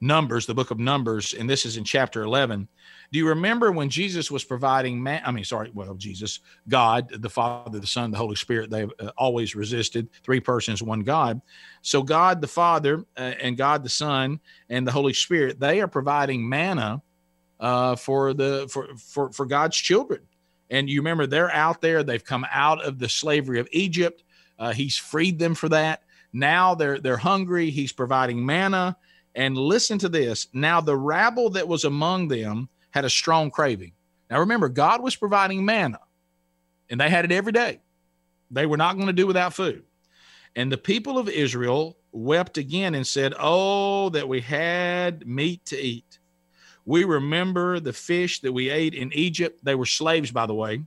Numbers, 0.00 0.46
the 0.46 0.54
book 0.54 0.70
of 0.70 0.78
Numbers, 0.78 1.34
and 1.34 1.48
this 1.48 1.64
is 1.64 1.76
in 1.76 1.84
chapter 1.84 2.22
11. 2.22 2.68
Do 3.10 3.18
you 3.18 3.26
remember 3.26 3.72
when 3.72 3.88
Jesus 3.88 4.30
was 4.30 4.44
providing 4.44 5.02
man? 5.02 5.22
I 5.24 5.32
mean, 5.32 5.44
sorry, 5.44 5.70
well, 5.72 5.94
Jesus, 5.94 6.40
God, 6.68 7.08
the 7.10 7.30
Father, 7.30 7.78
the 7.78 7.86
Son, 7.86 8.10
the 8.10 8.18
Holy 8.18 8.36
Spirit, 8.36 8.68
they 8.68 8.84
uh, 8.84 9.10
always 9.16 9.54
resisted 9.54 10.08
three 10.22 10.40
persons, 10.40 10.82
one 10.82 11.00
God. 11.00 11.40
So, 11.80 12.02
God 12.02 12.42
the 12.42 12.48
Father 12.48 13.04
uh, 13.16 13.32
and 13.40 13.56
God 13.56 13.82
the 13.82 13.88
Son 13.88 14.40
and 14.68 14.86
the 14.86 14.92
Holy 14.92 15.14
Spirit, 15.14 15.58
they 15.58 15.80
are 15.80 15.88
providing 15.88 16.46
manna 16.46 17.02
uh, 17.60 17.96
for 17.96 18.34
the 18.34 18.68
for 18.70 18.88
for 18.96 19.32
for 19.32 19.46
God's 19.46 19.76
children. 19.76 20.20
And 20.70 20.88
you 20.88 21.00
remember 21.00 21.26
they're 21.26 21.50
out 21.50 21.80
there, 21.80 22.02
they've 22.02 22.24
come 22.24 22.46
out 22.52 22.84
of 22.84 22.98
the 22.98 23.08
slavery 23.08 23.58
of 23.58 23.68
Egypt. 23.72 24.22
Uh, 24.58 24.72
he's 24.72 24.96
freed 24.96 25.38
them 25.38 25.54
for 25.54 25.68
that. 25.70 26.02
Now 26.32 26.74
they're 26.74 26.98
they're 26.98 27.16
hungry. 27.16 27.70
He's 27.70 27.92
providing 27.92 28.44
manna. 28.44 28.96
And 29.34 29.56
listen 29.56 29.98
to 29.98 30.08
this. 30.08 30.48
Now 30.52 30.80
the 30.80 30.96
rabble 30.96 31.50
that 31.50 31.68
was 31.68 31.84
among 31.84 32.28
them 32.28 32.68
had 32.90 33.04
a 33.04 33.10
strong 33.10 33.50
craving. 33.50 33.92
Now 34.30 34.40
remember, 34.40 34.68
God 34.68 35.02
was 35.02 35.16
providing 35.16 35.64
manna, 35.64 36.00
and 36.90 37.00
they 37.00 37.08
had 37.08 37.24
it 37.24 37.32
every 37.32 37.52
day. 37.52 37.80
They 38.50 38.66
were 38.66 38.76
not 38.76 38.94
going 38.94 39.06
to 39.06 39.12
do 39.12 39.26
without 39.26 39.54
food. 39.54 39.84
And 40.56 40.72
the 40.72 40.78
people 40.78 41.18
of 41.18 41.28
Israel 41.28 41.98
wept 42.12 42.58
again 42.58 42.94
and 42.94 43.06
said, 43.06 43.34
Oh, 43.38 44.08
that 44.10 44.28
we 44.28 44.40
had 44.40 45.26
meat 45.26 45.64
to 45.66 45.78
eat. 45.78 46.17
We 46.88 47.04
remember 47.04 47.80
the 47.80 47.92
fish 47.92 48.40
that 48.40 48.50
we 48.50 48.70
ate 48.70 48.94
in 48.94 49.12
Egypt. 49.12 49.62
They 49.62 49.74
were 49.74 49.84
slaves, 49.84 50.30
by 50.30 50.46
the 50.46 50.54
way, 50.54 50.82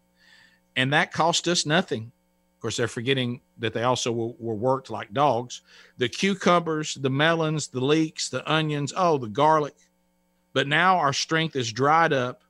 and 0.76 0.92
that 0.94 1.14
cost 1.14 1.48
us 1.48 1.64
nothing. 1.64 2.12
Of 2.56 2.60
course, 2.60 2.78
they're 2.78 2.88
forgetting 2.88 3.40
that 3.60 3.72
they 3.72 3.84
also 3.84 4.12
were, 4.12 4.34
were 4.40 4.56
worked 4.56 4.90
like 4.90 5.14
dogs. 5.14 5.62
The 6.00 6.10
cucumbers, 6.10 6.96
the 6.96 7.12
melons, 7.12 7.68
the 7.68 7.82
leeks, 7.82 8.30
the 8.30 8.52
onions, 8.52 8.92
oh, 8.98 9.20
the 9.20 9.28
garlic. 9.28 9.76
But 10.54 10.68
now 10.68 10.98
our 10.98 11.14
strength 11.14 11.56
is 11.56 11.72
dried 11.72 12.14
up, 12.14 12.42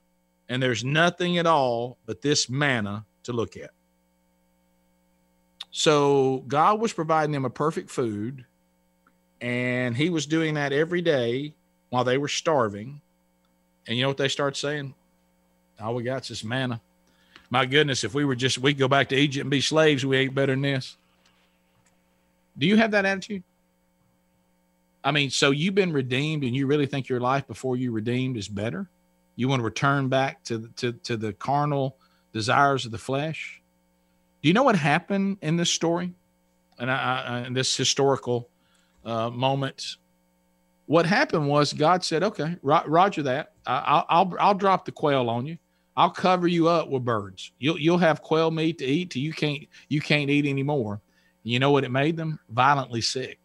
and 0.48 0.62
there's 0.62 0.82
nothing 0.82 1.36
at 1.36 1.46
all 1.46 1.98
but 2.06 2.22
this 2.22 2.48
manna 2.48 3.04
to 3.24 3.34
look 3.34 3.58
at. 3.58 3.72
So 5.72 6.42
God 6.48 6.80
was 6.80 6.94
providing 6.94 7.32
them 7.32 7.44
a 7.44 7.50
perfect 7.50 7.90
food, 7.90 8.46
and 9.42 9.94
He 9.94 10.08
was 10.08 10.24
doing 10.24 10.54
that 10.54 10.72
every 10.72 11.02
day 11.02 11.54
while 11.90 12.04
they 12.04 12.16
were 12.16 12.28
starving. 12.28 13.02
And 13.86 13.96
you 13.96 14.02
know 14.02 14.08
what 14.08 14.16
they 14.16 14.28
start 14.28 14.56
saying? 14.56 14.94
All 15.80 15.94
we 15.94 16.02
got 16.02 16.22
is 16.22 16.28
this 16.28 16.44
manna. 16.44 16.80
My 17.50 17.66
goodness, 17.66 18.04
if 18.04 18.14
we 18.14 18.24
were 18.24 18.36
just, 18.36 18.58
we'd 18.58 18.78
go 18.78 18.88
back 18.88 19.08
to 19.10 19.16
Egypt 19.16 19.42
and 19.42 19.50
be 19.50 19.60
slaves, 19.60 20.06
we 20.06 20.16
ain't 20.16 20.34
better 20.34 20.52
than 20.52 20.62
this. 20.62 20.96
Do 22.56 22.66
you 22.66 22.76
have 22.76 22.92
that 22.92 23.04
attitude? 23.04 23.42
I 25.04 25.10
mean, 25.10 25.30
so 25.30 25.50
you've 25.50 25.74
been 25.74 25.92
redeemed 25.92 26.44
and 26.44 26.54
you 26.54 26.66
really 26.66 26.86
think 26.86 27.08
your 27.08 27.20
life 27.20 27.46
before 27.46 27.76
you 27.76 27.90
redeemed 27.92 28.36
is 28.36 28.48
better? 28.48 28.88
You 29.36 29.48
want 29.48 29.60
to 29.60 29.64
return 29.64 30.08
back 30.08 30.44
to, 30.44 30.70
to, 30.76 30.92
to 30.92 31.16
the 31.16 31.32
carnal 31.32 31.96
desires 32.32 32.86
of 32.86 32.92
the 32.92 32.98
flesh? 32.98 33.60
Do 34.42 34.48
you 34.48 34.54
know 34.54 34.62
what 34.62 34.76
happened 34.76 35.38
in 35.42 35.56
this 35.56 35.70
story? 35.70 36.12
And 36.78 36.90
I, 36.90 37.22
I 37.22 37.46
in 37.46 37.52
this 37.52 37.76
historical 37.76 38.48
uh, 39.04 39.30
moment 39.30 39.96
what 40.92 41.06
happened 41.06 41.48
was 41.48 41.72
God 41.72 42.04
said, 42.04 42.22
"Okay, 42.22 42.54
ro- 42.60 42.82
Roger 42.86 43.22
that. 43.22 43.54
I- 43.66 44.04
I'll 44.10 44.34
I'll 44.38 44.54
drop 44.54 44.84
the 44.84 44.92
quail 44.92 45.30
on 45.30 45.46
you. 45.46 45.56
I'll 45.96 46.10
cover 46.10 46.46
you 46.46 46.68
up 46.68 46.90
with 46.90 47.02
birds. 47.02 47.52
You'll 47.58 47.78
you'll 47.78 47.96
have 47.96 48.20
quail 48.20 48.50
meat 48.50 48.76
to 48.78 48.84
eat 48.84 49.08
till 49.08 49.22
you 49.22 49.32
can't 49.32 49.64
you 49.88 50.02
can't 50.02 50.28
eat 50.28 50.44
anymore." 50.44 51.00
You 51.44 51.60
know 51.60 51.70
what 51.70 51.84
it 51.84 51.90
made 51.90 52.18
them? 52.18 52.38
Violently 52.50 53.00
sick. 53.00 53.38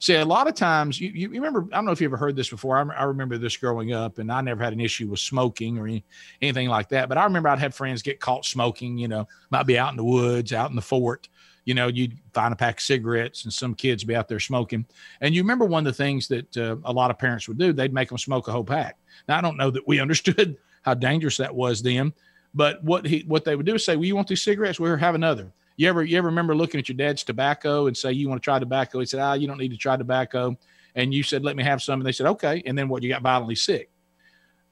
See, 0.00 0.16
a 0.16 0.24
lot 0.24 0.48
of 0.48 0.54
times, 0.54 1.00
you, 1.00 1.08
you 1.10 1.30
remember, 1.30 1.66
I 1.72 1.76
don't 1.76 1.86
know 1.86 1.92
if 1.92 2.00
you 2.00 2.06
ever 2.06 2.16
heard 2.16 2.36
this 2.36 2.50
before. 2.50 2.76
I, 2.76 2.82
I, 2.94 3.04
remember 3.04 3.38
this 3.38 3.56
growing 3.56 3.94
up, 3.94 4.18
and 4.18 4.30
I 4.30 4.42
never 4.42 4.62
had 4.62 4.74
an 4.74 4.80
issue 4.80 5.08
with 5.08 5.20
smoking 5.20 5.78
or 5.78 5.86
any, 5.86 6.04
anything 6.42 6.68
like 6.68 6.90
that. 6.90 7.08
But 7.08 7.16
I 7.16 7.24
remember 7.24 7.48
I'd 7.48 7.60
have 7.60 7.74
friends 7.74 8.02
get 8.02 8.20
caught 8.20 8.44
smoking, 8.44 8.98
you 8.98 9.08
know, 9.08 9.26
might 9.50 9.66
be 9.66 9.78
out 9.78 9.92
in 9.92 9.96
the 9.96 10.04
woods, 10.04 10.52
out 10.52 10.68
in 10.68 10.76
the 10.76 10.82
fort, 10.82 11.28
you 11.64 11.74
know, 11.74 11.88
you'd 11.88 12.18
find 12.32 12.52
a 12.52 12.56
pack 12.56 12.76
of 12.76 12.82
cigarettes 12.82 13.44
and 13.44 13.52
some 13.52 13.74
kids 13.74 14.04
be 14.04 14.14
out 14.14 14.28
there 14.28 14.40
smoking. 14.40 14.84
And 15.20 15.34
you 15.34 15.42
remember 15.42 15.64
one 15.64 15.86
of 15.86 15.92
the 15.92 15.96
things 15.96 16.28
that 16.28 16.56
uh, 16.56 16.76
a 16.84 16.92
lot 16.92 17.10
of 17.10 17.18
parents 17.18 17.48
would 17.48 17.58
do, 17.58 17.72
they'd 17.72 17.94
make 17.94 18.08
them 18.08 18.18
smoke 18.18 18.48
a 18.48 18.52
whole 18.52 18.64
pack. 18.64 18.98
Now, 19.28 19.38
I 19.38 19.40
don't 19.40 19.56
know 19.56 19.70
that 19.70 19.86
we 19.86 20.00
understood 20.00 20.56
how 20.82 20.94
dangerous 20.94 21.36
that 21.38 21.54
was 21.54 21.82
then, 21.82 22.12
but 22.54 22.82
what 22.84 23.06
he, 23.06 23.24
what 23.26 23.44
they 23.44 23.56
would 23.56 23.66
do 23.66 23.74
is 23.74 23.84
say, 23.84 23.96
well, 23.96 24.04
you 24.04 24.16
want 24.16 24.28
these 24.28 24.42
cigarettes? 24.42 24.78
We'll 24.78 24.96
have 24.96 25.14
another. 25.14 25.50
You 25.76 25.88
ever, 25.88 26.04
you 26.04 26.16
ever 26.18 26.28
remember 26.28 26.54
looking 26.54 26.78
at 26.78 26.88
your 26.88 26.96
dad's 26.96 27.24
tobacco 27.24 27.88
and 27.88 27.96
say, 27.96 28.12
you 28.12 28.28
want 28.28 28.40
to 28.40 28.44
try 28.44 28.58
tobacco? 28.58 29.00
He 29.00 29.06
said, 29.06 29.20
ah, 29.20 29.32
you 29.32 29.48
don't 29.48 29.58
need 29.58 29.72
to 29.72 29.76
try 29.76 29.96
tobacco. 29.96 30.56
And 30.94 31.12
you 31.12 31.24
said, 31.24 31.42
let 31.42 31.56
me 31.56 31.64
have 31.64 31.82
some. 31.82 32.00
And 32.00 32.06
they 32.06 32.12
said, 32.12 32.26
okay. 32.26 32.62
And 32.66 32.78
then 32.78 32.88
what? 32.88 33.02
You 33.02 33.08
got 33.08 33.22
violently 33.22 33.56
sick. 33.56 33.90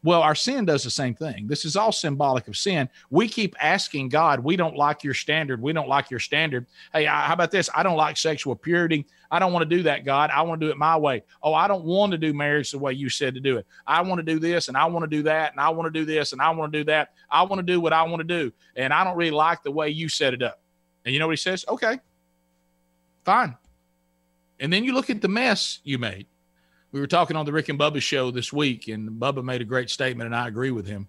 Well, 0.04 0.22
our 0.22 0.34
sin 0.34 0.64
does 0.64 0.82
the 0.82 0.90
same 0.90 1.14
thing. 1.14 1.46
This 1.46 1.64
is 1.64 1.76
all 1.76 1.92
symbolic 1.92 2.48
of 2.48 2.56
sin. 2.56 2.88
We 3.10 3.28
keep 3.28 3.54
asking 3.60 4.08
God, 4.08 4.40
we 4.40 4.56
don't 4.56 4.76
like 4.76 5.04
your 5.04 5.14
standard. 5.14 5.62
We 5.62 5.72
don't 5.72 5.88
like 5.88 6.10
your 6.10 6.18
standard. 6.18 6.66
Hey, 6.92 7.04
how 7.04 7.32
about 7.32 7.52
this? 7.52 7.70
I 7.72 7.84
don't 7.84 7.96
like 7.96 8.16
sexual 8.16 8.56
purity. 8.56 9.06
I 9.30 9.38
don't 9.38 9.52
want 9.52 9.68
to 9.68 9.76
do 9.76 9.84
that, 9.84 10.04
God. 10.04 10.30
I 10.30 10.42
want 10.42 10.60
to 10.60 10.66
do 10.66 10.72
it 10.72 10.76
my 10.76 10.96
way. 10.96 11.22
Oh, 11.40 11.54
I 11.54 11.68
don't 11.68 11.84
want 11.84 12.10
to 12.12 12.18
do 12.18 12.34
marriage 12.34 12.72
the 12.72 12.80
way 12.80 12.92
you 12.92 13.08
said 13.08 13.34
to 13.34 13.40
do 13.40 13.58
it. 13.58 13.66
I 13.86 14.02
want 14.02 14.18
to 14.18 14.24
do 14.24 14.40
this 14.40 14.66
and 14.66 14.76
I 14.76 14.86
want 14.86 15.04
to 15.04 15.16
do 15.16 15.22
that 15.22 15.52
and 15.52 15.60
I 15.60 15.68
want 15.68 15.86
to 15.92 15.98
do 15.98 16.04
this 16.04 16.32
and 16.32 16.42
I 16.42 16.50
want 16.50 16.72
to 16.72 16.78
do 16.80 16.84
that. 16.84 17.12
I 17.30 17.42
want 17.44 17.60
to 17.60 17.62
do 17.62 17.80
what 17.80 17.92
I 17.92 18.02
want 18.02 18.18
to 18.18 18.24
do. 18.24 18.52
And 18.74 18.92
I 18.92 19.04
don't 19.04 19.16
really 19.16 19.30
like 19.30 19.62
the 19.62 19.70
way 19.70 19.88
you 19.88 20.08
set 20.08 20.34
it 20.34 20.42
up. 20.42 20.60
And 21.04 21.14
you 21.14 21.20
know 21.20 21.28
what 21.28 21.32
he 21.32 21.36
says? 21.36 21.64
Okay, 21.68 22.00
fine. 23.24 23.56
And 24.58 24.72
then 24.72 24.82
you 24.82 24.94
look 24.94 25.10
at 25.10 25.20
the 25.20 25.28
mess 25.28 25.78
you 25.84 25.98
made 25.98 26.26
we 26.92 27.00
were 27.00 27.06
talking 27.06 27.36
on 27.36 27.46
the 27.46 27.52
Rick 27.52 27.70
and 27.70 27.78
Bubba 27.78 28.00
show 28.00 28.30
this 28.30 28.52
week, 28.52 28.88
and 28.88 29.10
Bubba 29.10 29.42
made 29.42 29.62
a 29.62 29.64
great 29.64 29.88
statement, 29.88 30.26
and 30.26 30.36
I 30.36 30.46
agree 30.46 30.70
with 30.70 30.86
him. 30.86 31.08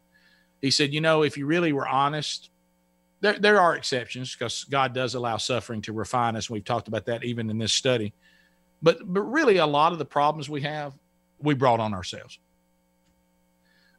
He 0.62 0.72
said, 0.72 0.94
You 0.94 1.02
know, 1.02 1.24
if 1.24 1.38
you 1.38 1.46
really 1.46 1.74
were 1.74 1.88
honest, 1.88 2.50
there, 3.20 3.38
there 3.38 3.60
are 3.60 3.76
exceptions 3.76 4.34
because 4.34 4.64
God 4.64 4.94
does 4.94 5.14
allow 5.14 5.38
suffering 5.38 5.82
to 5.84 5.94
refine 5.94 6.38
us. 6.38 6.50
We've 6.50 6.64
talked 6.64 6.88
about 6.88 7.06
that 7.06 7.24
even 7.24 7.50
in 7.50 7.58
this 7.58 7.74
study. 7.74 8.14
But, 8.82 9.00
but 9.06 9.22
really, 9.22 9.58
a 9.58 9.66
lot 9.66 9.92
of 9.92 10.00
the 10.00 10.06
problems 10.06 10.50
we 10.50 10.62
have, 10.62 10.94
we 11.40 11.54
brought 11.54 11.80
on 11.80 11.94
ourselves. 11.94 12.40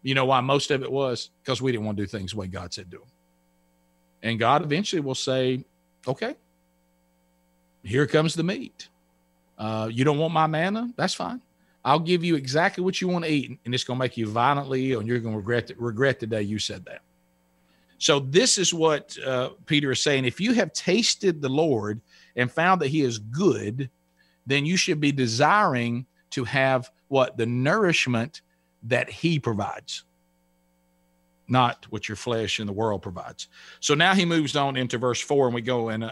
You 0.03 0.15
know 0.15 0.27
why 0.27 0.41
most 0.41 0.71
of 0.71 0.83
it 0.83 0.91
was? 0.91 1.31
Because 1.43 1.63
we 1.63 1.73
didn't 1.73 1.87
want 1.87 1.97
to 1.97 2.03
do 2.03 2.07
things 2.07 2.33
the 2.33 2.39
way 2.39 2.47
God 2.47 2.73
said 2.73 2.91
do 2.91 2.99
them. 2.99 3.09
And 4.23 4.39
God 4.39 4.63
eventually 4.63 5.01
will 5.01 5.15
say, 5.15 5.65
Okay, 6.07 6.35
here 7.83 8.07
comes 8.07 8.35
the 8.35 8.43
meat. 8.43 8.89
Uh, 9.59 9.89
you 9.91 10.05
don't 10.05 10.19
want 10.19 10.35
my 10.35 10.47
manna? 10.47 10.93
That's 10.97 11.15
fine. 11.15 11.41
I'll 11.85 11.99
give 11.99 12.25
you 12.25 12.35
exactly 12.35 12.83
what 12.83 13.01
you 13.01 13.09
want 13.09 13.27
to 13.27 13.31
eat, 13.31 13.59
and 13.65 13.75
it's 13.75 13.85
going 13.85 13.99
to 13.99 14.03
make 14.03 14.17
you 14.17 14.27
violently 14.27 14.93
ill, 14.93 15.01
and 15.01 15.09
you're 15.09 15.19
going 15.19 15.35
to 15.35 15.39
regret 15.39 15.71
regret 15.77 16.19
the 16.19 16.27
day 16.27 16.43
you 16.43 16.59
said 16.59 16.85
that. 16.87 17.03
So 17.99 18.21
this 18.21 18.59
is 18.59 18.73
what 18.73 19.17
uh, 19.25 19.51
Peter 19.67 19.93
is 19.93 20.03
saying: 20.03 20.25
if 20.25 20.41
you 20.41 20.53
have 20.55 20.73
tasted 20.73 21.43
the 21.43 21.49
Lord 21.49 22.01
and 22.37 22.51
found 22.51 22.81
that 22.81 22.89
He 22.89 23.03
is 23.03 23.19
good, 23.19 23.91
then 24.47 24.65
you 24.65 24.77
should 24.77 24.99
be 24.99 25.13
desiring 25.13 26.07
to 26.31 26.45
have 26.45 26.91
what 27.09 27.37
the 27.37 27.47
nourishment 27.47 28.41
that 28.85 29.11
He 29.11 29.39
provides, 29.39 30.05
not 31.49 31.87
what 31.91 32.09
your 32.09 32.17
flesh 32.17 32.61
and 32.61 32.69
the 32.69 32.73
world 32.73 33.03
provides. 33.03 33.49
So 33.81 33.95
now 33.95 34.15
he 34.15 34.25
moves 34.25 34.57
on 34.57 34.77
into 34.77 34.97
verse 34.97 35.21
four, 35.21 35.47
and 35.47 35.55
we 35.55 35.61
go 35.61 35.91
and 35.91 36.03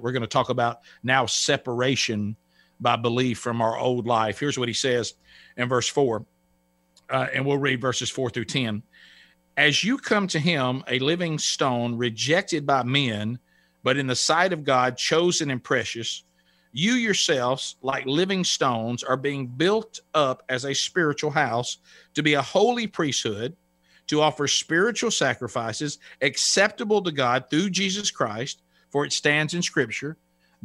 we're 0.00 0.12
going 0.12 0.20
to 0.20 0.26
talk 0.26 0.50
about 0.50 0.80
now 1.02 1.24
separation 1.24 2.36
by 2.80 2.96
belief 2.96 3.38
from 3.38 3.60
our 3.62 3.78
old 3.78 4.06
life. 4.06 4.38
Here's 4.38 4.58
what 4.58 4.68
he 4.68 4.74
says 4.74 5.14
in 5.56 5.68
verse 5.68 5.88
4, 5.88 6.24
uh, 7.10 7.26
and 7.32 7.44
we'll 7.44 7.58
read 7.58 7.80
verses 7.80 8.10
4 8.10 8.30
through 8.30 8.44
10. 8.44 8.82
As 9.56 9.82
you 9.82 9.96
come 9.96 10.26
to 10.28 10.38
him, 10.38 10.84
a 10.86 10.98
living 10.98 11.38
stone 11.38 11.96
rejected 11.96 12.66
by 12.66 12.82
men, 12.82 13.38
but 13.82 13.96
in 13.96 14.06
the 14.06 14.16
sight 14.16 14.52
of 14.52 14.64
God, 14.64 14.96
chosen 14.98 15.50
and 15.50 15.62
precious, 15.62 16.24
you 16.72 16.92
yourselves, 16.92 17.76
like 17.80 18.04
living 18.04 18.44
stones, 18.44 19.02
are 19.02 19.16
being 19.16 19.46
built 19.46 20.00
up 20.12 20.42
as 20.50 20.66
a 20.66 20.74
spiritual 20.74 21.30
house 21.30 21.78
to 22.12 22.22
be 22.22 22.34
a 22.34 22.42
holy 22.42 22.86
priesthood, 22.86 23.56
to 24.08 24.20
offer 24.20 24.46
spiritual 24.46 25.10
sacrifices 25.10 25.98
acceptable 26.20 27.00
to 27.02 27.10
God 27.10 27.46
through 27.48 27.70
Jesus 27.70 28.10
Christ, 28.10 28.62
for 28.90 29.06
it 29.06 29.12
stands 29.12 29.54
in 29.54 29.62
Scripture 29.62 30.18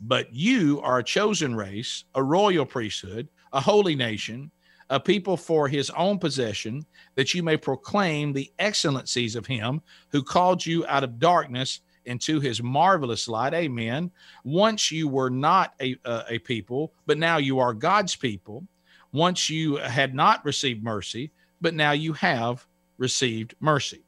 But 0.00 0.34
you 0.34 0.80
are 0.82 0.98
a 0.98 1.04
chosen 1.04 1.54
race, 1.54 2.04
a 2.14 2.22
royal 2.22 2.66
priesthood, 2.66 3.28
a 3.52 3.60
holy 3.60 3.94
nation, 3.94 4.50
a 4.90 5.00
people 5.00 5.36
for 5.36 5.68
his 5.68 5.90
own 5.90 6.18
possession, 6.18 6.84
that 7.14 7.34
you 7.34 7.42
may 7.42 7.56
proclaim 7.56 8.32
the 8.32 8.52
excellencies 8.58 9.34
of 9.34 9.46
him 9.46 9.80
who 10.10 10.22
called 10.22 10.64
you 10.64 10.86
out 10.86 11.02
of 11.02 11.18
darkness 11.18 11.80
into 12.04 12.40
his 12.40 12.62
marvelous 12.62 13.26
light. 13.26 13.52
Amen. 13.52 14.10
Once 14.44 14.92
you 14.92 15.08
were 15.08 15.30
not 15.30 15.74
a, 15.80 15.96
uh, 16.04 16.22
a 16.28 16.38
people, 16.38 16.92
but 17.06 17.18
now 17.18 17.38
you 17.38 17.58
are 17.58 17.74
God's 17.74 18.14
people. 18.14 18.64
Once 19.12 19.50
you 19.50 19.76
had 19.76 20.14
not 20.14 20.44
received 20.44 20.84
mercy, 20.84 21.32
but 21.60 21.74
now 21.74 21.92
you 21.92 22.12
have 22.12 22.66
received 22.98 23.54
mercy. 23.60 24.04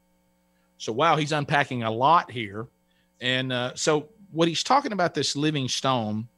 So, 0.79 0.93
wow, 0.93 1.17
he's 1.17 1.33
unpacking 1.33 1.83
a 1.83 1.91
lot 1.91 2.31
here. 2.31 2.69
And 3.21 3.53
uh, 3.53 3.75
so, 3.75 4.11
what 4.31 4.49
he's 4.49 4.63
talking 4.63 4.93
about 4.93 5.15
this 5.15 5.37
living 5.37 5.69
stone, 5.69 6.29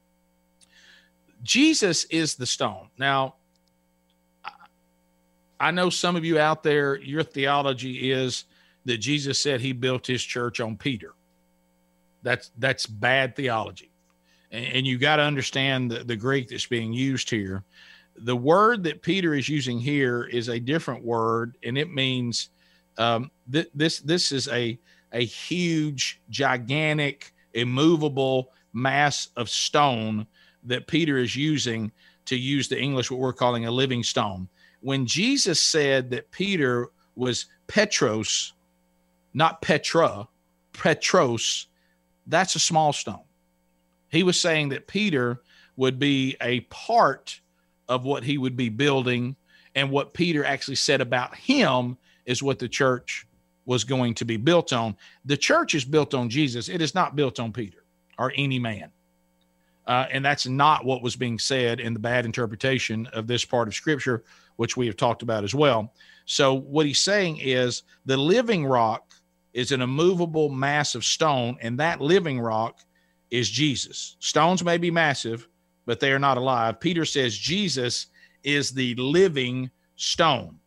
Jesus 1.43 2.05
is 2.05 2.35
the 2.35 2.47
stone. 2.47 2.89
Now, 2.99 3.37
I 5.59 5.71
know 5.71 5.91
some 5.91 6.17
of 6.17 6.25
you 6.25 6.39
out 6.39 6.63
there, 6.63 6.97
your 6.97 7.23
theology 7.23 8.11
is 8.13 8.45
that 8.87 8.99
Jesus 8.99 9.41
said 9.41 9.61
he 9.61 9.73
built 9.73 10.07
his 10.07 10.23
church 10.23 10.61
on 10.61 10.77
Peter. 10.77 11.15
That's 12.23 12.51
that's 12.59 12.87
bad 12.87 13.37
theology. 13.37 13.91
And, 14.51 14.67
and 14.67 14.87
you 14.87 14.99
got 14.99 15.17
to 15.17 15.23
understand 15.23 15.91
the, 15.91 16.05
the 16.05 16.17
Greek 16.17 16.49
that's 16.49 16.67
being 16.67 16.93
used 16.93 17.31
here. 17.31 17.65
The 18.17 18.37
word 18.37 18.85
that 18.85 19.03
Peter 19.03 19.35
is 19.35 19.49
using 19.49 19.79
here 19.79 20.25
is 20.25 20.49
a 20.49 20.59
different 20.59 21.05
word, 21.05 21.57
and 21.63 21.79
it 21.79 21.91
means 21.91 22.51
um, 22.99 23.31
th- 23.51 23.71
this 23.75 24.01
this 24.01 24.33
is 24.33 24.49
a 24.49 24.79
a 25.13 25.25
huge, 25.25 26.21
gigantic, 26.31 27.33
immovable 27.55 28.53
mass 28.73 29.29
of 29.37 29.49
stone 29.49 30.27
that 30.65 30.87
Peter 30.87 31.19
is 31.19 31.35
using 31.35 31.91
to 32.27 32.37
use 32.37 32.69
the 32.69 32.81
English, 32.81 33.11
what 33.11 33.21
we're 33.21 33.33
calling 33.33 33.67
a 33.67 33.71
living 33.71 34.03
stone. 34.03 34.49
When 34.81 35.07
Jesus 35.07 35.61
said 35.61 36.11
that 36.11 36.31
Peter 36.31 36.89
was 37.17 37.47
Petros, 37.67 38.53
not 39.35 39.63
Petra, 39.63 40.29
Petros, 40.73 41.67
that's 42.27 42.55
a 42.55 42.61
small 42.61 42.93
stone. 42.93 43.25
He 44.11 44.23
was 44.23 44.41
saying 44.41 44.71
that 44.71 44.87
Peter 44.87 45.43
would 45.77 45.99
be 45.99 46.37
a 46.41 46.61
part 46.61 47.41
of 47.89 48.05
what 48.05 48.23
he 48.23 48.39
would 48.39 48.57
be 48.57 48.69
building, 48.69 49.37
and 49.75 49.91
what 49.91 50.15
Peter 50.15 50.45
actually 50.45 50.77
said 50.77 51.01
about 51.01 51.35
him 51.35 51.97
is 52.27 52.43
what 52.43 52.59
the 52.59 52.69
church 52.69 53.27
was 53.71 53.85
going 53.85 54.13
to 54.13 54.25
be 54.25 54.37
built 54.37 54.73
on. 54.73 54.97
The 55.27 55.37
church 55.37 55.77
is 55.77 55.85
built 55.85 56.13
on 56.13 56.29
Jesus, 56.29 56.69
it 56.69 56.83
is 56.83 56.93
not 56.93 57.15
built 57.15 57.39
on 57.39 57.53
Peter 57.53 57.85
or 58.19 58.33
any 58.35 58.59
man. 58.59 58.91
Uh, 59.87 60.07
and 60.11 60.25
that's 60.25 60.45
not 60.45 60.85
what 60.85 61.03
was 61.03 61.15
being 61.15 61.39
said 61.39 61.79
in 61.79 61.95
the 61.95 62.01
bad 62.01 62.25
interpretation 62.27 63.07
of 63.13 63.29
this 63.29 63.45
part 63.45 63.69
of 63.69 63.75
scripture, 63.75 64.25
which 64.57 64.77
we 64.77 64.87
have 64.87 64.97
talked 64.97 65.23
about 65.23 65.45
as 65.45 65.55
well. 65.55 65.95
So, 66.25 66.53
what 66.53 66.85
he's 66.85 66.99
saying 66.99 67.39
is 67.41 67.85
the 68.07 68.17
living 68.17 68.67
rock 68.67 69.13
is 69.53 69.71
an 69.71 69.83
immovable 69.83 70.49
mass 70.49 70.97
of 70.97 71.05
stone, 71.05 71.57
and 71.61 71.79
that 71.79 72.01
living 72.01 72.41
rock 72.41 72.81
is 73.31 73.49
Jesus. 73.49 74.17
Stones 74.19 74.65
may 74.65 74.79
be 74.79 74.91
massive, 74.91 75.47
but 75.87 76.01
they 76.01 76.11
are 76.11 76.19
not 76.19 76.39
alive. 76.39 76.81
Peter 76.81 77.05
says 77.05 77.39
Jesus 77.39 78.09
is 78.43 78.73
the 78.73 78.97
living 78.97 79.71
stone 79.95 80.60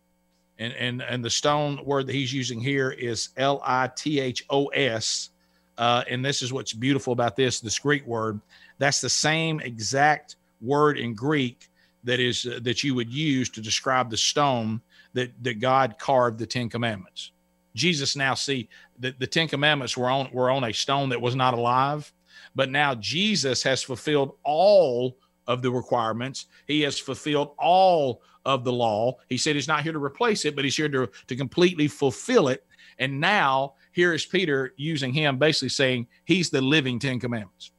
and 0.60 0.74
and 0.74 1.01
and 1.01 1.24
the 1.24 1.30
stone 1.30 1.80
word 1.84 2.08
that 2.08 2.14
he's 2.14 2.34
using 2.34 2.60
here 2.60 2.91
is 2.91 3.30
l-i-t-h-o-s 3.38 5.30
uh, 5.78 6.04
and 6.08 6.24
this 6.24 6.41
is 6.43 6.54
what's 6.54 6.74
beautiful 6.74 7.14
about 7.14 7.36
this 7.36 7.60
this 7.60 7.80
greek 7.80 8.06
word. 8.06 8.39
That's 8.78 9.01
the 9.01 9.10
same 9.10 9.60
exact 9.60 10.36
word 10.62 10.97
in 10.97 11.16
greek 11.16 11.70
that 12.04 12.20
is 12.20 12.45
uh, 12.45 12.60
that 12.64 12.84
you 12.84 12.95
would 12.95 13.12
use 13.12 13.49
to 13.49 13.62
describe 13.62 14.10
the 14.10 14.18
stone 14.18 14.82
that 15.14 15.32
that 15.43 15.60
god 15.60 15.97
carved 15.97 16.39
the 16.39 16.45
ten 16.45 16.70
commandments. 16.70 17.32
Jesus 17.76 18.16
now 18.16 18.36
see 18.36 18.70
that 18.99 19.20
the 19.20 19.28
ten 19.28 19.47
commandments 19.47 19.97
were 19.97 20.10
on 20.10 20.30
were 20.32 20.51
on 20.51 20.64
a 20.64 20.74
stone 20.74 21.10
that 21.10 21.22
was 21.22 21.36
not 21.36 21.54
alive 21.54 22.14
but 22.56 22.70
now 22.70 22.95
Jesus 22.95 23.64
has 23.64 23.82
fulfilled 23.82 24.34
all 24.43 25.18
of 25.47 25.62
the 25.62 25.72
requirements. 25.72 26.45
He 26.68 26.82
has 26.82 26.99
fulfilled 26.99 27.54
all 27.58 28.22
of 28.45 28.63
the 28.63 28.73
law. 28.73 29.17
He 29.29 29.37
said 29.37 29.55
he's 29.55 29.67
not 29.67 29.83
here 29.83 29.93
to 29.93 30.03
replace 30.03 30.45
it, 30.45 30.55
but 30.55 30.63
he's 30.63 30.75
here 30.75 30.89
to, 30.89 31.09
to 31.27 31.35
completely 31.35 31.87
fulfill 31.87 32.47
it. 32.47 32.65
And 32.99 33.19
now 33.19 33.73
here 33.91 34.13
is 34.13 34.25
Peter 34.25 34.73
using 34.77 35.13
him, 35.13 35.37
basically 35.37 35.69
saying 35.69 36.07
he's 36.25 36.49
the 36.49 36.61
living 36.61 36.99
Ten 36.99 37.19
Commandments. 37.19 37.71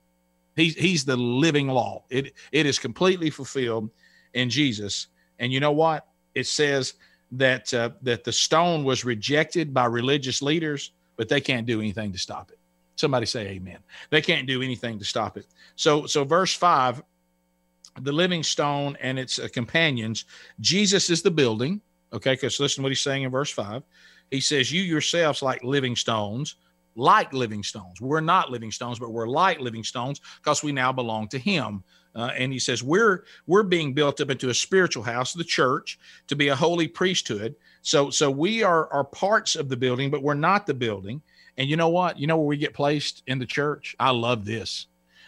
He's 0.56 0.74
he's 0.76 1.04
the 1.04 1.16
living 1.16 1.68
law. 1.68 2.04
It 2.10 2.34
it 2.52 2.66
is 2.66 2.78
completely 2.78 3.30
fulfilled 3.30 3.90
in 4.34 4.48
Jesus. 4.48 5.08
And 5.38 5.52
you 5.52 5.60
know 5.60 5.72
what? 5.72 6.06
It 6.34 6.46
says 6.46 6.94
that 7.32 7.72
uh, 7.74 7.90
that 8.02 8.24
the 8.24 8.32
stone 8.32 8.84
was 8.84 9.04
rejected 9.04 9.74
by 9.74 9.86
religious 9.86 10.42
leaders, 10.42 10.92
but 11.16 11.28
they 11.28 11.40
can't 11.40 11.66
do 11.66 11.80
anything 11.80 12.12
to 12.12 12.18
stop 12.18 12.50
it. 12.50 12.58
Somebody 12.96 13.26
say 13.26 13.48
amen. 13.48 13.78
They 14.10 14.22
can't 14.22 14.46
do 14.46 14.62
anything 14.62 14.98
to 15.00 15.04
stop 15.04 15.36
it. 15.36 15.46
So 15.74 16.06
so 16.06 16.24
verse 16.24 16.54
5 16.54 17.02
the 18.00 18.12
living 18.12 18.42
stone 18.42 18.96
and 19.00 19.18
its 19.18 19.38
uh, 19.38 19.48
companions. 19.52 20.24
Jesus 20.60 21.10
is 21.10 21.22
the 21.22 21.30
building. 21.30 21.80
Okay, 22.12 22.34
because 22.34 22.60
listen 22.60 22.76
to 22.76 22.82
what 22.82 22.92
he's 22.92 23.00
saying 23.00 23.22
in 23.22 23.30
verse 23.30 23.50
5. 23.50 23.82
He 24.30 24.40
says, 24.40 24.72
You 24.72 24.82
yourselves, 24.82 25.42
like 25.42 25.62
living 25.64 25.96
stones, 25.96 26.56
like 26.96 27.32
living 27.32 27.62
stones. 27.62 28.00
We're 28.00 28.20
not 28.20 28.50
living 28.50 28.70
stones, 28.70 28.98
but 28.98 29.10
we're 29.10 29.28
like 29.28 29.60
living 29.60 29.84
stones 29.84 30.20
because 30.42 30.62
we 30.62 30.72
now 30.72 30.92
belong 30.92 31.28
to 31.28 31.38
him. 31.38 31.82
Uh, 32.14 32.30
and 32.36 32.52
he 32.52 32.60
says 32.60 32.82
we're 32.82 33.24
we're 33.46 33.64
being 33.64 33.92
built 33.92 34.20
up 34.20 34.30
into 34.30 34.50
a 34.50 34.54
spiritual 34.54 35.02
house, 35.02 35.32
the 35.32 35.42
church, 35.42 35.98
to 36.28 36.36
be 36.36 36.48
a 36.48 36.54
holy 36.54 36.86
priesthood. 36.86 37.56
So 37.82 38.10
so 38.10 38.30
we 38.30 38.62
are 38.62 38.92
are 38.92 39.04
parts 39.04 39.56
of 39.56 39.68
the 39.68 39.76
building, 39.76 40.10
but 40.10 40.22
we're 40.22 40.34
not 40.34 40.66
the 40.66 40.74
building. 40.74 41.20
And 41.56 41.68
you 41.68 41.76
know 41.76 41.88
what? 41.88 42.18
You 42.18 42.26
know 42.26 42.36
where 42.36 42.46
we 42.46 42.56
get 42.56 42.74
placed 42.74 43.22
in 43.26 43.38
the 43.38 43.46
church? 43.46 43.96
I 43.98 44.10
love 44.10 44.44
this. 44.44 44.86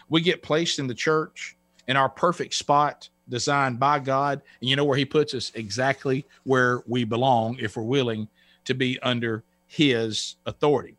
We 0.09 0.21
get 0.21 0.43
placed 0.43 0.79
in 0.79 0.87
the 0.87 0.95
church 0.95 1.56
in 1.89 1.97
our 1.97 2.09
perfect 2.09 2.55
spot 2.55 3.09
designed 3.29 3.79
by 3.79 3.99
God. 3.99 4.43
And 4.61 4.69
you 4.71 4.77
know 4.77 4.85
where 4.85 4.99
He 4.99 5.05
puts 5.05 5.35
us? 5.35 5.53
Exactly 5.55 6.25
where 6.45 6.83
we 6.87 7.05
belong 7.05 7.57
if 7.59 7.77
we're 7.77 7.83
willing 7.83 8.29
to 8.65 8.75
be 8.75 8.99
under 9.01 9.45
His 9.67 10.37
authority. 10.47 10.97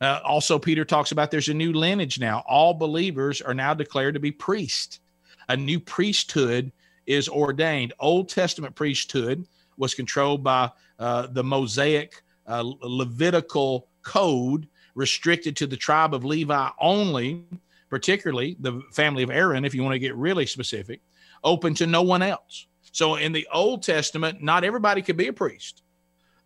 Uh, 0.00 0.20
also, 0.24 0.58
Peter 0.58 0.84
talks 0.84 1.12
about 1.12 1.30
there's 1.30 1.48
a 1.48 1.54
new 1.54 1.72
lineage 1.72 2.18
now. 2.18 2.42
All 2.48 2.72
believers 2.72 3.42
are 3.42 3.54
now 3.54 3.74
declared 3.74 4.14
to 4.14 4.20
be 4.20 4.32
priests. 4.32 5.00
A 5.48 5.56
new 5.56 5.78
priesthood 5.78 6.72
is 7.06 7.28
ordained. 7.28 7.92
Old 7.98 8.28
Testament 8.28 8.74
priesthood 8.74 9.46
was 9.76 9.94
controlled 9.94 10.42
by 10.42 10.70
uh, 10.98 11.26
the 11.26 11.44
Mosaic 11.44 12.22
uh, 12.46 12.62
Levitical 12.82 13.88
code, 14.02 14.66
restricted 14.94 15.56
to 15.56 15.66
the 15.66 15.76
tribe 15.76 16.14
of 16.14 16.24
Levi 16.24 16.68
only 16.80 17.44
particularly 17.90 18.56
the 18.60 18.80
family 18.92 19.22
of 19.22 19.30
Aaron, 19.30 19.64
if 19.64 19.74
you 19.74 19.82
want 19.82 19.94
to 19.94 19.98
get 19.98 20.16
really 20.16 20.46
specific, 20.46 21.02
open 21.44 21.74
to 21.74 21.86
no 21.86 22.02
one 22.02 22.22
else. 22.22 22.66
So 22.92 23.16
in 23.16 23.32
the 23.32 23.46
Old 23.52 23.82
Testament, 23.82 24.42
not 24.42 24.64
everybody 24.64 25.02
could 25.02 25.16
be 25.16 25.28
a 25.28 25.32
priest. 25.32 25.82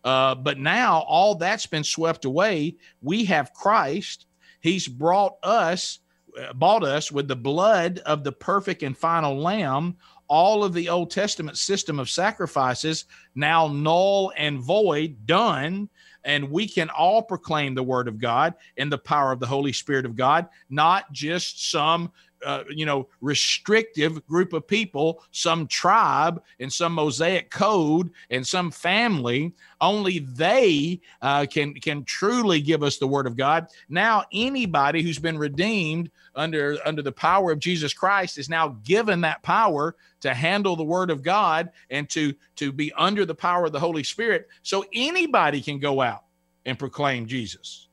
Uh, 0.03 0.35
but 0.35 0.59
now 0.59 0.99
all 1.07 1.35
that's 1.35 1.65
been 1.65 1.83
swept 1.83 2.25
away. 2.25 2.75
We 3.01 3.25
have 3.25 3.53
Christ. 3.53 4.27
He's 4.61 4.87
brought 4.87 5.33
us, 5.41 5.99
uh, 6.39 6.53
bought 6.53 6.83
us 6.83 7.11
with 7.11 7.27
the 7.27 7.35
blood 7.35 7.99
of 8.05 8.23
the 8.23 8.31
perfect 8.31 8.83
and 8.83 8.97
final 8.97 9.37
Lamb. 9.37 9.95
All 10.27 10.63
of 10.63 10.73
the 10.73 10.89
Old 10.89 11.11
Testament 11.11 11.57
system 11.57 11.99
of 11.99 12.09
sacrifices 12.09 13.05
now 13.35 13.67
null 13.67 14.31
and 14.37 14.59
void, 14.59 15.25
done 15.25 15.89
and 16.25 16.49
we 16.49 16.67
can 16.67 16.89
all 16.89 17.21
proclaim 17.21 17.75
the 17.75 17.83
word 17.83 18.07
of 18.07 18.19
God 18.19 18.55
and 18.77 18.91
the 18.91 18.97
power 18.97 19.31
of 19.31 19.39
the 19.39 19.47
Holy 19.47 19.71
Spirit 19.71 20.05
of 20.05 20.15
God, 20.15 20.49
not 20.69 21.11
just 21.11 21.71
some 21.71 22.11
uh, 22.45 22.63
you 22.69 22.85
know 22.85 23.07
restrictive 23.21 24.25
group 24.27 24.53
of 24.53 24.67
people 24.67 25.23
some 25.31 25.67
tribe 25.67 26.41
and 26.59 26.71
some 26.71 26.93
mosaic 26.93 27.49
code 27.49 28.11
and 28.29 28.45
some 28.45 28.71
family 28.71 29.53
only 29.81 30.19
they 30.19 31.01
uh, 31.21 31.45
can 31.49 31.73
can 31.73 32.03
truly 32.05 32.61
give 32.61 32.83
us 32.83 32.97
the 32.97 33.07
word 33.07 33.27
of 33.27 33.35
god. 33.35 33.67
Now 33.89 34.23
anybody 34.31 35.01
who's 35.01 35.19
been 35.19 35.37
redeemed 35.37 36.11
under 36.35 36.77
under 36.85 37.01
the 37.01 37.11
power 37.11 37.51
of 37.51 37.59
jesus 37.59 37.93
christ 37.93 38.37
is 38.37 38.49
now 38.49 38.77
given 38.83 39.21
that 39.21 39.41
power 39.43 39.95
to 40.21 40.33
handle 40.33 40.75
the 40.75 40.83
word 40.83 41.09
of 41.09 41.21
god 41.23 41.69
and 41.89 42.09
to 42.09 42.33
to 42.55 42.71
be 42.71 42.91
under 42.93 43.25
the 43.25 43.35
power 43.35 43.65
of 43.65 43.71
the 43.71 43.79
holy 43.79 44.03
spirit. 44.03 44.47
So 44.63 44.85
anybody 44.93 45.61
can 45.61 45.79
go 45.79 46.01
out 46.01 46.23
and 46.65 46.77
proclaim 46.77 47.25
jesus. 47.25 47.87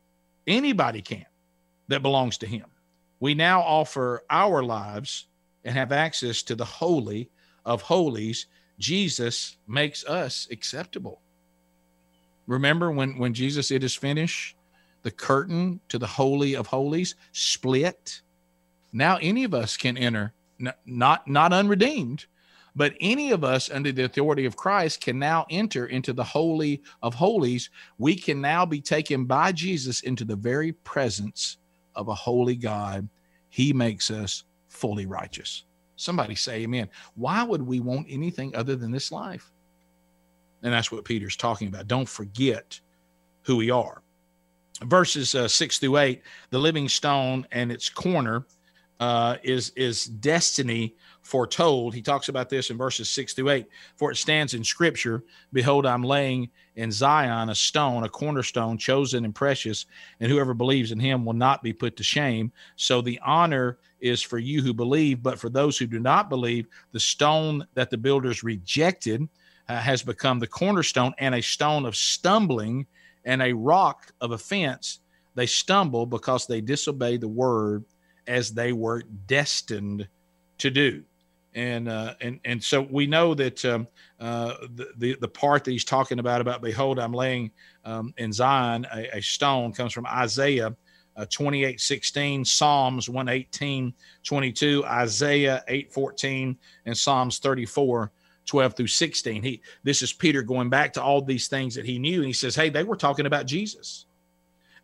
Anybody 0.47 1.03
can 1.03 1.27
that 1.89 2.03
belongs 2.03 2.39
to 2.39 2.47
him 2.47 2.65
we 3.23 3.35
now 3.35 3.61
offer 3.61 4.25
our 4.31 4.65
lives 4.65 5.29
and 5.65 5.77
have 5.77 5.93
access 5.93 6.43
to 6.43 6.57
the 6.57 6.65
holy 6.65 7.31
of 7.65 7.81
holies. 7.81 8.47
Jesus 8.81 9.59
makes 9.69 10.05
us 10.05 10.49
acceptable. 10.51 11.21
Remember 12.49 12.91
when, 12.91 13.17
when 13.19 13.33
Jesus, 13.33 13.71
it 13.71 13.85
is 13.85 13.95
finished, 13.95 14.57
the 15.05 15.13
curtain 15.13 15.79
to 15.87 16.01
the 16.01 16.07
holy 16.07 16.57
of 16.57 16.67
holies 16.67 17.15
split. 17.31 18.23
Now 18.93 19.19
any 19.23 19.45
of 19.45 19.55
us 19.55 19.77
can 19.77 19.97
enter, 19.97 20.33
not, 20.85 21.29
not 21.29 21.53
unredeemed, 21.53 22.27
but 22.75 22.95
any 23.01 23.31
of 23.31 23.45
us 23.45 23.71
under 23.71 23.93
the 23.93 24.07
authority 24.07 24.47
of 24.47 24.57
Christ 24.57 25.01
can 25.01 25.21
now 25.21 25.47
enter 25.49 25.87
into 25.87 26.13
the 26.13 26.25
holy 26.25 26.83
of 27.05 27.15
holies. 27.15 27.71
We 27.99 28.17
can 28.17 28.41
now 28.41 28.67
be 28.67 28.81
taken 28.81 29.27
by 29.27 29.53
Jesus 29.53 30.01
into 30.01 30.25
the 30.25 30.35
very 30.35 30.73
presence 30.73 31.59
of 31.95 32.09
a 32.09 32.15
holy 32.15 32.57
God. 32.57 33.09
He 33.49 33.73
makes 33.73 34.11
us 34.11 34.45
fully 34.69 35.07
righteous. 35.07 35.65
Somebody 35.97 36.35
say 36.35 36.63
amen. 36.63 36.89
Why 37.15 37.45
would 37.45 37.63
we 37.63 37.81
want 37.81 38.07
anything 38.09 38.55
other 38.57 38.77
than 38.77 38.91
this 38.91 39.13
life? 39.13 39.53
And 40.63 40.73
that's 40.73 40.91
what 40.91 41.05
Peter's 41.05 41.37
talking 41.37 41.69
about. 41.69 41.89
Don't 41.89 42.09
forget 42.09 42.81
who 43.43 43.57
we 43.57 43.71
are. 43.71 44.03
Verses 44.83 45.35
uh, 45.35 45.47
six 45.47 45.79
through 45.79 45.99
eight, 45.99 46.23
the 46.51 46.59
living 46.59 46.89
stone 46.89 47.47
and 47.53 47.71
its 47.71 47.89
corner 47.89 48.47
uh, 49.03 49.37
is 49.43 49.73
is 49.75 50.05
destiny 50.05 50.95
foretold. 51.23 51.93
He 51.93 52.03
talks 52.03 52.29
about 52.29 52.49
this 52.49 52.71
in 52.71 52.79
verses 52.79 53.09
six 53.09 53.35
through 53.35 53.51
eight. 53.51 53.67
For 53.97 54.13
it 54.13 54.17
stands 54.17 54.55
in 54.55 54.63
Scripture, 54.63 55.25
"Behold, 55.53 55.87
I'm 55.87 56.05
laying 56.05 56.51
in 56.77 56.93
Zion 56.93 57.49
a 57.49 57.55
stone, 57.57 58.05
a 58.05 58.09
cornerstone, 58.09 58.79
chosen 58.79 59.25
and 59.25 59.35
precious, 59.35 59.87
and 60.21 60.31
whoever 60.31 60.55
believes 60.55 60.93
in 60.93 61.01
Him 61.01 61.25
will 61.25 61.33
not 61.33 61.65
be 61.65 61.73
put 61.73 61.97
to 61.97 62.05
shame." 62.05 62.53
So 62.77 63.01
the 63.01 63.19
honor 63.27 63.79
is 64.01 64.23
for 64.23 64.39
you 64.39 64.63
who 64.63 64.73
believe, 64.73 65.21
but 65.21 65.37
for 65.37 65.51
those 65.51 65.77
who 65.77 65.89
do 65.89 65.99
not 65.99 66.29
believe, 66.29 66.69
the 66.93 67.01
stone 67.01 67.67
that 67.75 67.91
the 67.91 67.99
builders 67.99 68.45
rejected 68.45 69.29
uh, 69.69 69.79
has 69.79 70.05
become 70.05 70.39
the 70.39 70.47
cornerstone 70.47 71.13
and 71.19 71.35
a 71.35 71.43
stone 71.43 71.87
of 71.87 71.97
stumbling 71.97 72.87
and 73.25 73.43
a 73.43 73.53
rock 73.53 74.13
of 74.21 74.31
offense. 74.31 75.01
They 75.35 75.47
stumble 75.47 76.07
because 76.07 76.47
they 76.47 76.61
disobey 76.61 77.17
the 77.17 77.27
word 77.27 77.85
as 78.27 78.53
they 78.53 78.73
were 78.73 79.03
destined 79.27 80.09
to 80.59 80.71
do. 80.71 81.03
And 81.55 81.89
uh, 81.89 82.15
and 82.21 82.41
and 82.45 82.63
so 82.63 82.81
we 82.81 83.07
know 83.07 83.35
that 83.35 83.63
um, 83.67 83.87
uh, 84.19 84.55
the, 84.97 85.17
the, 85.21 85.29
part 85.29 85.65
that 85.65 85.71
he's 85.71 85.85
talking 85.85 86.19
about 86.19 86.41
about 86.41 86.63
behold 86.63 86.99
I'm 86.99 87.13
laying 87.13 87.51
um, 87.85 88.15
in 88.17 88.33
Zion 88.33 88.87
a, 88.95 89.19
a, 89.19 89.21
stone 89.21 89.73
comes 89.73 89.93
from 89.93 90.07
Isaiah 90.07 90.75
uh, 91.15 91.27
28 91.29 91.79
16 91.79 92.47
Psalms 92.47 93.11
118 93.11 93.93
22 94.25 94.85
Isaiah 94.87 95.63
8 95.69 95.93
14 95.93 96.57
and 96.87 96.97
Psalms 96.97 97.39
34 97.39 98.11
12 98.47 98.75
through 98.75 98.87
16 98.87 99.43
he 99.43 99.61
this 99.83 100.01
is 100.01 100.11
Peter 100.11 100.43
going 100.43 100.71
back 100.71 100.95
to 100.95 101.03
all 101.03 101.21
these 101.21 101.49
things 101.49 101.75
that 101.75 101.85
he 101.85 101.99
knew 101.99 102.17
and 102.17 102.27
he 102.27 102.33
says 102.33 102.55
hey 102.55 102.71
they 102.71 102.85
were 102.85 102.97
talking 102.97 103.27
about 103.27 103.45
Jesus 103.45 104.07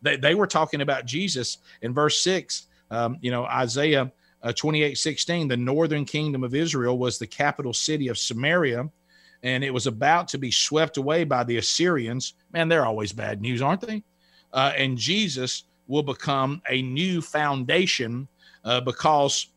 they, 0.03 0.17
they 0.17 0.35
were 0.35 0.47
talking 0.47 0.81
about 0.81 1.05
Jesus 1.05 1.57
in 1.81 1.95
verse 1.95 2.19
6 2.21 2.67
um, 2.91 3.17
you 3.21 3.31
know, 3.31 3.45
Isaiah 3.45 4.11
uh, 4.41 4.53
28 4.53 4.97
16, 4.97 5.47
the 5.47 5.57
northern 5.57 6.05
kingdom 6.05 6.43
of 6.43 6.55
Israel 6.55 6.97
was 6.97 7.17
the 7.17 7.27
capital 7.27 7.73
city 7.73 8.07
of 8.07 8.17
Samaria, 8.17 8.89
and 9.43 9.63
it 9.63 9.73
was 9.73 9.87
about 9.87 10.27
to 10.29 10.37
be 10.37 10.51
swept 10.51 10.97
away 10.97 11.23
by 11.23 11.43
the 11.43 11.57
Assyrians. 11.57 12.33
Man, 12.51 12.67
they're 12.67 12.85
always 12.85 13.11
bad 13.11 13.41
news, 13.41 13.61
aren't 13.61 13.81
they? 13.81 14.03
Uh, 14.53 14.73
and 14.75 14.97
Jesus 14.97 15.65
will 15.87 16.03
become 16.03 16.61
a 16.69 16.81
new 16.81 17.21
foundation 17.21 18.27
uh, 18.63 18.81
because 18.81 19.47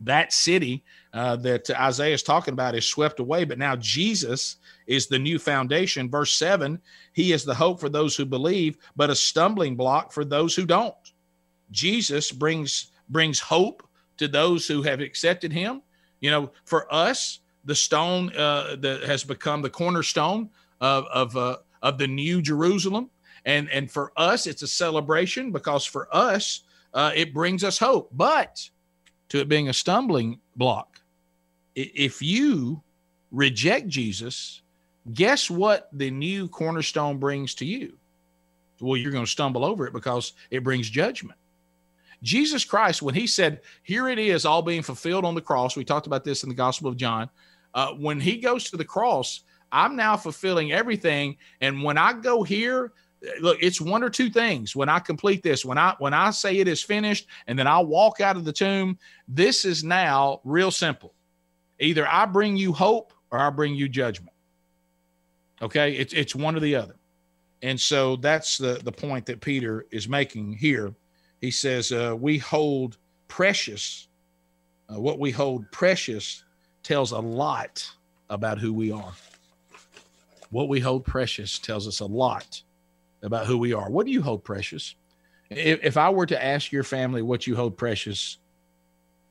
that 0.00 0.32
city 0.32 0.82
uh, 1.12 1.36
that 1.36 1.68
Isaiah 1.70 2.14
is 2.14 2.22
talking 2.22 2.52
about 2.52 2.74
is 2.74 2.86
swept 2.86 3.20
away. 3.20 3.44
But 3.44 3.58
now 3.58 3.76
Jesus 3.76 4.56
is 4.86 5.06
the 5.06 5.18
new 5.18 5.38
foundation. 5.38 6.10
Verse 6.10 6.32
7 6.32 6.80
He 7.12 7.32
is 7.32 7.44
the 7.44 7.54
hope 7.54 7.80
for 7.80 7.88
those 7.88 8.16
who 8.16 8.24
believe, 8.24 8.78
but 8.96 9.10
a 9.10 9.14
stumbling 9.14 9.76
block 9.76 10.12
for 10.12 10.24
those 10.24 10.54
who 10.54 10.66
don't. 10.66 10.94
Jesus 11.70 12.32
brings 12.32 12.90
brings 13.08 13.40
hope 13.40 13.86
to 14.16 14.28
those 14.28 14.66
who 14.66 14.82
have 14.82 15.00
accepted 15.00 15.52
him. 15.52 15.82
You 16.20 16.30
know, 16.30 16.50
for 16.64 16.92
us, 16.92 17.40
the 17.64 17.74
stone 17.74 18.34
uh, 18.36 18.76
that 18.80 19.02
has 19.04 19.24
become 19.24 19.62
the 19.62 19.70
cornerstone 19.70 20.50
of 20.80 21.04
of, 21.06 21.36
uh, 21.36 21.56
of 21.82 21.98
the 21.98 22.06
new 22.06 22.42
Jerusalem, 22.42 23.10
and 23.44 23.68
and 23.70 23.90
for 23.90 24.12
us, 24.16 24.46
it's 24.46 24.62
a 24.62 24.68
celebration 24.68 25.52
because 25.52 25.84
for 25.84 26.08
us, 26.14 26.62
uh, 26.94 27.12
it 27.14 27.34
brings 27.34 27.64
us 27.64 27.78
hope. 27.78 28.10
But 28.12 28.68
to 29.30 29.40
it 29.40 29.48
being 29.48 29.68
a 29.68 29.72
stumbling 29.72 30.40
block, 30.56 31.00
if 31.74 32.20
you 32.20 32.82
reject 33.30 33.88
Jesus, 33.88 34.62
guess 35.14 35.50
what 35.50 35.88
the 35.92 36.10
new 36.10 36.48
cornerstone 36.48 37.18
brings 37.18 37.54
to 37.56 37.64
you? 37.64 37.96
Well, 38.80 38.96
you're 38.96 39.12
going 39.12 39.24
to 39.24 39.30
stumble 39.30 39.64
over 39.64 39.86
it 39.86 39.92
because 39.92 40.32
it 40.50 40.64
brings 40.64 40.88
judgment. 40.88 41.38
Jesus 42.22 42.64
Christ, 42.64 43.02
when 43.02 43.14
he 43.14 43.26
said, 43.26 43.62
Here 43.82 44.08
it 44.08 44.18
is, 44.18 44.44
all 44.44 44.62
being 44.62 44.82
fulfilled 44.82 45.24
on 45.24 45.34
the 45.34 45.40
cross, 45.40 45.76
we 45.76 45.84
talked 45.84 46.06
about 46.06 46.24
this 46.24 46.42
in 46.42 46.48
the 46.48 46.54
Gospel 46.54 46.88
of 46.88 46.96
John. 46.96 47.30
Uh, 47.72 47.92
when 47.92 48.20
he 48.20 48.36
goes 48.38 48.68
to 48.70 48.76
the 48.76 48.84
cross, 48.84 49.42
I'm 49.72 49.96
now 49.96 50.16
fulfilling 50.16 50.72
everything. 50.72 51.36
And 51.60 51.82
when 51.82 51.96
I 51.96 52.12
go 52.12 52.42
here, 52.42 52.92
look, 53.40 53.58
it's 53.60 53.80
one 53.80 54.02
or 54.02 54.10
two 54.10 54.30
things. 54.30 54.74
When 54.74 54.88
I 54.88 54.98
complete 54.98 55.42
this, 55.42 55.64
when 55.64 55.78
I 55.78 55.94
when 55.98 56.14
I 56.14 56.30
say 56.30 56.58
it 56.58 56.68
is 56.68 56.82
finished, 56.82 57.26
and 57.46 57.58
then 57.58 57.66
I 57.66 57.78
walk 57.78 58.20
out 58.20 58.36
of 58.36 58.44
the 58.44 58.52
tomb, 58.52 58.98
this 59.28 59.64
is 59.64 59.84
now 59.84 60.40
real 60.44 60.70
simple. 60.70 61.14
Either 61.78 62.06
I 62.06 62.26
bring 62.26 62.56
you 62.56 62.72
hope 62.72 63.12
or 63.30 63.38
I 63.38 63.50
bring 63.50 63.74
you 63.74 63.88
judgment. 63.88 64.34
Okay, 65.62 65.92
it's 65.92 66.12
it's 66.12 66.34
one 66.34 66.56
or 66.56 66.60
the 66.60 66.74
other. 66.74 66.96
And 67.62 67.78
so 67.78 68.16
that's 68.16 68.58
the 68.58 68.80
the 68.84 68.92
point 68.92 69.26
that 69.26 69.40
Peter 69.40 69.86
is 69.90 70.08
making 70.08 70.54
here. 70.54 70.94
He 71.40 71.50
says 71.50 71.90
uh, 71.92 72.14
we 72.18 72.38
hold 72.38 72.98
precious. 73.28 74.08
Uh, 74.92 75.00
what 75.00 75.18
we 75.18 75.30
hold 75.30 75.70
precious 75.72 76.44
tells 76.82 77.12
a 77.12 77.18
lot 77.18 77.88
about 78.28 78.58
who 78.58 78.72
we 78.72 78.92
are. 78.92 79.12
What 80.50 80.68
we 80.68 80.80
hold 80.80 81.04
precious 81.04 81.58
tells 81.58 81.86
us 81.86 82.00
a 82.00 82.06
lot 82.06 82.62
about 83.22 83.46
who 83.46 83.56
we 83.58 83.72
are. 83.72 83.90
What 83.90 84.06
do 84.06 84.12
you 84.12 84.22
hold 84.22 84.44
precious? 84.44 84.94
If, 85.48 85.80
if 85.82 85.96
I 85.96 86.10
were 86.10 86.26
to 86.26 86.44
ask 86.44 86.72
your 86.72 86.84
family 86.84 87.22
what 87.22 87.46
you 87.46 87.56
hold 87.56 87.76
precious, 87.76 88.38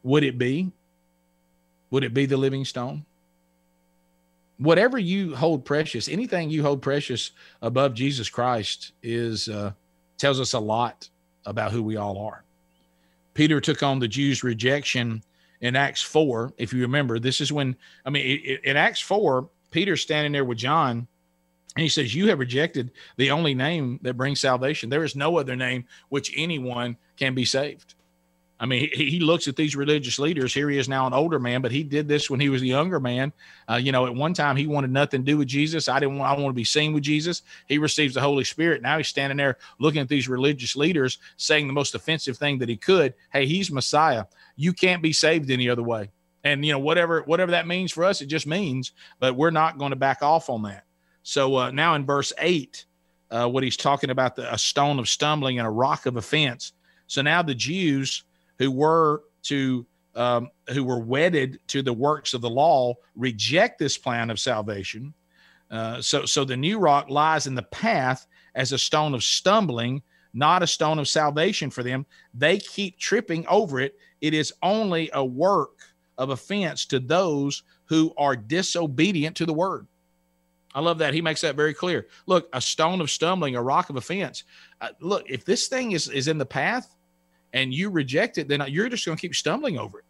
would 0.03 0.24
it 0.24 0.38
be? 0.38 0.72
Would 1.91 2.03
it 2.03 2.14
be 2.14 2.26
the 2.26 2.38
living 2.38 2.66
stone? 2.66 3.05
Whatever 4.57 4.97
you 4.99 5.36
hold 5.36 5.64
precious, 5.66 6.10
anything 6.10 6.49
you 6.49 6.62
hold 6.62 6.82
precious 6.82 7.32
above 7.62 7.93
Jesus 7.93 8.30
Christ 8.30 8.91
is 9.01 9.47
uh, 9.47 9.72
tells 10.18 10.39
us 10.39 10.53
a 10.53 10.60
lot 10.60 11.10
about 11.50 11.72
who 11.72 11.84
we 11.84 11.97
all 11.97 12.18
are. 12.20 12.43
Peter 13.34 13.60
took 13.60 13.84
on 13.84 14.00
the 14.00 14.08
Jews' 14.08 14.43
rejection 14.43 15.24
in 15.62 15.76
Acts 15.76 16.02
4. 16.02 16.54
If 16.58 16.74
you 16.74 16.82
remember, 16.82 17.20
this 17.20 17.41
is 17.41 17.52
when, 17.52 17.76
I 18.06 18.10
mean, 18.10 18.60
in 18.64 18.78
Acts 18.78 19.02
4, 19.02 19.50
Peter's 19.72 20.02
standing 20.02 20.32
there 20.32 20.45
with 20.45 20.58
John 20.58 21.08
and 21.76 21.84
he 21.84 21.89
says, 21.89 22.16
You 22.16 22.28
have 22.28 22.39
rejected 22.39 22.91
the 23.18 23.32
only 23.32 23.54
name 23.54 24.00
that 24.02 24.18
brings 24.18 24.39
salvation. 24.39 24.89
There 24.89 25.04
is 25.04 25.16
no 25.16 25.38
other 25.38 25.56
name 25.56 25.86
which 26.10 26.34
anyone 26.36 26.97
can 27.18 27.36
be 27.36 27.45
saved. 27.45 27.95
I 28.62 28.66
mean, 28.66 28.89
he, 28.93 29.20
looks 29.22 29.47
at 29.47 29.55
these 29.55 29.76
religious 29.76 30.20
leaders. 30.20 30.53
Here 30.53 30.70
he 30.70 30.78
is 30.78 30.89
now 30.89 31.07
an 31.07 31.14
older 31.14 31.39
man, 31.39 31.62
but 31.62 31.72
he 31.72 31.82
did 31.82 32.10
this 32.10 32.30
when 32.30 32.41
he 32.41 32.49
was 32.49 32.62
a 32.62 32.66
younger 32.66 32.99
man. 32.99 33.32
Uh, 33.70 33.76
you 33.76 33.93
know, 33.93 34.05
at 34.05 34.14
one 34.14 34.34
time 34.34 34.57
he 34.57 34.68
wanted 34.68 34.91
nothing 34.91 35.22
to 35.22 35.32
do 35.32 35.38
with 35.38 35.47
Jesus. 35.47 35.88
I 35.88 35.99
didn't 35.99 36.18
want, 36.18 36.30
I 36.30 36.41
want 36.41 36.49
to 36.49 36.57
be 36.57 36.66
seen 36.66 36.91
with 36.91 37.03
Jesus. 37.03 37.41
He 37.68 37.78
receives 37.78 38.16
the 38.16 38.22
Holy 38.22 38.43
Spirit. 38.43 38.82
Now 38.82 38.97
he's 38.97 39.07
standing 39.07 39.38
there 39.38 39.57
looking 39.80 40.01
at 40.01 40.10
these 40.10 40.28
religious 40.28 40.76
leaders 40.76 41.20
saying 41.38 41.68
the 41.68 41.74
most 41.74 41.95
offensive 41.95 42.38
thing 42.38 42.57
that 42.60 42.68
he 42.68 42.76
could. 42.76 43.14
Hey, 43.32 43.45
he's 43.45 43.72
Messiah. 43.72 44.26
You 44.57 44.74
can't 44.74 45.01
be 45.01 45.14
saved 45.14 45.49
any 45.51 45.70
other 45.70 45.84
way. 45.84 46.12
And 46.43 46.66
you 46.66 46.74
know, 46.74 46.80
whatever 46.80 47.22
whatever 47.22 47.51
that 47.51 47.68
means 47.68 47.93
for 47.93 48.03
us, 48.03 48.22
it 48.22 48.28
just 48.28 48.47
means. 48.47 48.91
But 49.20 49.36
we're 49.36 49.51
not 49.51 49.78
going 49.78 49.91
to 49.91 49.95
back 49.95 50.22
off 50.22 50.49
on 50.49 50.64
that. 50.64 50.84
So 51.24 51.55
uh, 51.55 51.72
now 51.72 51.95
in 51.95 52.05
verse 52.05 52.34
eight, 52.39 52.86
uh, 53.32 53.47
what 53.47 53.64
he's 53.64 53.78
talking 53.78 54.10
about 54.10 54.36
the, 54.36 54.53
a 54.53 54.57
stone 54.57 54.99
of 54.99 55.07
stumbling 55.07 55.60
and 55.60 55.68
a 55.68 55.72
rock 55.72 56.05
of 56.05 56.18
offense. 56.18 56.74
So 57.07 57.22
now 57.22 57.41
the 57.41 57.55
Jews 57.55 58.24
who 58.60 58.70
were 58.70 59.24
to 59.43 59.86
um, 60.16 60.49
who 60.74 60.84
were 60.84 60.99
wedded 60.99 61.60
to 61.68 61.82
the 61.82 61.93
works 61.93 62.34
of 62.34 62.41
the 62.41 62.49
law 62.49 62.93
reject 63.16 63.80
this 63.80 63.97
plan 63.97 64.30
of 64.30 64.39
salvation. 64.39 65.14
Uh, 65.72 66.01
so, 66.01 66.26
so 66.26 66.43
the 66.43 66.57
new 66.57 66.80
rock 66.80 67.10
lies 67.10 67.47
in 67.47 67.55
the 67.55 67.64
path 67.64 68.28
as 68.55 68.72
a 68.72 68.78
stone 68.78 69.14
of 69.14 69.24
stumbling, 69.24 70.01
not 70.34 70.64
a 70.64 70.68
stone 70.68 70.99
of 70.99 71.07
salvation 71.07 71.70
for 71.70 71.84
them. 71.84 72.05
They 72.34 72.57
keep 72.57 72.99
tripping 72.99 73.47
over 73.47 73.80
it. 73.80 73.95
It 74.20 74.34
is 74.34 74.51
only 74.62 75.10
a 75.14 75.24
work 75.24 75.80
of 76.18 76.32
offense 76.32 76.86
to 76.88 76.99
those 76.99 77.64
who 77.86 78.14
are 78.18 78.36
disobedient 78.36 79.38
to 79.38 79.45
the 79.45 79.53
word. 79.53 79.88
I 80.76 80.82
love 80.82 80.97
that. 80.99 81.14
He 81.14 81.22
makes 81.22 81.41
that 81.41 81.55
very 81.55 81.74
clear. 81.74 82.07
Look, 82.26 82.49
a 82.53 82.62
stone 82.62 82.99
of 82.99 83.10
stumbling, 83.10 83.55
a 83.55 83.64
rock 83.64 83.89
of 83.89 83.95
offense. 83.95 84.43
Uh, 84.82 84.89
look, 84.99 85.24
if 85.30 85.45
this 85.45 85.68
thing 85.68 85.93
is, 85.93 86.10
is 86.10 86.28
in 86.28 86.38
the 86.38 86.45
path, 86.45 86.95
and 87.54 87.74
you 87.74 87.89
reject 87.89 88.38
it, 88.38 88.47
then 88.47 88.64
you're 88.68 88.89
just 88.89 89.06
going 89.06 89.18
to 89.18 89.22
keep 89.22 89.36
stumbling 89.36 89.78
over 89.78 90.00
it. 90.00 90.06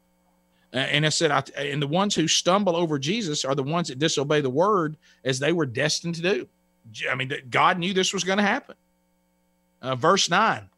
And 0.71 1.03
I 1.03 1.09
said, 1.09 1.31
I, 1.31 1.43
and 1.57 1.81
the 1.81 1.87
ones 1.87 2.13
who 2.13 2.27
stumble 2.27 2.75
over 2.75 2.99
Jesus 2.99 3.43
are 3.43 3.55
the 3.55 3.63
ones 3.63 3.87
that 3.87 3.97
disobey 3.97 4.41
the 4.41 4.51
word 4.51 4.97
as 5.23 5.39
they 5.39 5.51
were 5.51 5.65
destined 5.65 6.15
to 6.15 6.21
do. 6.21 6.47
I 7.09 7.15
mean, 7.15 7.33
God 7.49 7.79
knew 7.79 7.93
this 7.93 8.13
was 8.13 8.23
going 8.23 8.37
to 8.37 8.43
happen. 8.43 8.75
Uh, 9.81 9.95
verse 9.95 10.29
nine, 10.29 10.69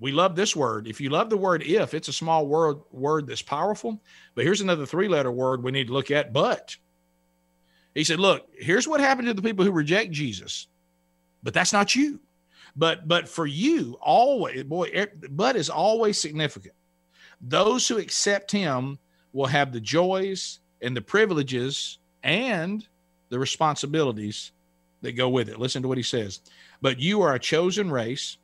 we 0.00 0.10
love 0.10 0.34
this 0.34 0.56
word. 0.56 0.88
If 0.88 1.00
you 1.00 1.10
love 1.10 1.30
the 1.30 1.36
word 1.36 1.62
if, 1.62 1.94
it's 1.94 2.08
a 2.08 2.12
small 2.12 2.46
word, 2.46 2.78
word 2.90 3.28
that's 3.28 3.42
powerful. 3.42 4.00
But 4.34 4.44
here's 4.44 4.62
another 4.62 4.86
three 4.86 5.08
letter 5.08 5.30
word 5.30 5.62
we 5.62 5.70
need 5.70 5.88
to 5.88 5.92
look 5.92 6.10
at. 6.10 6.32
But 6.32 6.76
he 7.94 8.02
said, 8.02 8.18
look, 8.18 8.48
here's 8.58 8.88
what 8.88 9.00
happened 9.00 9.28
to 9.28 9.34
the 9.34 9.42
people 9.42 9.64
who 9.64 9.72
reject 9.72 10.10
Jesus, 10.10 10.66
but 11.42 11.54
that's 11.54 11.72
not 11.72 11.94
you. 11.94 12.18
But 12.76 13.08
but 13.08 13.28
for 13.28 13.46
you, 13.46 13.98
always, 14.00 14.64
boy, 14.64 15.06
but 15.30 15.56
is 15.56 15.70
always 15.70 16.18
significant. 16.18 16.74
Those 17.40 17.88
who 17.88 17.98
accept 17.98 18.52
him 18.52 18.98
will 19.32 19.46
have 19.46 19.72
the 19.72 19.80
joys 19.80 20.60
and 20.82 20.96
the 20.96 21.00
privileges 21.00 21.98
and 22.22 22.86
the 23.28 23.38
responsibilities 23.38 24.52
that 25.02 25.12
go 25.12 25.28
with 25.28 25.48
it. 25.48 25.58
Listen 25.58 25.82
to 25.82 25.88
what 25.88 25.96
he 25.98 26.02
says. 26.02 26.40
But 26.82 26.98
you 26.98 27.22
are 27.22 27.34
a 27.34 27.38
chosen 27.38 27.90
race, 27.90 28.36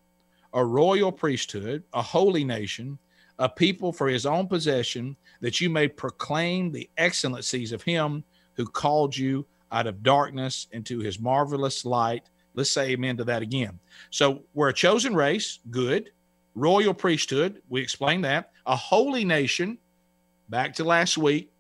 a 0.53 0.65
royal 0.65 1.13
priesthood, 1.13 1.83
a 1.93 2.03
holy 2.03 2.45
nation, 2.45 2.99
a 3.39 3.49
people 3.49 3.93
for 3.93 4.09
his 4.09 4.25
own 4.25 4.47
possession, 4.47 5.17
that 5.41 5.61
you 5.61 5.69
may 5.69 5.89
proclaim 5.89 6.73
the 6.73 6.89
excellencies 6.97 7.73
of 7.73 7.83
him 7.83 8.25
who 8.55 8.65
called 8.65 9.17
you 9.17 9.45
out 9.73 9.87
of 9.87 10.03
darkness 10.03 10.69
into 10.73 11.01
his 11.01 11.21
marvelous 11.21 11.85
light. 11.85 12.25
Let's 12.57 12.71
say 12.71 12.91
amen 12.91 13.19
to 13.19 13.25
that 13.25 13.43
again. 13.43 13.79
So 14.11 14.43
we're 14.55 14.71
a 14.71 14.75
chosen 14.75 15.15
race, 15.15 15.61
good. 15.71 16.11
Royal 16.55 16.95
priesthood, 16.95 17.63
we 17.69 17.83
explained 17.83 18.25
that. 18.25 18.51
A 18.65 18.75
holy 18.75 19.25
nation, 19.25 19.79
back 20.49 20.75
to 20.77 20.85
last 20.85 21.19
week. 21.19 21.53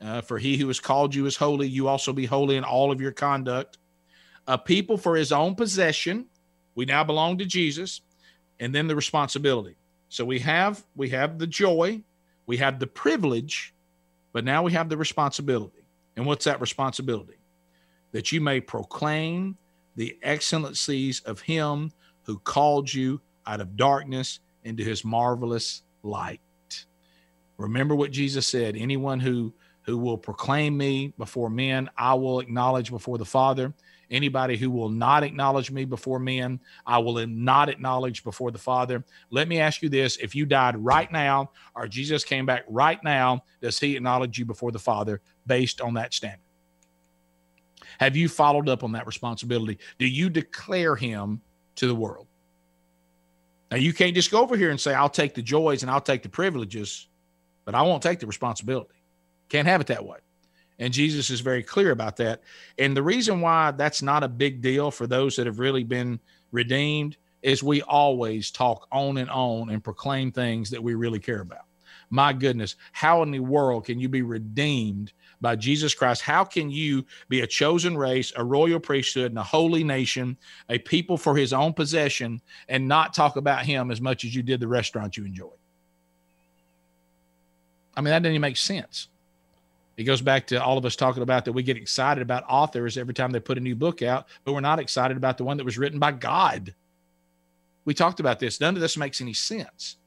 Uh, 0.00 0.20
for 0.20 0.38
he 0.38 0.56
who 0.56 0.68
has 0.68 0.80
called 0.80 1.14
you 1.14 1.26
is 1.26 1.36
holy, 1.36 1.66
you 1.66 1.88
also 1.88 2.12
be 2.12 2.26
holy 2.26 2.56
in 2.56 2.64
all 2.64 2.92
of 2.92 3.00
your 3.00 3.12
conduct. 3.12 3.78
A 4.46 4.56
people 4.56 4.96
for 4.96 5.16
his 5.16 5.32
own 5.32 5.54
possession. 5.54 6.26
We 6.74 6.84
now 6.84 7.02
belong 7.04 7.38
to 7.38 7.44
Jesus. 7.44 8.02
And 8.60 8.74
then 8.74 8.86
the 8.86 8.94
responsibility. 8.94 9.76
So 10.08 10.24
we 10.24 10.38
have 10.40 10.84
we 10.94 11.08
have 11.08 11.38
the 11.38 11.46
joy, 11.46 12.02
we 12.46 12.56
have 12.58 12.78
the 12.78 12.86
privilege, 12.86 13.74
but 14.32 14.44
now 14.44 14.62
we 14.62 14.72
have 14.72 14.88
the 14.88 14.96
responsibility. 14.96 15.84
And 16.16 16.24
what's 16.26 16.44
that 16.44 16.60
responsibility? 16.60 17.38
That 18.12 18.30
you 18.30 18.40
may 18.40 18.60
proclaim 18.60 19.56
the 19.96 20.18
excellencies 20.22 21.20
of 21.20 21.40
him 21.40 21.92
who 22.22 22.38
called 22.38 22.92
you 22.92 23.20
out 23.46 23.60
of 23.60 23.76
darkness 23.76 24.40
into 24.64 24.82
his 24.82 25.04
marvelous 25.04 25.82
light. 26.02 26.40
Remember 27.56 27.94
what 27.94 28.10
Jesus 28.10 28.46
said 28.46 28.76
anyone 28.76 29.20
who 29.20 29.54
who 29.84 29.98
will 29.98 30.18
proclaim 30.18 30.76
me 30.76 31.12
before 31.18 31.50
men, 31.50 31.90
I 31.96 32.14
will 32.14 32.40
acknowledge 32.40 32.90
before 32.90 33.18
the 33.18 33.24
Father. 33.24 33.72
Anybody 34.10 34.56
who 34.56 34.70
will 34.70 34.88
not 34.88 35.22
acknowledge 35.22 35.70
me 35.70 35.84
before 35.84 36.18
men, 36.18 36.60
I 36.86 36.98
will 36.98 37.26
not 37.26 37.68
acknowledge 37.68 38.24
before 38.24 38.50
the 38.50 38.58
Father. 38.58 39.04
Let 39.30 39.48
me 39.48 39.60
ask 39.60 39.82
you 39.82 39.88
this 39.88 40.16
if 40.18 40.34
you 40.34 40.46
died 40.46 40.76
right 40.76 41.10
now, 41.10 41.50
or 41.74 41.86
Jesus 41.86 42.24
came 42.24 42.46
back 42.46 42.64
right 42.68 43.02
now, 43.02 43.44
does 43.60 43.78
he 43.78 43.96
acknowledge 43.96 44.38
you 44.38 44.44
before 44.44 44.72
the 44.72 44.78
Father 44.78 45.20
based 45.46 45.80
on 45.80 45.94
that 45.94 46.14
standard? 46.14 46.43
Have 47.98 48.16
you 48.16 48.28
followed 48.28 48.68
up 48.68 48.84
on 48.84 48.92
that 48.92 49.06
responsibility? 49.06 49.78
Do 49.98 50.06
you 50.06 50.30
declare 50.30 50.96
him 50.96 51.40
to 51.76 51.86
the 51.86 51.94
world? 51.94 52.26
Now, 53.70 53.78
you 53.78 53.92
can't 53.92 54.14
just 54.14 54.30
go 54.30 54.40
over 54.40 54.56
here 54.56 54.70
and 54.70 54.80
say, 54.80 54.94
I'll 54.94 55.08
take 55.08 55.34
the 55.34 55.42
joys 55.42 55.82
and 55.82 55.90
I'll 55.90 56.00
take 56.00 56.22
the 56.22 56.28
privileges, 56.28 57.08
but 57.64 57.74
I 57.74 57.82
won't 57.82 58.02
take 58.02 58.20
the 58.20 58.26
responsibility. 58.26 58.94
Can't 59.48 59.66
have 59.66 59.80
it 59.80 59.88
that 59.88 60.04
way. 60.04 60.18
And 60.78 60.92
Jesus 60.92 61.30
is 61.30 61.40
very 61.40 61.62
clear 61.62 61.90
about 61.90 62.16
that. 62.16 62.42
And 62.78 62.96
the 62.96 63.02
reason 63.02 63.40
why 63.40 63.70
that's 63.70 64.02
not 64.02 64.24
a 64.24 64.28
big 64.28 64.60
deal 64.60 64.90
for 64.90 65.06
those 65.06 65.36
that 65.36 65.46
have 65.46 65.58
really 65.58 65.84
been 65.84 66.20
redeemed 66.50 67.16
is 67.42 67.62
we 67.62 67.82
always 67.82 68.50
talk 68.50 68.86
on 68.90 69.18
and 69.18 69.30
on 69.30 69.70
and 69.70 69.84
proclaim 69.84 70.32
things 70.32 70.70
that 70.70 70.82
we 70.82 70.94
really 70.94 71.20
care 71.20 71.42
about. 71.42 71.66
My 72.10 72.32
goodness, 72.32 72.76
how 72.92 73.22
in 73.22 73.30
the 73.30 73.40
world 73.40 73.86
can 73.86 74.00
you 74.00 74.08
be 74.08 74.22
redeemed 74.22 75.12
by 75.44 75.54
Jesus 75.54 75.94
Christ, 75.94 76.22
how 76.22 76.42
can 76.42 76.70
you 76.70 77.04
be 77.28 77.42
a 77.42 77.46
chosen 77.46 77.96
race, 77.96 78.32
a 78.34 78.42
royal 78.42 78.80
priesthood, 78.80 79.30
and 79.30 79.38
a 79.38 79.44
holy 79.44 79.84
nation, 79.84 80.36
a 80.68 80.78
people 80.78 81.16
for 81.16 81.36
his 81.36 81.52
own 81.52 81.72
possession, 81.72 82.40
and 82.68 82.88
not 82.88 83.14
talk 83.14 83.36
about 83.36 83.64
him 83.64 83.92
as 83.92 84.00
much 84.00 84.24
as 84.24 84.34
you 84.34 84.42
did 84.42 84.58
the 84.58 84.66
restaurant 84.66 85.16
you 85.16 85.24
enjoyed? 85.24 85.50
I 87.96 88.00
mean, 88.00 88.10
that 88.10 88.20
doesn't 88.20 88.32
even 88.32 88.40
make 88.40 88.56
sense. 88.56 89.08
It 89.96 90.04
goes 90.04 90.20
back 90.20 90.48
to 90.48 90.60
all 90.60 90.76
of 90.76 90.84
us 90.84 90.96
talking 90.96 91.22
about 91.22 91.44
that 91.44 91.52
we 91.52 91.62
get 91.62 91.76
excited 91.76 92.22
about 92.22 92.42
authors 92.48 92.98
every 92.98 93.14
time 93.14 93.30
they 93.30 93.38
put 93.38 93.58
a 93.58 93.60
new 93.60 93.76
book 93.76 94.02
out, 94.02 94.26
but 94.44 94.52
we're 94.52 94.60
not 94.60 94.80
excited 94.80 95.16
about 95.16 95.38
the 95.38 95.44
one 95.44 95.56
that 95.58 95.64
was 95.64 95.78
written 95.78 96.00
by 96.00 96.10
God. 96.10 96.74
We 97.84 97.94
talked 97.94 98.18
about 98.18 98.40
this. 98.40 98.60
None 98.60 98.74
of 98.74 98.80
this 98.80 98.96
makes 98.96 99.20
any 99.20 99.34
sense. 99.34 99.98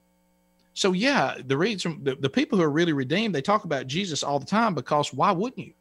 So 0.78 0.92
yeah, 0.92 1.38
the 1.44 1.58
reason 1.58 2.04
the, 2.04 2.14
the 2.14 2.30
people 2.30 2.60
who 2.60 2.64
are 2.64 2.70
really 2.70 2.94
redeemed, 2.94 3.34
they 3.34 3.42
talk 3.42 3.64
about 3.64 3.88
Jesus 3.88 4.22
all 4.22 4.38
the 4.38 4.46
time 4.46 4.76
because 4.76 5.12
why 5.12 5.32
wouldn't 5.32 5.58
you? 5.58 5.74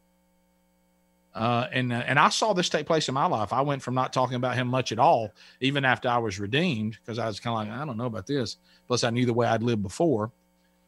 Uh, 1.35 1.67
and 1.71 1.93
uh, 1.93 2.01
and 2.07 2.17
I 2.17 2.29
saw 2.29 2.53
this 2.53 2.67
take 2.67 2.87
place 2.87 3.07
in 3.07 3.13
my 3.13 3.27
life. 3.27 3.53
I 3.53 3.61
went 3.61 3.83
from 3.83 3.93
not 3.93 4.11
talking 4.11 4.37
about 4.37 4.55
him 4.55 4.67
much 4.67 4.91
at 4.91 4.97
all, 4.97 5.35
even 5.61 5.85
after 5.85 6.09
I 6.09 6.17
was 6.17 6.39
redeemed, 6.39 6.97
because 6.99 7.19
I 7.19 7.27
was 7.27 7.39
kind 7.39 7.53
of 7.53 7.67
like, 7.67 7.79
I 7.79 7.85
don't 7.85 7.95
know 7.95 8.07
about 8.07 8.25
this. 8.25 8.57
Plus, 8.87 9.03
I 9.03 9.11
knew 9.11 9.27
the 9.27 9.35
way 9.35 9.45
I'd 9.45 9.61
lived 9.61 9.83
before, 9.83 10.31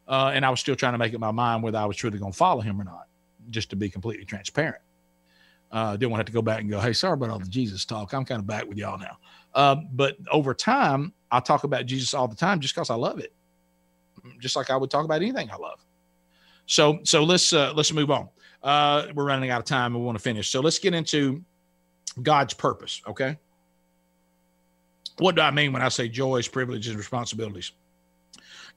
uh, 0.08 0.32
and 0.34 0.44
I 0.44 0.50
was 0.50 0.60
still 0.60 0.76
trying 0.76 0.94
to 0.94 0.98
make 0.98 1.14
up 1.14 1.20
my 1.20 1.30
mind 1.30 1.62
whether 1.62 1.78
I 1.78 1.86
was 1.86 1.96
truly 1.96 2.18
going 2.18 2.32
to 2.32 2.38
follow 2.38 2.62
him 2.62 2.82
or 2.82 2.86
not 2.86 3.06
just 3.52 3.70
to 3.70 3.76
be 3.76 3.92
completely 3.92 4.26
transparent. 4.26 4.82
Uh, 5.72 5.92
didn't 5.92 6.10
want 6.10 6.18
to, 6.18 6.22
have 6.22 6.26
to 6.26 6.32
go 6.32 6.42
back 6.42 6.62
and 6.62 6.72
go, 6.72 6.80
hey, 6.80 6.94
sorry 6.94 7.14
about 7.14 7.30
all 7.30 7.38
the 7.38 7.46
Jesus 7.46 7.86
talk. 7.86 8.12
I'm 8.12 8.26
kind 8.26 8.40
of 8.40 8.48
back 8.48 8.68
with 8.68 8.80
y'all 8.80 8.98
now. 8.98 9.20
Um, 9.54 9.88
but 9.94 10.18
over 10.32 10.56
time, 10.56 11.14
I 11.30 11.42
talk 11.42 11.64
about 11.64 11.86
Jesus 11.86 12.16
all 12.16 12.28
the 12.28 12.36
time 12.36 12.60
just 12.60 12.74
because 12.74 12.90
I 12.90 12.96
love 12.96 13.20
it, 13.20 13.34
just 14.40 14.56
like 14.56 14.70
I 14.70 14.78
would 14.78 14.90
talk 14.90 15.06
about 15.06 15.22
anything 15.22 15.50
I 15.52 15.56
love. 15.56 15.86
So, 16.66 17.00
so 17.04 17.24
let's 17.24 17.52
uh, 17.54 17.74
let's 17.76 17.92
move 17.92 18.12
on. 18.12 18.30
Uh, 18.62 19.08
we're 19.16 19.26
running 19.26 19.50
out 19.50 19.60
of 19.60 19.66
time. 19.66 19.94
We 19.94 20.02
want 20.02 20.18
to 20.18 20.22
finish. 20.22 20.50
So 20.50 20.60
let's 20.60 20.80
get 20.80 20.94
into 20.94 21.44
God's 22.22 22.54
purpose. 22.54 23.02
Okay. 23.08 23.38
What 25.18 25.36
do 25.36 25.42
I 25.42 25.52
mean 25.52 25.74
when 25.74 25.82
I 25.82 25.90
say 25.90 26.08
joys, 26.08 26.48
privileges, 26.48 26.90
and 26.90 26.98
responsibilities? 26.98 27.72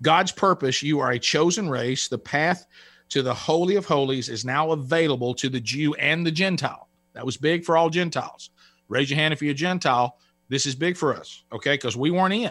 God's 0.01 0.33
purpose. 0.33 0.83
You 0.83 1.01
are 1.01 1.13
a 1.13 1.19
chosen 1.19 1.69
race. 1.69 2.09
The 2.09 2.19
path 2.19 2.67
to 3.11 3.23
the 3.23 3.35
Holy 3.35 3.77
of 3.77 3.85
Holies 3.85 4.29
is 4.29 4.45
now 4.45 4.73
available 4.73 5.35
to 5.35 5.49
the 5.49 5.61
Jew 5.61 5.95
and 5.95 6.27
the 6.27 6.31
Gentile. 6.31 6.89
That 7.13 7.27
was 7.27 7.37
big 7.37 7.65
for 7.65 7.77
all 7.77 7.91
Gentiles. 7.91 8.51
Raise 8.89 9.11
your 9.11 9.19
hand 9.19 9.33
if 9.33 9.43
you're 9.43 9.53
a 9.53 9.55
Gentile. 9.55 10.17
This 10.49 10.67
is 10.67 10.75
big 10.75 10.97
for 10.97 11.15
us, 11.15 11.45
okay? 11.53 11.75
Because 11.75 11.97
we 11.97 12.11
weren't 12.11 12.35
in, 12.35 12.51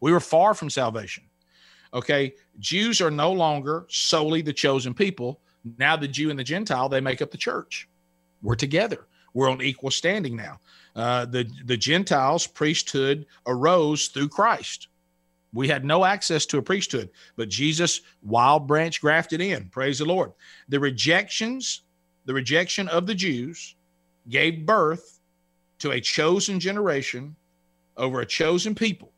we 0.00 0.12
were 0.12 0.20
far 0.20 0.54
from 0.54 0.70
salvation. 0.70 1.24
Okay, 1.94 2.34
Jews 2.58 3.00
are 3.00 3.10
no 3.10 3.32
longer 3.32 3.86
solely 3.88 4.42
the 4.42 4.52
chosen 4.52 4.94
people. 4.94 5.40
Now, 5.78 5.96
the 5.96 6.08
Jew 6.08 6.30
and 6.30 6.38
the 6.38 6.44
Gentile, 6.44 6.88
they 6.88 7.00
make 7.00 7.22
up 7.22 7.30
the 7.30 7.36
church. 7.36 7.88
We're 8.42 8.54
together. 8.54 9.06
We're 9.34 9.50
on 9.50 9.62
equal 9.62 9.90
standing 9.90 10.36
now. 10.36 10.60
Uh, 10.94 11.24
the 11.24 11.48
the 11.64 11.76
Gentiles' 11.76 12.46
priesthood 12.46 13.26
arose 13.46 14.08
through 14.08 14.28
Christ. 14.28 14.88
We 15.54 15.68
had 15.68 15.84
no 15.84 16.04
access 16.04 16.46
to 16.46 16.58
a 16.58 16.62
priesthood, 16.62 17.10
but 17.36 17.48
Jesus 17.48 18.00
wild 18.22 18.66
branch 18.66 19.00
grafted 19.00 19.40
in. 19.40 19.68
Praise 19.68 19.98
the 19.98 20.04
Lord. 20.06 20.32
The 20.68 20.80
rejections, 20.80 21.82
the 22.24 22.34
rejection 22.34 22.88
of 22.88 23.06
the 23.06 23.14
Jews 23.14 23.76
gave 24.28 24.64
birth 24.64 25.20
to 25.80 25.92
a 25.92 26.00
chosen 26.00 26.58
generation 26.58 27.36
over 27.96 28.20
a 28.20 28.26
chosen 28.26 28.74
people. 28.74 29.11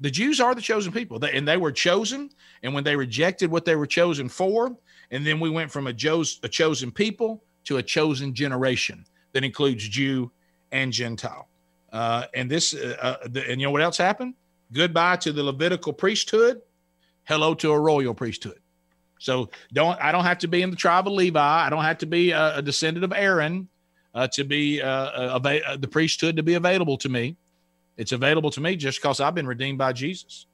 The 0.00 0.10
Jews 0.10 0.40
are 0.40 0.54
the 0.54 0.60
chosen 0.60 0.92
people, 0.92 1.22
and 1.24 1.48
they 1.48 1.56
were 1.56 1.72
chosen. 1.72 2.30
And 2.62 2.74
when 2.74 2.84
they 2.84 2.96
rejected 2.96 3.50
what 3.50 3.64
they 3.64 3.76
were 3.76 3.86
chosen 3.86 4.28
for, 4.28 4.76
and 5.10 5.26
then 5.26 5.40
we 5.40 5.50
went 5.50 5.70
from 5.70 5.86
a, 5.86 5.90
a 5.90 6.48
chosen 6.48 6.90
people 6.90 7.42
to 7.64 7.78
a 7.78 7.82
chosen 7.82 8.34
generation 8.34 9.04
that 9.32 9.44
includes 9.44 9.88
Jew 9.88 10.30
and 10.72 10.92
Gentile. 10.92 11.48
Uh, 11.92 12.26
and 12.34 12.50
this, 12.50 12.74
uh, 12.74 12.96
uh, 13.00 13.28
the, 13.28 13.48
and 13.50 13.60
you 13.60 13.66
know 13.66 13.70
what 13.70 13.82
else 13.82 13.96
happened? 13.96 14.34
goodbye 14.72 15.16
to 15.16 15.32
the 15.32 15.42
Levitical 15.42 15.92
priesthood, 15.92 16.60
hello 17.24 17.54
to 17.54 17.72
a 17.72 17.78
royal 17.78 18.14
priesthood. 18.14 18.58
So 19.18 19.50
don't 19.72 20.00
I 20.00 20.12
don't 20.12 20.24
have 20.24 20.38
to 20.38 20.48
be 20.48 20.62
in 20.62 20.70
the 20.70 20.76
tribe 20.76 21.06
of 21.06 21.14
Levi. 21.14 21.40
I 21.40 21.70
don't 21.70 21.84
have 21.84 21.98
to 21.98 22.06
be 22.06 22.32
a, 22.32 22.58
a 22.58 22.62
descendant 22.62 23.04
of 23.04 23.12
Aaron 23.12 23.68
uh, 24.14 24.28
to 24.32 24.44
be 24.44 24.82
uh, 24.82 24.88
uh, 24.88 25.76
the 25.76 25.88
priesthood 25.88 26.36
to 26.36 26.42
be 26.42 26.54
available 26.54 26.98
to 26.98 27.08
me. 27.08 27.36
It's 27.96 28.12
available 28.12 28.50
to 28.50 28.60
me 28.60 28.76
just 28.76 29.00
because 29.00 29.20
I've 29.20 29.34
been 29.34 29.46
redeemed 29.46 29.78
by 29.78 29.92
Jesus. 29.92 30.46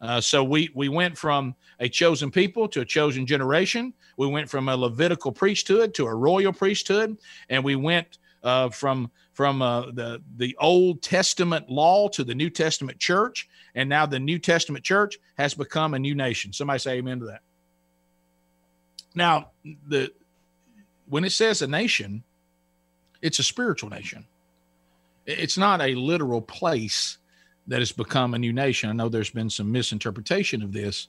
Uh, 0.00 0.20
so 0.20 0.44
we 0.44 0.70
we 0.74 0.88
went 0.88 1.16
from 1.16 1.54
a 1.80 1.88
chosen 1.88 2.30
people 2.30 2.68
to 2.68 2.80
a 2.82 2.84
chosen 2.84 3.26
generation. 3.26 3.94
We 4.18 4.26
went 4.26 4.50
from 4.50 4.68
a 4.68 4.76
Levitical 4.76 5.32
priesthood 5.32 5.94
to 5.94 6.06
a 6.06 6.14
royal 6.14 6.52
priesthood, 6.52 7.16
and 7.48 7.64
we 7.64 7.76
went 7.76 8.18
uh, 8.42 8.68
from 8.68 9.10
from 9.32 9.62
uh, 9.62 9.92
the 9.92 10.22
the 10.36 10.56
Old 10.60 11.00
Testament 11.00 11.70
law 11.70 12.08
to 12.08 12.22
the 12.22 12.34
New 12.34 12.50
Testament 12.50 12.98
church, 12.98 13.48
and 13.74 13.88
now 13.88 14.04
the 14.04 14.20
New 14.20 14.38
Testament 14.38 14.84
church 14.84 15.16
has 15.38 15.54
become 15.54 15.94
a 15.94 15.98
new 15.98 16.14
nation. 16.14 16.52
Somebody 16.52 16.80
say 16.80 16.98
amen 16.98 17.20
to 17.20 17.26
that. 17.26 17.40
Now, 19.14 19.52
the 19.88 20.12
when 21.08 21.24
it 21.24 21.32
says 21.32 21.62
a 21.62 21.66
nation, 21.66 22.24
it's 23.22 23.38
a 23.38 23.42
spiritual 23.42 23.90
nation. 23.90 24.26
It's 25.26 25.58
not 25.58 25.80
a 25.80 25.94
literal 25.94 26.42
place 26.42 27.18
that 27.66 27.78
has 27.78 27.92
become 27.92 28.34
a 28.34 28.38
new 28.38 28.52
nation. 28.52 28.90
I 28.90 28.92
know 28.92 29.08
there's 29.08 29.30
been 29.30 29.50
some 29.50 29.72
misinterpretation 29.72 30.62
of 30.62 30.72
this. 30.72 31.08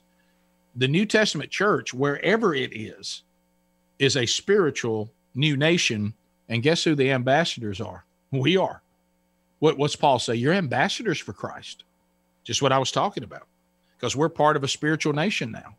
The 0.74 0.88
New 0.88 1.06
Testament 1.06 1.50
church, 1.50 1.92
wherever 1.92 2.54
it 2.54 2.74
is, 2.74 3.22
is 3.98 4.16
a 4.16 4.26
spiritual 4.26 5.10
new 5.34 5.56
nation. 5.56 6.14
And 6.48 6.62
guess 6.62 6.84
who 6.84 6.94
the 6.94 7.10
ambassadors 7.10 7.80
are? 7.80 8.04
We 8.30 8.56
are. 8.56 8.82
What, 9.58 9.78
what's 9.78 9.96
Paul 9.96 10.18
say? 10.18 10.34
You're 10.34 10.52
ambassadors 10.52 11.18
for 11.18 11.32
Christ. 11.32 11.84
Just 12.44 12.62
what 12.62 12.72
I 12.72 12.78
was 12.78 12.92
talking 12.92 13.24
about. 13.24 13.46
Because 13.96 14.14
we're 14.14 14.28
part 14.28 14.56
of 14.56 14.64
a 14.64 14.68
spiritual 14.68 15.12
nation 15.12 15.50
now. 15.50 15.76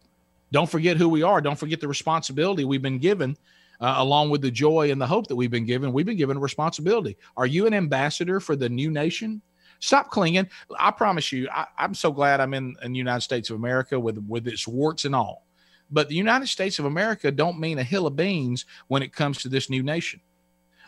Don't 0.51 0.69
forget 0.69 0.97
who 0.97 1.09
we 1.09 1.23
are. 1.23 1.41
Don't 1.41 1.59
forget 1.59 1.79
the 1.79 1.87
responsibility 1.87 2.65
we've 2.65 2.81
been 2.81 2.99
given, 2.99 3.37
uh, 3.79 3.95
along 3.97 4.29
with 4.29 4.41
the 4.41 4.51
joy 4.51 4.91
and 4.91 4.99
the 4.99 5.07
hope 5.07 5.27
that 5.27 5.35
we've 5.35 5.51
been 5.51 5.65
given. 5.65 5.93
We've 5.93 6.05
been 6.05 6.17
given 6.17 6.37
a 6.37 6.41
responsibility. 6.41 7.17
Are 7.35 7.45
you 7.45 7.67
an 7.67 7.73
ambassador 7.73 8.39
for 8.39 8.55
the 8.55 8.69
new 8.69 8.89
nation? 8.91 9.41
Stop 9.79 10.09
clinging. 10.09 10.49
I 10.79 10.91
promise 10.91 11.31
you, 11.31 11.47
I, 11.51 11.67
am 11.77 11.93
so 11.93 12.11
glad 12.11 12.39
I'm 12.39 12.53
in, 12.53 12.75
in 12.81 12.93
the 12.93 12.97
United 12.97 13.21
States 13.21 13.49
of 13.49 13.57
America 13.57 13.99
with 13.99 14.17
with 14.27 14.47
its 14.47 14.67
warts 14.67 15.05
and 15.05 15.15
all. 15.15 15.45
But 15.91 16.09
the 16.09 16.15
United 16.15 16.47
States 16.47 16.79
of 16.79 16.85
America 16.85 17.31
don't 17.31 17.59
mean 17.59 17.79
a 17.79 17.83
hill 17.83 18.07
of 18.07 18.15
beans 18.15 18.65
when 18.87 19.03
it 19.03 19.13
comes 19.13 19.37
to 19.39 19.49
this 19.49 19.69
new 19.69 19.83
nation. 19.83 20.19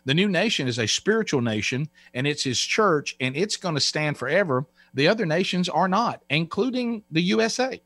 The 0.06 0.14
new 0.14 0.28
nation 0.28 0.68
is 0.68 0.80
a 0.80 0.88
spiritual 0.88 1.42
nation 1.42 1.88
and 2.14 2.26
it's 2.26 2.44
his 2.44 2.60
church 2.60 3.16
and 3.20 3.36
it's 3.36 3.58
going 3.58 3.76
to 3.76 3.82
stand 3.82 4.18
forever. 4.18 4.66
The 4.94 5.08
other 5.08 5.26
nations 5.26 5.70
are 5.70 5.88
not, 5.88 6.24
including 6.30 7.04
the 7.12 7.22
USA. 7.22 7.82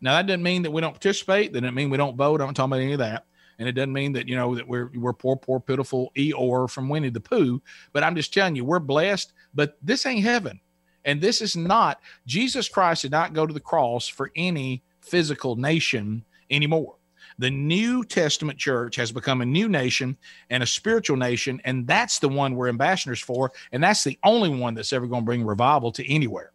Now, 0.00 0.14
that 0.14 0.26
doesn't 0.26 0.42
mean 0.42 0.62
that 0.62 0.70
we 0.70 0.80
don't 0.80 0.92
participate. 0.92 1.52
That 1.52 1.60
doesn't 1.60 1.74
mean 1.74 1.90
we 1.90 1.98
don't 1.98 2.16
vote. 2.16 2.40
I'm 2.40 2.48
not 2.48 2.56
talking 2.56 2.72
about 2.72 2.82
any 2.82 2.94
of 2.94 2.98
that. 3.00 3.26
And 3.60 3.68
it 3.68 3.72
doesn't 3.72 3.92
mean 3.92 4.14
that, 4.14 4.26
you 4.26 4.36
know, 4.36 4.54
that 4.54 4.66
we're, 4.66 4.90
we're 4.94 5.12
poor, 5.12 5.36
poor, 5.36 5.60
pitiful 5.60 6.10
Eeyore 6.16 6.68
from 6.68 6.88
Winnie 6.88 7.10
the 7.10 7.20
Pooh. 7.20 7.60
But 7.92 8.02
I'm 8.02 8.16
just 8.16 8.32
telling 8.32 8.56
you, 8.56 8.64
we're 8.64 8.78
blessed, 8.80 9.34
but 9.54 9.76
this 9.82 10.06
ain't 10.06 10.24
heaven. 10.24 10.58
And 11.04 11.20
this 11.20 11.42
is 11.42 11.56
not, 11.56 12.00
Jesus 12.26 12.70
Christ 12.70 13.02
did 13.02 13.10
not 13.10 13.34
go 13.34 13.46
to 13.46 13.52
the 13.52 13.60
cross 13.60 14.08
for 14.08 14.32
any 14.34 14.82
physical 15.02 15.56
nation 15.56 16.24
anymore. 16.50 16.96
The 17.38 17.50
New 17.50 18.02
Testament 18.02 18.58
church 18.58 18.96
has 18.96 19.12
become 19.12 19.42
a 19.42 19.46
new 19.46 19.68
nation 19.68 20.16
and 20.48 20.62
a 20.62 20.66
spiritual 20.66 21.18
nation, 21.18 21.60
and 21.64 21.86
that's 21.86 22.18
the 22.18 22.28
one 22.28 22.54
we're 22.54 22.68
ambassadors 22.68 23.20
for, 23.20 23.52
and 23.72 23.82
that's 23.82 24.04
the 24.04 24.18
only 24.24 24.48
one 24.48 24.74
that's 24.74 24.92
ever 24.92 25.06
going 25.06 25.22
to 25.22 25.26
bring 25.26 25.44
revival 25.44 25.92
to 25.92 26.10
anywhere. 26.10 26.52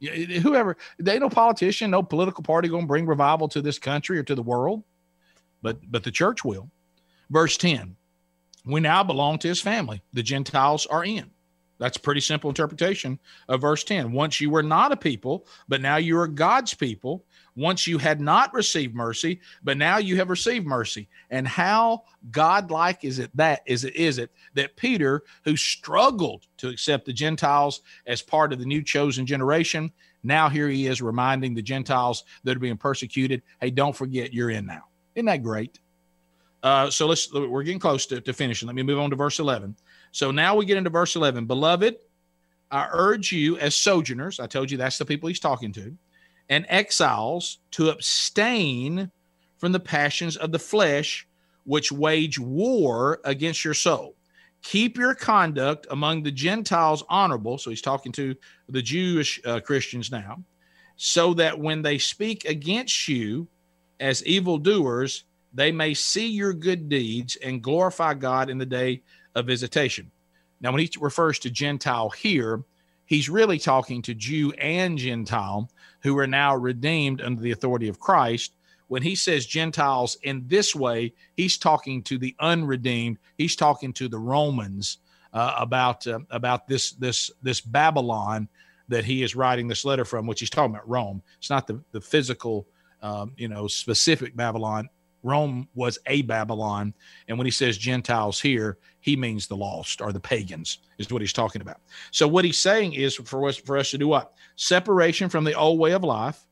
Whoever, 0.00 0.76
they 0.98 1.20
no 1.20 1.28
politician, 1.28 1.92
no 1.92 2.02
political 2.02 2.42
party 2.42 2.68
going 2.68 2.84
to 2.84 2.88
bring 2.88 3.06
revival 3.06 3.48
to 3.48 3.62
this 3.62 3.78
country 3.78 4.18
or 4.18 4.24
to 4.24 4.34
the 4.34 4.42
world, 4.42 4.82
but 5.62 5.78
but 5.90 6.04
the 6.04 6.10
church 6.10 6.44
will. 6.44 6.70
Verse 7.30 7.56
ten, 7.56 7.96
we 8.64 8.80
now 8.80 9.02
belong 9.02 9.38
to 9.38 9.48
His 9.48 9.60
family. 9.60 10.02
The 10.12 10.22
Gentiles 10.22 10.86
are 10.86 11.04
in. 11.04 11.30
That's 11.82 11.96
a 11.96 12.00
pretty 12.00 12.20
simple 12.20 12.48
interpretation 12.48 13.18
of 13.48 13.62
verse 13.62 13.82
10. 13.82 14.12
Once 14.12 14.40
you 14.40 14.50
were 14.50 14.62
not 14.62 14.92
a 14.92 14.96
people, 14.96 15.48
but 15.66 15.80
now 15.80 15.96
you 15.96 16.16
are 16.16 16.28
God's 16.28 16.74
people. 16.74 17.24
Once 17.56 17.88
you 17.88 17.98
had 17.98 18.20
not 18.20 18.54
received 18.54 18.94
mercy, 18.94 19.40
but 19.64 19.76
now 19.76 19.96
you 19.96 20.16
have 20.16 20.30
received 20.30 20.64
mercy. 20.64 21.08
And 21.30 21.46
how 21.46 22.04
godlike 22.30 23.04
is 23.04 23.18
it 23.18 23.36
that 23.36 23.62
is 23.66 23.82
it 23.82 23.96
is 23.96 24.18
it 24.18 24.30
that 24.54 24.76
Peter, 24.76 25.22
who 25.44 25.56
struggled 25.56 26.46
to 26.58 26.68
accept 26.68 27.04
the 27.04 27.12
Gentiles 27.12 27.80
as 28.06 28.22
part 28.22 28.52
of 28.52 28.60
the 28.60 28.64
new 28.64 28.82
chosen 28.82 29.26
generation, 29.26 29.90
now 30.22 30.48
here 30.48 30.68
he 30.68 30.86
is 30.86 31.02
reminding 31.02 31.52
the 31.52 31.62
Gentiles 31.62 32.22
that 32.44 32.56
are 32.56 32.60
being 32.60 32.76
persecuted, 32.76 33.42
hey, 33.60 33.70
don't 33.70 33.96
forget 33.96 34.32
you're 34.32 34.50
in 34.50 34.66
now. 34.66 34.84
Isn't 35.14 35.26
that 35.26 35.42
great? 35.42 35.78
Uh, 36.62 36.90
so 36.90 37.06
let's 37.06 37.32
we're 37.32 37.64
getting 37.64 37.80
close 37.80 38.06
to, 38.06 38.20
to 38.20 38.32
finishing. 38.32 38.66
Let 38.66 38.76
me 38.76 38.82
move 38.82 38.98
on 38.98 39.10
to 39.10 39.16
verse 39.16 39.38
11. 39.38 39.76
So 40.12 40.30
now 40.30 40.54
we 40.54 40.64
get 40.64 40.76
into 40.76 40.90
verse 40.90 41.16
11. 41.16 41.46
Beloved, 41.46 41.96
I 42.70 42.88
urge 42.90 43.32
you 43.32 43.58
as 43.58 43.74
sojourners, 43.74 44.40
I 44.40 44.46
told 44.46 44.70
you 44.70 44.78
that's 44.78 44.98
the 44.98 45.04
people 45.04 45.28
he's 45.28 45.40
talking 45.40 45.72
to, 45.72 45.96
and 46.48 46.64
exiles 46.68 47.58
to 47.72 47.90
abstain 47.90 49.10
from 49.58 49.72
the 49.72 49.80
passions 49.80 50.36
of 50.36 50.52
the 50.52 50.58
flesh 50.58 51.26
which 51.64 51.92
wage 51.92 52.38
war 52.38 53.20
against 53.24 53.64
your 53.64 53.74
soul. 53.74 54.16
Keep 54.62 54.96
your 54.96 55.14
conduct 55.14 55.86
among 55.90 56.22
the 56.22 56.30
Gentiles 56.30 57.04
honorable. 57.08 57.58
So 57.58 57.70
he's 57.70 57.82
talking 57.82 58.12
to 58.12 58.34
the 58.68 58.82
Jewish 58.82 59.40
uh, 59.44 59.60
Christians 59.60 60.10
now, 60.10 60.42
so 60.96 61.34
that 61.34 61.58
when 61.58 61.82
they 61.82 61.98
speak 61.98 62.44
against 62.44 63.08
you 63.08 63.48
as 64.02 64.24
evildoers, 64.24 65.24
they 65.54 65.72
may 65.72 65.94
see 65.94 66.26
your 66.26 66.52
good 66.52 66.88
deeds 66.88 67.36
and 67.36 67.62
glorify 67.62 68.14
God 68.14 68.50
in 68.50 68.58
the 68.58 68.66
day 68.66 69.02
of 69.34 69.46
visitation. 69.46 70.10
Now, 70.60 70.72
when 70.72 70.80
he 70.80 70.90
refers 71.00 71.38
to 71.40 71.50
Gentile 71.50 72.10
here, 72.10 72.62
he's 73.06 73.28
really 73.28 73.58
talking 73.58 74.02
to 74.02 74.14
Jew 74.14 74.52
and 74.52 74.98
Gentile 74.98 75.70
who 76.02 76.18
are 76.18 76.26
now 76.26 76.56
redeemed 76.56 77.20
under 77.20 77.40
the 77.40 77.52
authority 77.52 77.88
of 77.88 78.00
Christ 78.00 78.52
when 78.92 79.02
he 79.02 79.14
says 79.14 79.46
Gentiles 79.46 80.18
in 80.22 80.44
this 80.48 80.76
way, 80.76 81.14
he's 81.34 81.56
talking 81.56 82.02
to 82.02 82.18
the 82.18 82.36
unredeemed. 82.40 83.16
He's 83.38 83.56
talking 83.56 83.90
to 83.94 84.06
the 84.06 84.18
Romans 84.18 84.98
uh, 85.32 85.54
about 85.58 86.06
uh, 86.06 86.18
about 86.28 86.68
this 86.68 86.90
this 86.90 87.30
this 87.42 87.62
Babylon 87.62 88.50
that 88.88 89.06
he 89.06 89.22
is 89.22 89.34
writing 89.34 89.66
this 89.66 89.86
letter 89.86 90.04
from, 90.04 90.26
which 90.26 90.40
he's 90.40 90.50
talking 90.50 90.74
about 90.74 90.86
Rome. 90.86 91.22
It's 91.38 91.48
not 91.48 91.66
the 91.66 91.80
the 91.92 92.02
physical, 92.02 92.66
um, 93.02 93.32
you 93.36 93.48
know, 93.48 93.66
specific 93.66 94.34
Babylon. 94.36 94.88
Rome 95.24 95.68
was 95.74 96.00
a 96.06 96.22
Babylon, 96.22 96.94
and 97.28 97.38
when 97.38 97.44
he 97.44 97.52
says 97.52 97.78
Gentiles 97.78 98.40
here, 98.40 98.78
he 98.98 99.14
means 99.14 99.46
the 99.46 99.56
lost 99.56 100.00
or 100.00 100.12
the 100.12 100.18
pagans 100.18 100.78
is 100.98 101.12
what 101.12 101.22
he's 101.22 101.32
talking 101.32 101.62
about. 101.62 101.80
So 102.10 102.26
what 102.26 102.44
he's 102.44 102.58
saying 102.58 102.94
is 102.94 103.14
for 103.14 103.46
us 103.46 103.56
for 103.56 103.78
us 103.78 103.92
to 103.92 103.98
do 103.98 104.08
what 104.08 104.32
separation 104.56 105.28
from 105.28 105.44
the 105.44 105.54
old 105.54 105.78
way 105.78 105.92
of 105.92 106.02
life 106.02 106.44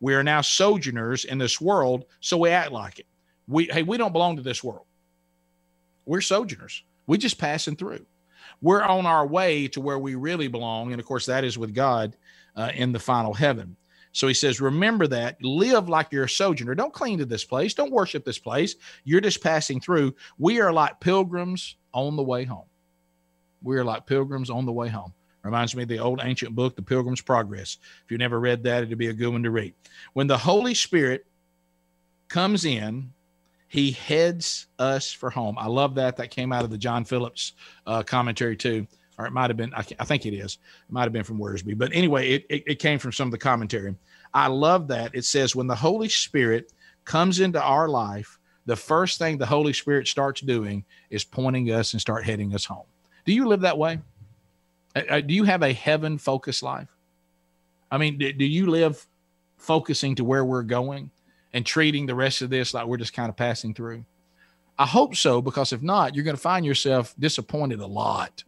we 0.00 0.14
are 0.14 0.22
now 0.22 0.40
sojourners 0.40 1.24
in 1.24 1.38
this 1.38 1.60
world, 1.60 2.04
so 2.20 2.36
we 2.36 2.50
act 2.50 2.72
like 2.72 2.98
it. 2.98 3.06
We 3.46 3.64
hey, 3.64 3.82
we 3.82 3.96
don't 3.96 4.12
belong 4.12 4.36
to 4.36 4.42
this 4.42 4.62
world. 4.62 4.86
We're 6.06 6.20
sojourners. 6.20 6.84
We 7.06 7.18
just 7.18 7.38
passing 7.38 7.76
through. 7.76 8.06
We're 8.60 8.82
on 8.82 9.06
our 9.06 9.26
way 9.26 9.68
to 9.68 9.80
where 9.80 9.98
we 9.98 10.14
really 10.14 10.48
belong, 10.48 10.92
and 10.92 11.00
of 11.00 11.06
course, 11.06 11.26
that 11.26 11.44
is 11.44 11.58
with 11.58 11.74
God 11.74 12.16
uh, 12.56 12.70
in 12.74 12.92
the 12.92 12.98
final 12.98 13.34
heaven. 13.34 13.76
So 14.12 14.26
he 14.26 14.34
says, 14.34 14.60
remember 14.60 15.06
that. 15.08 15.42
Live 15.42 15.88
like 15.88 16.08
you're 16.10 16.24
a 16.24 16.28
sojourner. 16.28 16.74
Don't 16.74 16.92
cling 16.92 17.18
to 17.18 17.24
this 17.24 17.44
place. 17.44 17.74
Don't 17.74 17.92
worship 17.92 18.24
this 18.24 18.38
place. 18.38 18.74
You're 19.04 19.20
just 19.20 19.42
passing 19.42 19.80
through. 19.80 20.14
We 20.38 20.60
are 20.60 20.72
like 20.72 21.00
pilgrims 21.00 21.76
on 21.92 22.16
the 22.16 22.22
way 22.22 22.44
home. 22.44 22.66
We 23.62 23.76
are 23.76 23.84
like 23.84 24.06
pilgrims 24.06 24.50
on 24.50 24.66
the 24.66 24.72
way 24.72 24.88
home. 24.88 25.12
Reminds 25.42 25.74
me 25.74 25.84
of 25.84 25.88
the 25.88 25.98
old 25.98 26.20
ancient 26.22 26.54
book, 26.54 26.76
The 26.76 26.82
Pilgrim's 26.82 27.22
Progress. 27.22 27.78
If 28.04 28.10
you 28.10 28.18
never 28.18 28.40
read 28.40 28.62
that, 28.64 28.82
it'd 28.82 28.98
be 28.98 29.06
a 29.08 29.12
good 29.12 29.28
one 29.28 29.42
to 29.44 29.50
read. 29.50 29.74
When 30.12 30.26
the 30.26 30.36
Holy 30.36 30.74
Spirit 30.74 31.26
comes 32.28 32.64
in, 32.64 33.12
he 33.68 33.92
heads 33.92 34.66
us 34.78 35.12
for 35.12 35.30
home. 35.30 35.56
I 35.58 35.66
love 35.66 35.94
that. 35.94 36.16
That 36.16 36.30
came 36.30 36.52
out 36.52 36.64
of 36.64 36.70
the 36.70 36.78
John 36.78 37.04
Phillips 37.04 37.52
uh, 37.86 38.02
commentary 38.02 38.56
too, 38.56 38.86
or 39.18 39.26
it 39.26 39.32
might 39.32 39.50
have 39.50 39.56
been. 39.56 39.74
I, 39.74 39.84
I, 39.98 40.04
think 40.04 40.24
it 40.24 40.34
is. 40.34 40.58
It 40.88 40.92
might 40.92 41.02
have 41.02 41.12
been 41.12 41.24
from 41.24 41.38
Wiersbe, 41.38 41.76
but 41.76 41.90
anyway, 41.92 42.30
it, 42.30 42.46
it, 42.48 42.62
it 42.66 42.78
came 42.78 42.98
from 42.98 43.12
some 43.12 43.28
of 43.28 43.32
the 43.32 43.38
commentary. 43.38 43.94
I 44.32 44.46
love 44.46 44.88
that. 44.88 45.14
It 45.14 45.24
says 45.24 45.56
when 45.56 45.66
the 45.66 45.74
Holy 45.74 46.08
Spirit 46.08 46.72
comes 47.04 47.40
into 47.40 47.60
our 47.60 47.88
life, 47.88 48.38
the 48.66 48.76
first 48.76 49.18
thing 49.18 49.38
the 49.38 49.46
Holy 49.46 49.72
Spirit 49.72 50.06
starts 50.06 50.40
doing 50.40 50.84
is 51.10 51.24
pointing 51.24 51.70
us 51.72 51.94
and 51.94 52.00
start 52.00 52.24
heading 52.24 52.54
us 52.54 52.64
home. 52.64 52.86
Do 53.24 53.32
you 53.32 53.48
live 53.48 53.62
that 53.62 53.78
way? 53.78 53.98
Uh, 54.94 55.02
uh, 55.10 55.20
do 55.20 55.34
you 55.34 55.44
have 55.44 55.62
a 55.62 55.72
heaven 55.72 56.18
focused 56.18 56.62
life? 56.62 56.88
I 57.90 57.98
mean, 57.98 58.18
do 58.18 58.44
you 58.44 58.66
live 58.66 59.06
focusing 59.56 60.14
to 60.16 60.24
where 60.24 60.44
we're 60.44 60.62
going 60.62 61.10
and 61.54 61.64
treating 61.64 62.04
the 62.04 62.14
rest 62.14 62.42
of 62.42 62.50
this 62.50 62.74
like 62.74 62.86
we're 62.86 62.98
just 62.98 63.14
kind 63.14 63.30
of 63.30 63.36
passing 63.36 63.72
through? 63.72 64.04
I 64.78 64.86
hope 64.86 65.16
so, 65.16 65.42
because 65.42 65.72
if 65.72 65.82
not, 65.82 66.14
you're 66.14 66.24
going 66.24 66.36
to 66.36 66.40
find 66.40 66.64
yourself 66.64 67.14
disappointed 67.18 67.80
a 67.80 67.86
lot. 67.86 68.44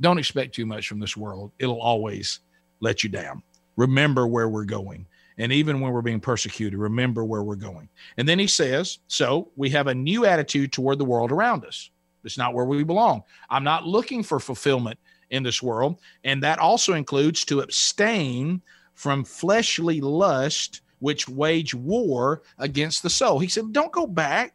Don't 0.00 0.18
expect 0.18 0.54
too 0.54 0.66
much 0.66 0.88
from 0.88 1.00
this 1.00 1.16
world, 1.16 1.52
it'll 1.58 1.80
always 1.80 2.40
let 2.80 3.02
you 3.02 3.10
down. 3.10 3.42
Remember 3.76 4.26
where 4.26 4.48
we're 4.48 4.64
going. 4.64 5.06
And 5.38 5.52
even 5.52 5.80
when 5.80 5.92
we're 5.92 6.02
being 6.02 6.20
persecuted, 6.20 6.78
remember 6.78 7.24
where 7.24 7.42
we're 7.42 7.54
going. 7.56 7.88
And 8.18 8.28
then 8.28 8.38
he 8.38 8.46
says, 8.46 8.98
So 9.08 9.50
we 9.56 9.70
have 9.70 9.86
a 9.86 9.94
new 9.94 10.26
attitude 10.26 10.72
toward 10.72 10.98
the 10.98 11.04
world 11.04 11.32
around 11.32 11.64
us. 11.64 11.90
It's 12.24 12.36
not 12.36 12.52
where 12.52 12.66
we 12.66 12.84
belong. 12.84 13.22
I'm 13.48 13.64
not 13.64 13.86
looking 13.86 14.22
for 14.22 14.38
fulfillment 14.38 14.98
in 15.30 15.42
this 15.42 15.62
world. 15.62 15.98
And 16.24 16.42
that 16.42 16.58
also 16.58 16.94
includes 16.94 17.44
to 17.46 17.60
abstain 17.60 18.60
from 18.94 19.24
fleshly 19.24 20.00
lust, 20.00 20.82
which 20.98 21.28
wage 21.28 21.74
war 21.74 22.42
against 22.58 23.02
the 23.02 23.08
soul. 23.08 23.38
He 23.38 23.48
said, 23.48 23.72
don't 23.72 23.92
go 23.92 24.06
back. 24.06 24.54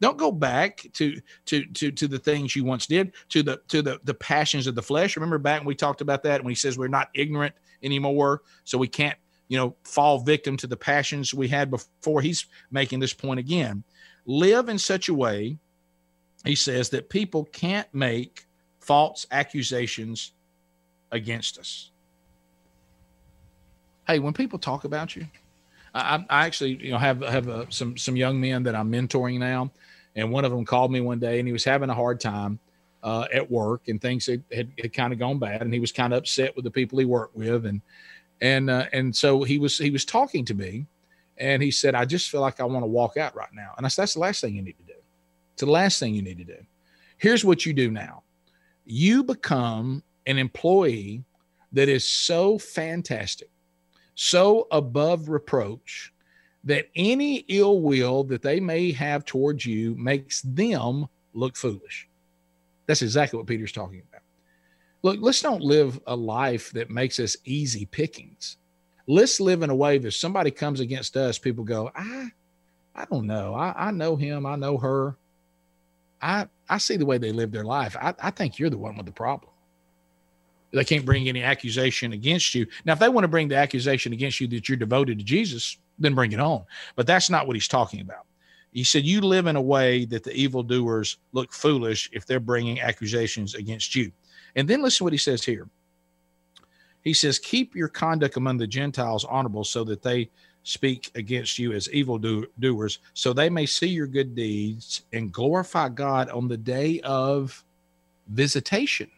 Don't 0.00 0.16
go 0.16 0.32
back 0.32 0.86
to 0.94 1.20
to 1.46 1.64
to 1.66 1.90
to 1.92 2.08
the 2.08 2.18
things 2.18 2.56
you 2.56 2.64
once 2.64 2.86
did, 2.86 3.12
to 3.28 3.42
the 3.42 3.60
to 3.68 3.82
the 3.82 4.00
the 4.04 4.14
passions 4.14 4.66
of 4.66 4.74
the 4.74 4.82
flesh. 4.82 5.16
Remember 5.16 5.38
back 5.38 5.60
when 5.60 5.66
we 5.66 5.74
talked 5.74 6.00
about 6.00 6.22
that 6.22 6.42
when 6.42 6.50
he 6.50 6.54
says 6.54 6.78
we're 6.78 6.88
not 6.88 7.10
ignorant 7.14 7.54
anymore, 7.82 8.42
so 8.64 8.78
we 8.78 8.88
can't, 8.88 9.18
you 9.48 9.58
know, 9.58 9.74
fall 9.84 10.18
victim 10.18 10.56
to 10.56 10.66
the 10.66 10.76
passions 10.76 11.34
we 11.34 11.48
had 11.48 11.70
before. 11.70 12.22
He's 12.22 12.46
making 12.70 13.00
this 13.00 13.12
point 13.12 13.40
again. 13.40 13.84
Live 14.26 14.68
in 14.68 14.78
such 14.78 15.08
a 15.08 15.14
way, 15.14 15.58
he 16.44 16.54
says, 16.54 16.88
that 16.90 17.08
people 17.08 17.44
can't 17.46 17.88
make 17.92 18.46
false 18.80 19.26
accusations 19.30 20.32
against 21.12 21.58
us. 21.58 21.90
Hey, 24.06 24.18
when 24.18 24.32
people 24.32 24.58
talk 24.58 24.84
about 24.84 25.14
you, 25.16 25.26
I, 25.94 26.24
I 26.28 26.46
actually, 26.46 26.84
you 26.84 26.92
know, 26.92 26.98
have 26.98 27.20
have 27.22 27.48
uh, 27.48 27.64
some 27.68 27.96
some 27.96 28.16
young 28.16 28.40
men 28.40 28.62
that 28.64 28.74
I'm 28.74 28.90
mentoring 28.90 29.38
now, 29.38 29.70
and 30.14 30.30
one 30.30 30.44
of 30.44 30.50
them 30.50 30.64
called 30.64 30.92
me 30.92 31.00
one 31.00 31.18
day, 31.18 31.38
and 31.38 31.48
he 31.48 31.52
was 31.52 31.64
having 31.64 31.90
a 31.90 31.94
hard 31.94 32.20
time 32.20 32.58
uh, 33.02 33.26
at 33.32 33.50
work, 33.50 33.88
and 33.88 34.00
things 34.00 34.26
had, 34.26 34.42
had, 34.52 34.70
had 34.78 34.92
kind 34.92 35.12
of 35.12 35.18
gone 35.18 35.38
bad, 35.38 35.62
and 35.62 35.72
he 35.72 35.80
was 35.80 35.92
kind 35.92 36.12
of 36.12 36.18
upset 36.18 36.54
with 36.54 36.64
the 36.64 36.70
people 36.70 36.98
he 36.98 37.04
worked 37.04 37.36
with, 37.36 37.66
and 37.66 37.80
and 38.40 38.70
uh, 38.70 38.86
and 38.92 39.14
so 39.14 39.42
he 39.42 39.58
was 39.58 39.78
he 39.78 39.90
was 39.90 40.04
talking 40.04 40.44
to 40.44 40.54
me, 40.54 40.86
and 41.38 41.62
he 41.62 41.70
said, 41.70 41.94
"I 41.94 42.04
just 42.04 42.30
feel 42.30 42.40
like 42.40 42.60
I 42.60 42.64
want 42.64 42.82
to 42.82 42.88
walk 42.88 43.16
out 43.16 43.34
right 43.34 43.52
now," 43.52 43.72
and 43.76 43.84
I 43.84 43.88
said, 43.88 44.02
"That's 44.02 44.14
the 44.14 44.20
last 44.20 44.40
thing 44.40 44.54
you 44.54 44.62
need 44.62 44.78
to 44.78 44.84
do. 44.84 44.98
It's 45.54 45.62
the 45.62 45.70
last 45.70 45.98
thing 45.98 46.14
you 46.14 46.22
need 46.22 46.38
to 46.38 46.44
do. 46.44 46.58
Here's 47.18 47.44
what 47.44 47.66
you 47.66 47.72
do 47.72 47.90
now 47.90 48.22
you 48.84 49.22
become 49.22 50.02
an 50.26 50.38
employee 50.38 51.24
that 51.72 51.88
is 51.88 52.04
so 52.04 52.58
fantastic, 52.58 53.50
so 54.22 54.68
above 54.70 55.30
reproach 55.30 56.12
that 56.64 56.90
any 56.94 57.36
ill 57.48 57.80
will 57.80 58.22
that 58.22 58.42
they 58.42 58.60
may 58.60 58.92
have 58.92 59.24
towards 59.24 59.64
you 59.64 59.94
makes 59.94 60.42
them 60.42 61.08
look 61.32 61.56
foolish. 61.56 62.06
That's 62.84 63.00
exactly 63.00 63.38
what 63.38 63.46
Peter's 63.46 63.72
talking 63.72 64.02
about. 64.06 64.20
Look, 65.02 65.20
let's 65.22 65.40
don't 65.40 65.62
live 65.62 65.98
a 66.06 66.14
life 66.14 66.70
that 66.72 66.90
makes 66.90 67.18
us 67.18 67.34
easy 67.46 67.86
pickings. 67.86 68.58
Let's 69.06 69.40
live 69.40 69.62
in 69.62 69.70
a 69.70 69.74
way 69.74 69.96
that 69.96 70.08
if 70.08 70.14
somebody 70.14 70.50
comes 70.50 70.80
against 70.80 71.16
us, 71.16 71.38
people 71.38 71.64
go, 71.64 71.90
I, 71.94 72.28
I 72.94 73.06
don't 73.06 73.26
know. 73.26 73.54
I, 73.54 73.88
I 73.88 73.90
know 73.90 74.16
him. 74.16 74.44
I 74.44 74.56
know 74.56 74.76
her. 74.76 75.16
I 76.20 76.46
I 76.68 76.76
see 76.76 76.98
the 76.98 77.06
way 77.06 77.16
they 77.16 77.32
live 77.32 77.52
their 77.52 77.64
life. 77.64 77.96
I, 77.98 78.12
I 78.22 78.32
think 78.32 78.58
you're 78.58 78.68
the 78.68 78.76
one 78.76 78.98
with 78.98 79.06
the 79.06 79.12
problem. 79.12 79.49
They 80.72 80.84
can't 80.84 81.04
bring 81.04 81.28
any 81.28 81.42
accusation 81.42 82.12
against 82.12 82.54
you. 82.54 82.66
Now, 82.84 82.92
if 82.92 82.98
they 82.98 83.08
want 83.08 83.24
to 83.24 83.28
bring 83.28 83.48
the 83.48 83.56
accusation 83.56 84.12
against 84.12 84.40
you 84.40 84.46
that 84.48 84.68
you're 84.68 84.76
devoted 84.78 85.18
to 85.18 85.24
Jesus, 85.24 85.78
then 85.98 86.14
bring 86.14 86.32
it 86.32 86.40
on. 86.40 86.64
But 86.96 87.06
that's 87.06 87.28
not 87.28 87.46
what 87.46 87.56
he's 87.56 87.68
talking 87.68 88.00
about. 88.00 88.26
He 88.72 88.84
said, 88.84 89.04
You 89.04 89.20
live 89.20 89.46
in 89.46 89.56
a 89.56 89.62
way 89.62 90.04
that 90.06 90.22
the 90.22 90.32
evildoers 90.32 91.18
look 91.32 91.52
foolish 91.52 92.08
if 92.12 92.24
they're 92.24 92.40
bringing 92.40 92.80
accusations 92.80 93.54
against 93.54 93.94
you. 93.94 94.12
And 94.54 94.68
then 94.68 94.82
listen 94.82 94.98
to 94.98 95.04
what 95.04 95.12
he 95.12 95.18
says 95.18 95.44
here. 95.44 95.68
He 97.02 97.14
says, 97.14 97.38
Keep 97.38 97.74
your 97.74 97.88
conduct 97.88 98.36
among 98.36 98.58
the 98.58 98.66
Gentiles 98.66 99.24
honorable 99.24 99.64
so 99.64 99.82
that 99.84 100.02
they 100.02 100.30
speak 100.62 101.10
against 101.14 101.58
you 101.58 101.72
as 101.72 101.90
evil 101.90 102.18
doers, 102.18 102.98
so 103.14 103.32
they 103.32 103.48
may 103.48 103.64
see 103.66 103.88
your 103.88 104.06
good 104.06 104.34
deeds 104.34 105.02
and 105.12 105.32
glorify 105.32 105.88
God 105.88 106.28
on 106.28 106.48
the 106.48 106.56
day 106.56 107.00
of 107.00 107.64
visitation. 108.28 109.10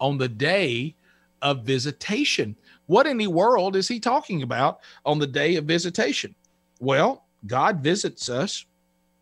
On 0.00 0.18
the 0.18 0.28
day 0.28 0.94
of 1.42 1.64
visitation. 1.64 2.56
What 2.86 3.06
in 3.06 3.18
the 3.18 3.26
world 3.26 3.76
is 3.76 3.88
he 3.88 4.00
talking 4.00 4.42
about 4.42 4.80
on 5.04 5.18
the 5.18 5.26
day 5.26 5.56
of 5.56 5.64
visitation? 5.64 6.34
Well, 6.80 7.24
God 7.46 7.80
visits 7.80 8.28
us. 8.28 8.64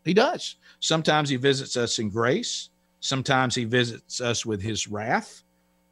He 0.03 0.13
does. 0.13 0.55
Sometimes 0.79 1.29
he 1.29 1.35
visits 1.35 1.77
us 1.77 1.99
in 1.99 2.09
grace, 2.09 2.69
sometimes 2.99 3.55
he 3.55 3.65
visits 3.65 4.21
us 4.21 4.45
with 4.45 4.61
his 4.61 4.87
wrath. 4.87 5.43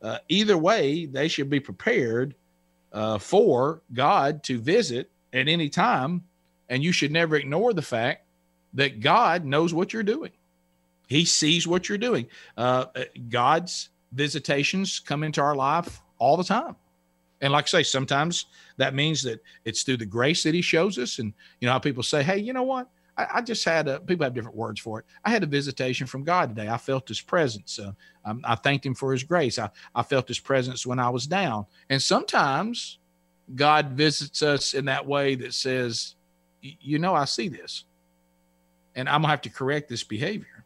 Uh, 0.02 0.18
either 0.28 0.58
way, 0.58 1.06
they 1.06 1.28
should 1.28 1.50
be 1.50 1.60
prepared 1.60 2.36
uh, 2.92 3.18
for 3.18 3.82
God 3.94 4.44
to 4.44 4.60
visit 4.60 5.10
at 5.32 5.48
any 5.48 5.70
time. 5.70 6.24
And 6.70 6.84
you 6.84 6.92
should 6.92 7.12
never 7.12 7.36
ignore 7.36 7.74
the 7.74 7.82
fact 7.82 8.26
that 8.74 9.00
God 9.00 9.46
knows 9.46 9.74
what 9.74 9.94
you're 9.94 10.04
doing. 10.04 10.32
He 11.08 11.26
sees 11.26 11.68
what 11.68 11.88
you're 11.88 11.98
doing. 11.98 12.28
Uh, 12.58 12.86
God's 13.30 13.90
visitations 14.14 15.00
come 15.00 15.24
into 15.24 15.42
our 15.42 15.56
life 15.56 16.02
all 16.20 16.38
the 16.38 16.44
time. 16.44 16.76
And 17.42 17.52
like 17.52 17.66
I 17.66 17.68
say, 17.68 17.84
sometimes 17.84 18.46
that 18.78 18.94
means 18.94 19.22
that 19.24 19.42
it's 19.66 19.84
through 19.84 19.98
the 19.98 20.06
grace 20.06 20.44
that 20.44 20.54
he 20.54 20.62
shows 20.62 20.98
us. 20.98 21.20
And 21.20 21.34
you 21.60 21.66
know 21.66 21.74
how 21.74 21.80
people 21.80 22.04
say, 22.04 22.24
hey, 22.24 22.38
you 22.38 22.54
know 22.54 22.64
what? 22.64 22.90
I, 23.18 23.28
I 23.36 23.42
just 23.42 23.66
had 23.66 23.88
a, 23.88 24.00
people 24.00 24.24
have 24.24 24.34
different 24.34 24.56
words 24.56 24.80
for 24.80 25.00
it. 25.00 25.06
I 25.26 25.30
had 25.30 25.44
a 25.44 25.48
visitation 25.48 26.08
from 26.08 26.24
God 26.24 26.56
today. 26.56 26.70
I 26.70 26.78
felt 26.78 27.08
his 27.08 27.20
presence. 27.22 27.80
Uh, 27.80 27.92
I 28.44 28.56
thanked 28.56 28.86
him 28.86 28.96
for 28.96 29.12
his 29.12 29.24
grace. 29.24 29.60
I, 29.60 29.70
I 29.94 30.04
felt 30.04 30.28
his 30.28 30.40
presence 30.40 30.86
when 30.86 31.00
I 31.00 31.10
was 31.10 31.28
down. 31.28 31.66
And 31.90 32.02
sometimes 32.02 33.00
God 33.56 33.90
visits 33.90 34.42
us 34.42 34.74
in 34.74 34.86
that 34.86 35.06
way 35.06 35.36
that 35.36 35.54
says, 35.54 36.16
you 36.62 36.98
know, 36.98 37.14
I 37.14 37.26
see 37.26 37.50
this 37.50 37.84
and 38.96 39.10
I'm 39.10 39.22
gonna 39.22 39.32
have 39.32 39.42
to 39.42 39.50
correct 39.50 39.90
this 39.90 40.04
behavior. 40.04 40.64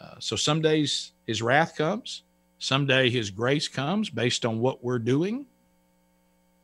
Uh, 0.00 0.14
so 0.20 0.36
some 0.36 0.62
days 0.62 1.12
his 1.26 1.42
wrath 1.42 1.76
comes, 1.76 2.22
someday 2.58 3.10
his 3.10 3.30
grace 3.30 3.68
comes 3.68 4.10
based 4.10 4.44
on 4.44 4.60
what 4.60 4.82
we're 4.82 4.98
doing. 4.98 5.46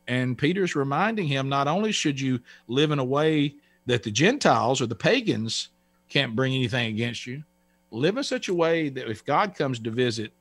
And 0.07 0.37
Peter's 0.37 0.75
reminding 0.75 1.27
him 1.27 1.49
not 1.49 1.67
only 1.67 1.91
should 1.91 2.19
you 2.19 2.39
live 2.67 2.91
in 2.91 2.99
a 2.99 3.03
way 3.03 3.55
that 3.85 4.03
the 4.03 4.11
Gentiles 4.11 4.81
or 4.81 4.85
the 4.85 4.95
pagans 4.95 5.69
can't 6.09 6.35
bring 6.35 6.53
anything 6.53 6.93
against 6.93 7.25
you, 7.25 7.43
live 7.91 8.17
in 8.17 8.23
such 8.23 8.49
a 8.49 8.53
way 8.53 8.89
that 8.89 9.09
if 9.09 9.25
God 9.25 9.55
comes 9.55 9.79
to 9.79 9.89
visit, 9.89 10.31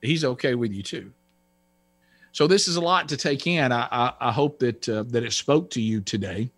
he's 0.00 0.24
okay 0.24 0.54
with 0.54 0.72
you 0.72 0.82
too. 0.82 1.12
So 2.32 2.46
this 2.46 2.66
is 2.66 2.76
a 2.76 2.80
lot 2.80 3.08
to 3.10 3.16
take 3.16 3.46
in. 3.46 3.72
I, 3.72 3.88
I, 3.90 4.12
I 4.28 4.32
hope 4.32 4.58
that 4.60 4.88
uh, 4.88 5.04
that 5.08 5.22
it 5.22 5.32
spoke 5.32 5.70
to 5.70 5.82
you 5.82 6.00
today. 6.00 6.50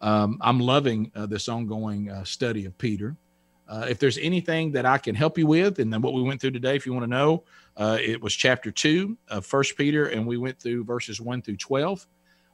Um, 0.00 0.38
I'm 0.40 0.60
loving 0.60 1.10
uh, 1.14 1.26
this 1.26 1.48
ongoing 1.48 2.10
uh, 2.10 2.24
study 2.24 2.66
of 2.66 2.76
Peter. 2.78 3.16
Uh, 3.68 3.86
if 3.88 3.98
there's 3.98 4.18
anything 4.18 4.72
that 4.72 4.84
I 4.84 4.98
can 4.98 5.14
help 5.14 5.38
you 5.38 5.46
with, 5.46 5.78
and 5.78 5.92
then 5.92 6.02
what 6.02 6.12
we 6.12 6.22
went 6.22 6.40
through 6.40 6.50
today, 6.50 6.76
if 6.76 6.84
you 6.84 6.92
want 6.92 7.04
to 7.04 7.10
know, 7.10 7.44
uh, 7.76 7.98
it 8.00 8.22
was 8.22 8.34
chapter 8.34 8.70
two 8.70 9.16
of 9.28 9.46
First 9.46 9.76
Peter, 9.76 10.06
and 10.06 10.26
we 10.26 10.36
went 10.36 10.60
through 10.60 10.84
verses 10.84 11.20
one 11.20 11.42
through 11.42 11.56
twelve. 11.56 12.06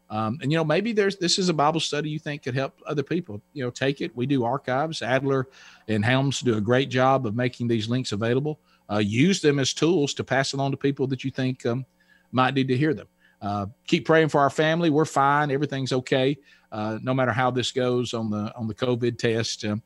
Um, 0.08 0.38
and 0.42 0.50
you 0.50 0.58
know, 0.58 0.64
maybe 0.64 0.92
there's 0.92 1.16
this 1.16 1.38
is 1.38 1.48
a 1.48 1.54
Bible 1.54 1.80
study 1.80 2.10
you 2.10 2.18
think 2.18 2.42
could 2.42 2.54
help 2.54 2.80
other 2.86 3.02
people. 3.02 3.40
You 3.52 3.64
know, 3.64 3.70
take 3.70 4.00
it. 4.00 4.14
We 4.16 4.26
do 4.26 4.44
archives. 4.44 5.02
Adler 5.02 5.48
and 5.88 6.04
Helms 6.04 6.40
do 6.40 6.56
a 6.56 6.60
great 6.60 6.90
job 6.90 7.26
of 7.26 7.36
making 7.36 7.68
these 7.68 7.88
links 7.88 8.12
available. 8.12 8.58
Uh, 8.90 8.98
use 8.98 9.40
them 9.40 9.60
as 9.60 9.72
tools 9.72 10.14
to 10.14 10.24
pass 10.24 10.52
it 10.52 10.58
on 10.58 10.72
to 10.72 10.76
people 10.76 11.06
that 11.06 11.22
you 11.22 11.30
think 11.30 11.64
um, 11.64 11.86
might 12.32 12.54
need 12.54 12.66
to 12.68 12.76
hear 12.76 12.92
them. 12.92 13.06
Uh, 13.40 13.66
keep 13.86 14.04
praying 14.04 14.28
for 14.28 14.40
our 14.40 14.50
family. 14.50 14.90
We're 14.90 15.04
fine. 15.04 15.50
Everything's 15.50 15.92
okay. 15.92 16.36
Uh, 16.72 16.98
no 17.02 17.14
matter 17.14 17.32
how 17.32 17.50
this 17.50 17.72
goes 17.72 18.12
on 18.12 18.30
the 18.30 18.52
on 18.56 18.66
the 18.66 18.74
COVID 18.74 19.16
test, 19.16 19.64
uh, 19.64 19.76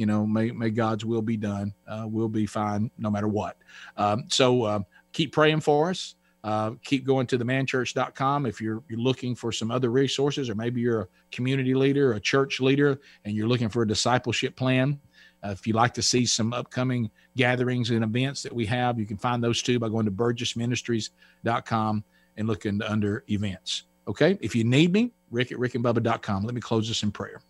you 0.00 0.06
know, 0.06 0.26
may 0.26 0.50
may 0.50 0.70
God's 0.70 1.04
will 1.04 1.20
be 1.20 1.36
done. 1.36 1.74
Uh, 1.86 2.06
we'll 2.08 2.30
be 2.30 2.46
fine 2.46 2.90
no 2.96 3.10
matter 3.10 3.28
what. 3.28 3.58
Um, 3.98 4.24
so 4.28 4.64
um, 4.64 4.86
keep 5.12 5.30
praying 5.30 5.60
for 5.60 5.90
us. 5.90 6.14
Uh, 6.42 6.70
keep 6.82 7.04
going 7.04 7.26
to 7.26 7.36
the 7.36 7.44
manchurch.com 7.44 8.46
if 8.46 8.62
you're 8.62 8.82
you're 8.88 8.98
looking 8.98 9.34
for 9.34 9.52
some 9.52 9.70
other 9.70 9.90
resources, 9.90 10.48
or 10.48 10.54
maybe 10.54 10.80
you're 10.80 11.02
a 11.02 11.08
community 11.30 11.74
leader, 11.74 12.14
a 12.14 12.20
church 12.20 12.60
leader, 12.60 12.98
and 13.26 13.36
you're 13.36 13.46
looking 13.46 13.68
for 13.68 13.82
a 13.82 13.86
discipleship 13.86 14.56
plan. 14.56 14.98
Uh, 15.44 15.50
if 15.50 15.66
you'd 15.66 15.76
like 15.76 15.92
to 15.92 16.00
see 16.02 16.24
some 16.24 16.54
upcoming 16.54 17.10
gatherings 17.36 17.90
and 17.90 18.02
events 18.02 18.42
that 18.42 18.54
we 18.54 18.64
have, 18.64 18.98
you 18.98 19.04
can 19.04 19.18
find 19.18 19.44
those 19.44 19.60
too 19.60 19.78
by 19.78 19.90
going 19.90 20.06
to 20.06 20.10
burgessministries.com 20.10 22.04
and 22.38 22.48
looking 22.48 22.80
under 22.80 23.22
events. 23.28 23.82
Okay. 24.08 24.38
If 24.40 24.56
you 24.56 24.64
need 24.64 24.94
me, 24.94 25.12
rick 25.30 25.52
at 25.52 25.58
rickandbubba.com. 25.58 26.44
Let 26.44 26.54
me 26.54 26.60
close 26.62 26.88
this 26.88 27.02
in 27.02 27.12
prayer. 27.12 27.42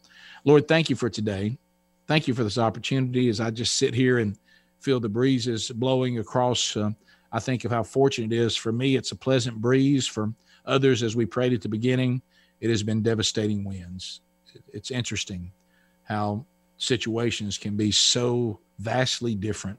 Lord, 0.44 0.66
thank 0.66 0.90
you 0.90 0.96
for 0.96 1.08
today. 1.08 1.56
Thank 2.10 2.26
you 2.26 2.34
for 2.34 2.42
this 2.42 2.58
opportunity 2.58 3.28
as 3.28 3.38
I 3.38 3.52
just 3.52 3.76
sit 3.76 3.94
here 3.94 4.18
and 4.18 4.36
feel 4.80 4.98
the 4.98 5.08
breezes 5.08 5.70
blowing 5.70 6.18
across. 6.18 6.76
Uh, 6.76 6.90
I 7.30 7.38
think 7.38 7.64
of 7.64 7.70
how 7.70 7.84
fortunate 7.84 8.32
it 8.32 8.36
is 8.36 8.56
for 8.56 8.72
me. 8.72 8.96
It's 8.96 9.12
a 9.12 9.16
pleasant 9.16 9.60
breeze. 9.60 10.08
For 10.08 10.34
others, 10.66 11.04
as 11.04 11.14
we 11.14 11.24
prayed 11.24 11.52
at 11.52 11.60
the 11.60 11.68
beginning, 11.68 12.20
it 12.60 12.68
has 12.68 12.82
been 12.82 13.00
devastating 13.00 13.62
winds. 13.62 14.22
It's 14.72 14.90
interesting 14.90 15.52
how 16.02 16.44
situations 16.78 17.56
can 17.56 17.76
be 17.76 17.92
so 17.92 18.58
vastly 18.80 19.36
different 19.36 19.78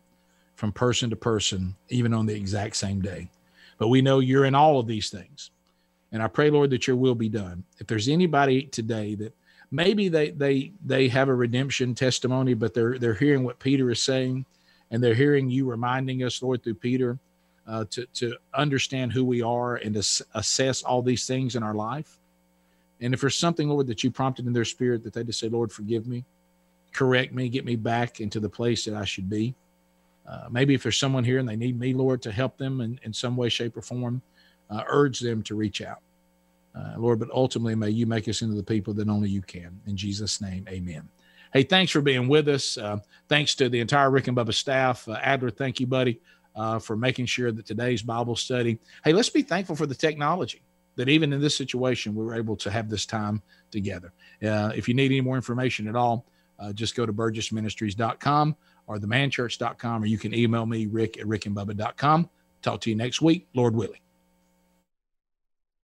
from 0.55 0.71
person 0.71 1.09
to 1.09 1.17
person, 1.17 1.75
even 1.89 2.13
on 2.13 2.27
the 2.27 2.33
exact 2.33 2.77
same 2.77 3.01
day. 3.01 3.29
But 3.77 3.89
we 3.89 4.01
know 4.01 4.19
you're 4.19 4.45
in 4.45 4.55
all 4.55 4.79
of 4.79 4.87
these 4.87 5.09
things. 5.09 5.51
And 6.13 6.23
I 6.23 6.29
pray, 6.29 6.49
Lord, 6.49 6.69
that 6.69 6.87
your 6.87 6.95
will 6.95 7.13
be 7.13 7.27
done. 7.27 7.65
If 7.79 7.87
there's 7.87 8.07
anybody 8.07 8.67
today 8.67 9.15
that 9.15 9.35
maybe 9.71 10.09
they 10.09 10.31
they 10.31 10.73
they 10.85 11.07
have 11.07 11.29
a 11.29 11.33
redemption 11.33 11.95
testimony, 11.95 12.53
but 12.53 12.73
they're 12.73 12.99
they're 12.99 13.13
hearing 13.13 13.43
what 13.43 13.59
Peter 13.59 13.89
is 13.89 14.03
saying, 14.03 14.45
and 14.91 15.03
they're 15.03 15.15
hearing 15.15 15.49
you 15.49 15.65
reminding 15.65 16.23
us, 16.23 16.43
Lord, 16.43 16.63
through 16.63 16.75
Peter, 16.75 17.17
uh, 17.67 17.85
to 17.91 18.05
to 18.13 18.35
understand 18.53 19.13
who 19.13 19.23
we 19.23 19.41
are 19.41 19.77
and 19.77 19.95
to 19.95 20.25
assess 20.35 20.83
all 20.83 21.01
these 21.01 21.25
things 21.25 21.55
in 21.55 21.63
our 21.63 21.73
life. 21.73 22.19
And 22.99 23.13
if 23.15 23.21
there's 23.21 23.37
something, 23.37 23.67
Lord, 23.67 23.87
that 23.87 24.03
you 24.03 24.11
prompted 24.11 24.45
in 24.45 24.53
their 24.53 24.65
spirit 24.65 25.03
that 25.03 25.13
they 25.13 25.23
just 25.23 25.39
say, 25.39 25.49
Lord, 25.49 25.71
forgive 25.71 26.05
me, 26.05 26.23
correct 26.93 27.33
me, 27.33 27.49
get 27.49 27.65
me 27.65 27.75
back 27.75 28.19
into 28.19 28.39
the 28.39 28.49
place 28.49 28.85
that 28.85 28.93
I 28.93 29.05
should 29.05 29.27
be. 29.27 29.55
Uh, 30.27 30.47
maybe 30.51 30.75
if 30.75 30.83
there's 30.83 30.99
someone 30.99 31.23
here 31.23 31.39
and 31.39 31.49
they 31.49 31.55
need 31.55 31.79
me, 31.79 31.95
Lord, 31.95 32.21
to 32.21 32.31
help 32.31 32.57
them 32.57 32.79
in, 32.79 32.99
in 33.03 33.11
some 33.11 33.35
way, 33.35 33.49
shape, 33.49 33.75
or 33.75 33.81
form, 33.81 34.21
uh, 34.69 34.83
urge 34.87 35.19
them 35.19 35.41
to 35.43 35.55
reach 35.55 35.81
out. 35.81 35.99
Uh, 36.73 36.93
Lord, 36.97 37.19
but 37.19 37.29
ultimately, 37.31 37.75
may 37.75 37.89
you 37.89 38.05
make 38.05 38.27
us 38.27 38.41
into 38.41 38.55
the 38.55 38.63
people 38.63 38.93
that 38.93 39.09
only 39.09 39.29
you 39.29 39.41
can. 39.41 39.79
In 39.87 39.97
Jesus' 39.97 40.41
name, 40.41 40.65
amen. 40.69 41.07
Hey, 41.53 41.63
thanks 41.63 41.91
for 41.91 42.01
being 42.01 42.29
with 42.29 42.47
us. 42.47 42.77
Uh, 42.77 42.99
thanks 43.27 43.55
to 43.55 43.67
the 43.67 43.79
entire 43.79 44.09
Rick 44.09 44.27
and 44.27 44.37
Bubba 44.37 44.53
staff. 44.53 45.07
Uh, 45.07 45.17
Adler, 45.21 45.49
thank 45.49 45.81
you, 45.81 45.87
buddy, 45.87 46.21
uh, 46.55 46.79
for 46.79 46.95
making 46.95 47.25
sure 47.25 47.51
that 47.51 47.65
today's 47.65 48.01
Bible 48.01 48.37
study. 48.37 48.79
Hey, 49.03 49.11
let's 49.11 49.29
be 49.29 49.41
thankful 49.41 49.75
for 49.75 49.85
the 49.85 49.95
technology 49.95 50.61
that 50.95 51.09
even 51.09 51.33
in 51.33 51.41
this 51.41 51.55
situation, 51.55 52.15
we 52.15 52.23
were 52.23 52.35
able 52.35 52.55
to 52.57 52.71
have 52.71 52.89
this 52.89 53.05
time 53.05 53.41
together. 53.69 54.13
if 54.41 54.87
you 54.87 54.93
need 54.93 55.05
any 55.05 55.21
more 55.21 55.35
information 55.35 55.87
at 55.87 55.95
all, 55.95 56.25
just 56.73 56.95
go 56.95 57.05
to 57.05 57.13
burgessministries.com 57.13 58.55
or 58.87 58.97
themanchurch.com, 58.97 60.03
or 60.03 60.05
you 60.05 60.17
can 60.17 60.33
email 60.33 60.65
me, 60.65 60.87
rick 60.87 61.17
at 61.17 61.25
rickandbubba.com. 61.25 62.29
Talk 62.61 62.81
to 62.81 62.89
you 62.89 62.95
next 62.95 63.21
week, 63.21 63.47
Lord 63.53 63.73
willing. 63.75 63.99